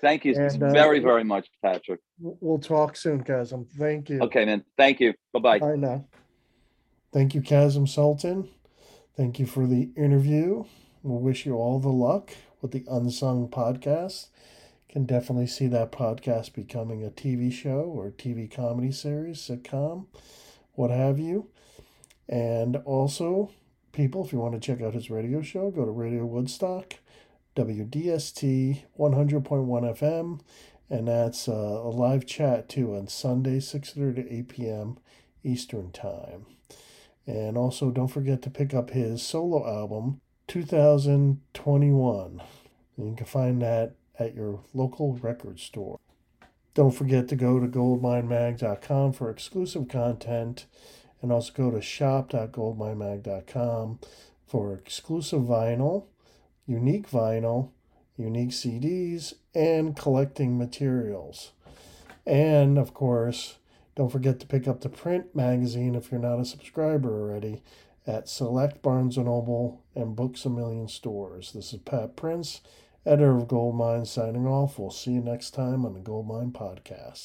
Thank 0.00 0.24
you 0.24 0.34
And, 0.34 0.62
uh, 0.62 0.70
very 0.72 1.00
very 1.00 1.24
much, 1.24 1.48
Patrick. 1.62 2.00
We'll 2.20 2.58
talk 2.58 2.96
soon, 2.96 3.24
Kasim. 3.24 3.66
Thank 3.78 4.10
you. 4.10 4.20
Okay, 4.20 4.44
man. 4.44 4.64
Thank 4.76 5.00
you. 5.00 5.14
Bye 5.32 5.40
bye. 5.40 5.58
Bye 5.58 5.76
now. 5.76 6.04
Thank 7.12 7.34
you, 7.34 7.40
Kasim 7.40 7.86
Sultan. 7.86 8.48
Thank 9.16 9.38
you 9.38 9.46
for 9.46 9.66
the 9.66 9.90
interview. 9.96 10.64
We'll 11.02 11.20
wish 11.20 11.46
you 11.46 11.54
all 11.54 11.78
the 11.78 11.88
luck 11.88 12.32
with 12.60 12.72
the 12.72 12.84
Unsung 12.90 13.48
podcast. 13.48 14.28
Can 14.90 15.06
definitely 15.06 15.46
see 15.46 15.66
that 15.68 15.92
podcast 15.92 16.52
becoming 16.52 17.04
a 17.04 17.10
TV 17.10 17.52
show 17.52 17.80
or 17.80 18.10
TV 18.10 18.50
comedy 18.50 18.92
series, 18.92 19.38
sitcom, 19.38 20.06
what 20.72 20.90
have 20.90 21.18
you. 21.18 21.48
And 22.28 22.76
also, 22.84 23.50
people, 23.92 24.24
if 24.24 24.32
you 24.32 24.38
want 24.38 24.54
to 24.54 24.60
check 24.60 24.82
out 24.82 24.94
his 24.94 25.10
radio 25.10 25.42
show, 25.42 25.70
go 25.70 25.84
to 25.84 25.90
Radio 25.90 26.26
Woodstock, 26.26 26.94
WDST 27.56 28.82
100.1 28.98 29.98
FM, 29.98 30.40
and 30.90 31.08
that's 31.08 31.48
uh, 31.48 31.52
a 31.52 31.90
live 31.90 32.26
chat 32.26 32.68
too 32.68 32.94
on 32.94 33.08
Sunday, 33.08 33.58
6:30 33.58 34.14
to 34.14 34.32
8 34.32 34.48
p.m. 34.48 34.98
Eastern 35.42 35.90
Time. 35.90 36.46
And 37.26 37.58
also, 37.58 37.90
don't 37.90 38.06
forget 38.08 38.42
to 38.42 38.50
pick 38.50 38.74
up 38.74 38.90
his 38.90 39.22
solo 39.22 39.66
album, 39.66 40.20
2021. 40.46 42.42
And 42.96 43.10
you 43.10 43.16
can 43.16 43.26
find 43.26 43.60
that 43.62 43.94
at 44.18 44.34
your 44.34 44.60
local 44.72 45.14
record 45.14 45.58
store. 45.58 45.98
Don't 46.74 46.94
forget 46.94 47.26
to 47.28 47.36
go 47.36 47.58
to 47.58 47.66
goldminemag.com 47.66 49.14
for 49.14 49.30
exclusive 49.30 49.88
content 49.88 50.66
and 51.22 51.32
also 51.32 51.50
go 51.54 51.70
to 51.70 51.80
shop.goldminemag.com 51.80 53.98
for 54.46 54.74
exclusive 54.74 55.40
vinyl, 55.42 56.04
unique 56.66 57.10
vinyl, 57.10 57.70
unique 58.16 58.50
CDs, 58.50 59.34
and 59.54 59.96
collecting 59.96 60.58
materials. 60.58 61.52
And 62.26 62.78
of 62.78 62.92
course, 62.92 63.56
don't 63.94 64.10
forget 64.10 64.40
to 64.40 64.46
pick 64.46 64.66
up 64.68 64.80
the 64.80 64.88
print 64.88 65.34
magazine 65.34 65.94
if 65.94 66.10
you're 66.10 66.20
not 66.20 66.40
a 66.40 66.44
subscriber 66.44 67.08
already 67.08 67.62
at 68.06 68.28
select 68.28 68.82
Barnes 68.82 69.16
& 69.16 69.18
Noble 69.18 69.82
and 69.94 70.14
Books 70.14 70.44
A 70.44 70.50
Million 70.50 70.88
stores. 70.88 71.52
This 71.52 71.72
is 71.72 71.80
Pat 71.80 72.14
Prince, 72.16 72.60
editor 73.04 73.36
of 73.36 73.48
Goldmine, 73.48 74.04
signing 74.04 74.46
off. 74.46 74.78
We'll 74.78 74.90
see 74.90 75.12
you 75.12 75.20
next 75.20 75.52
time 75.52 75.84
on 75.84 75.94
the 75.94 76.00
Goldmine 76.00 76.52
Podcast. 76.52 77.24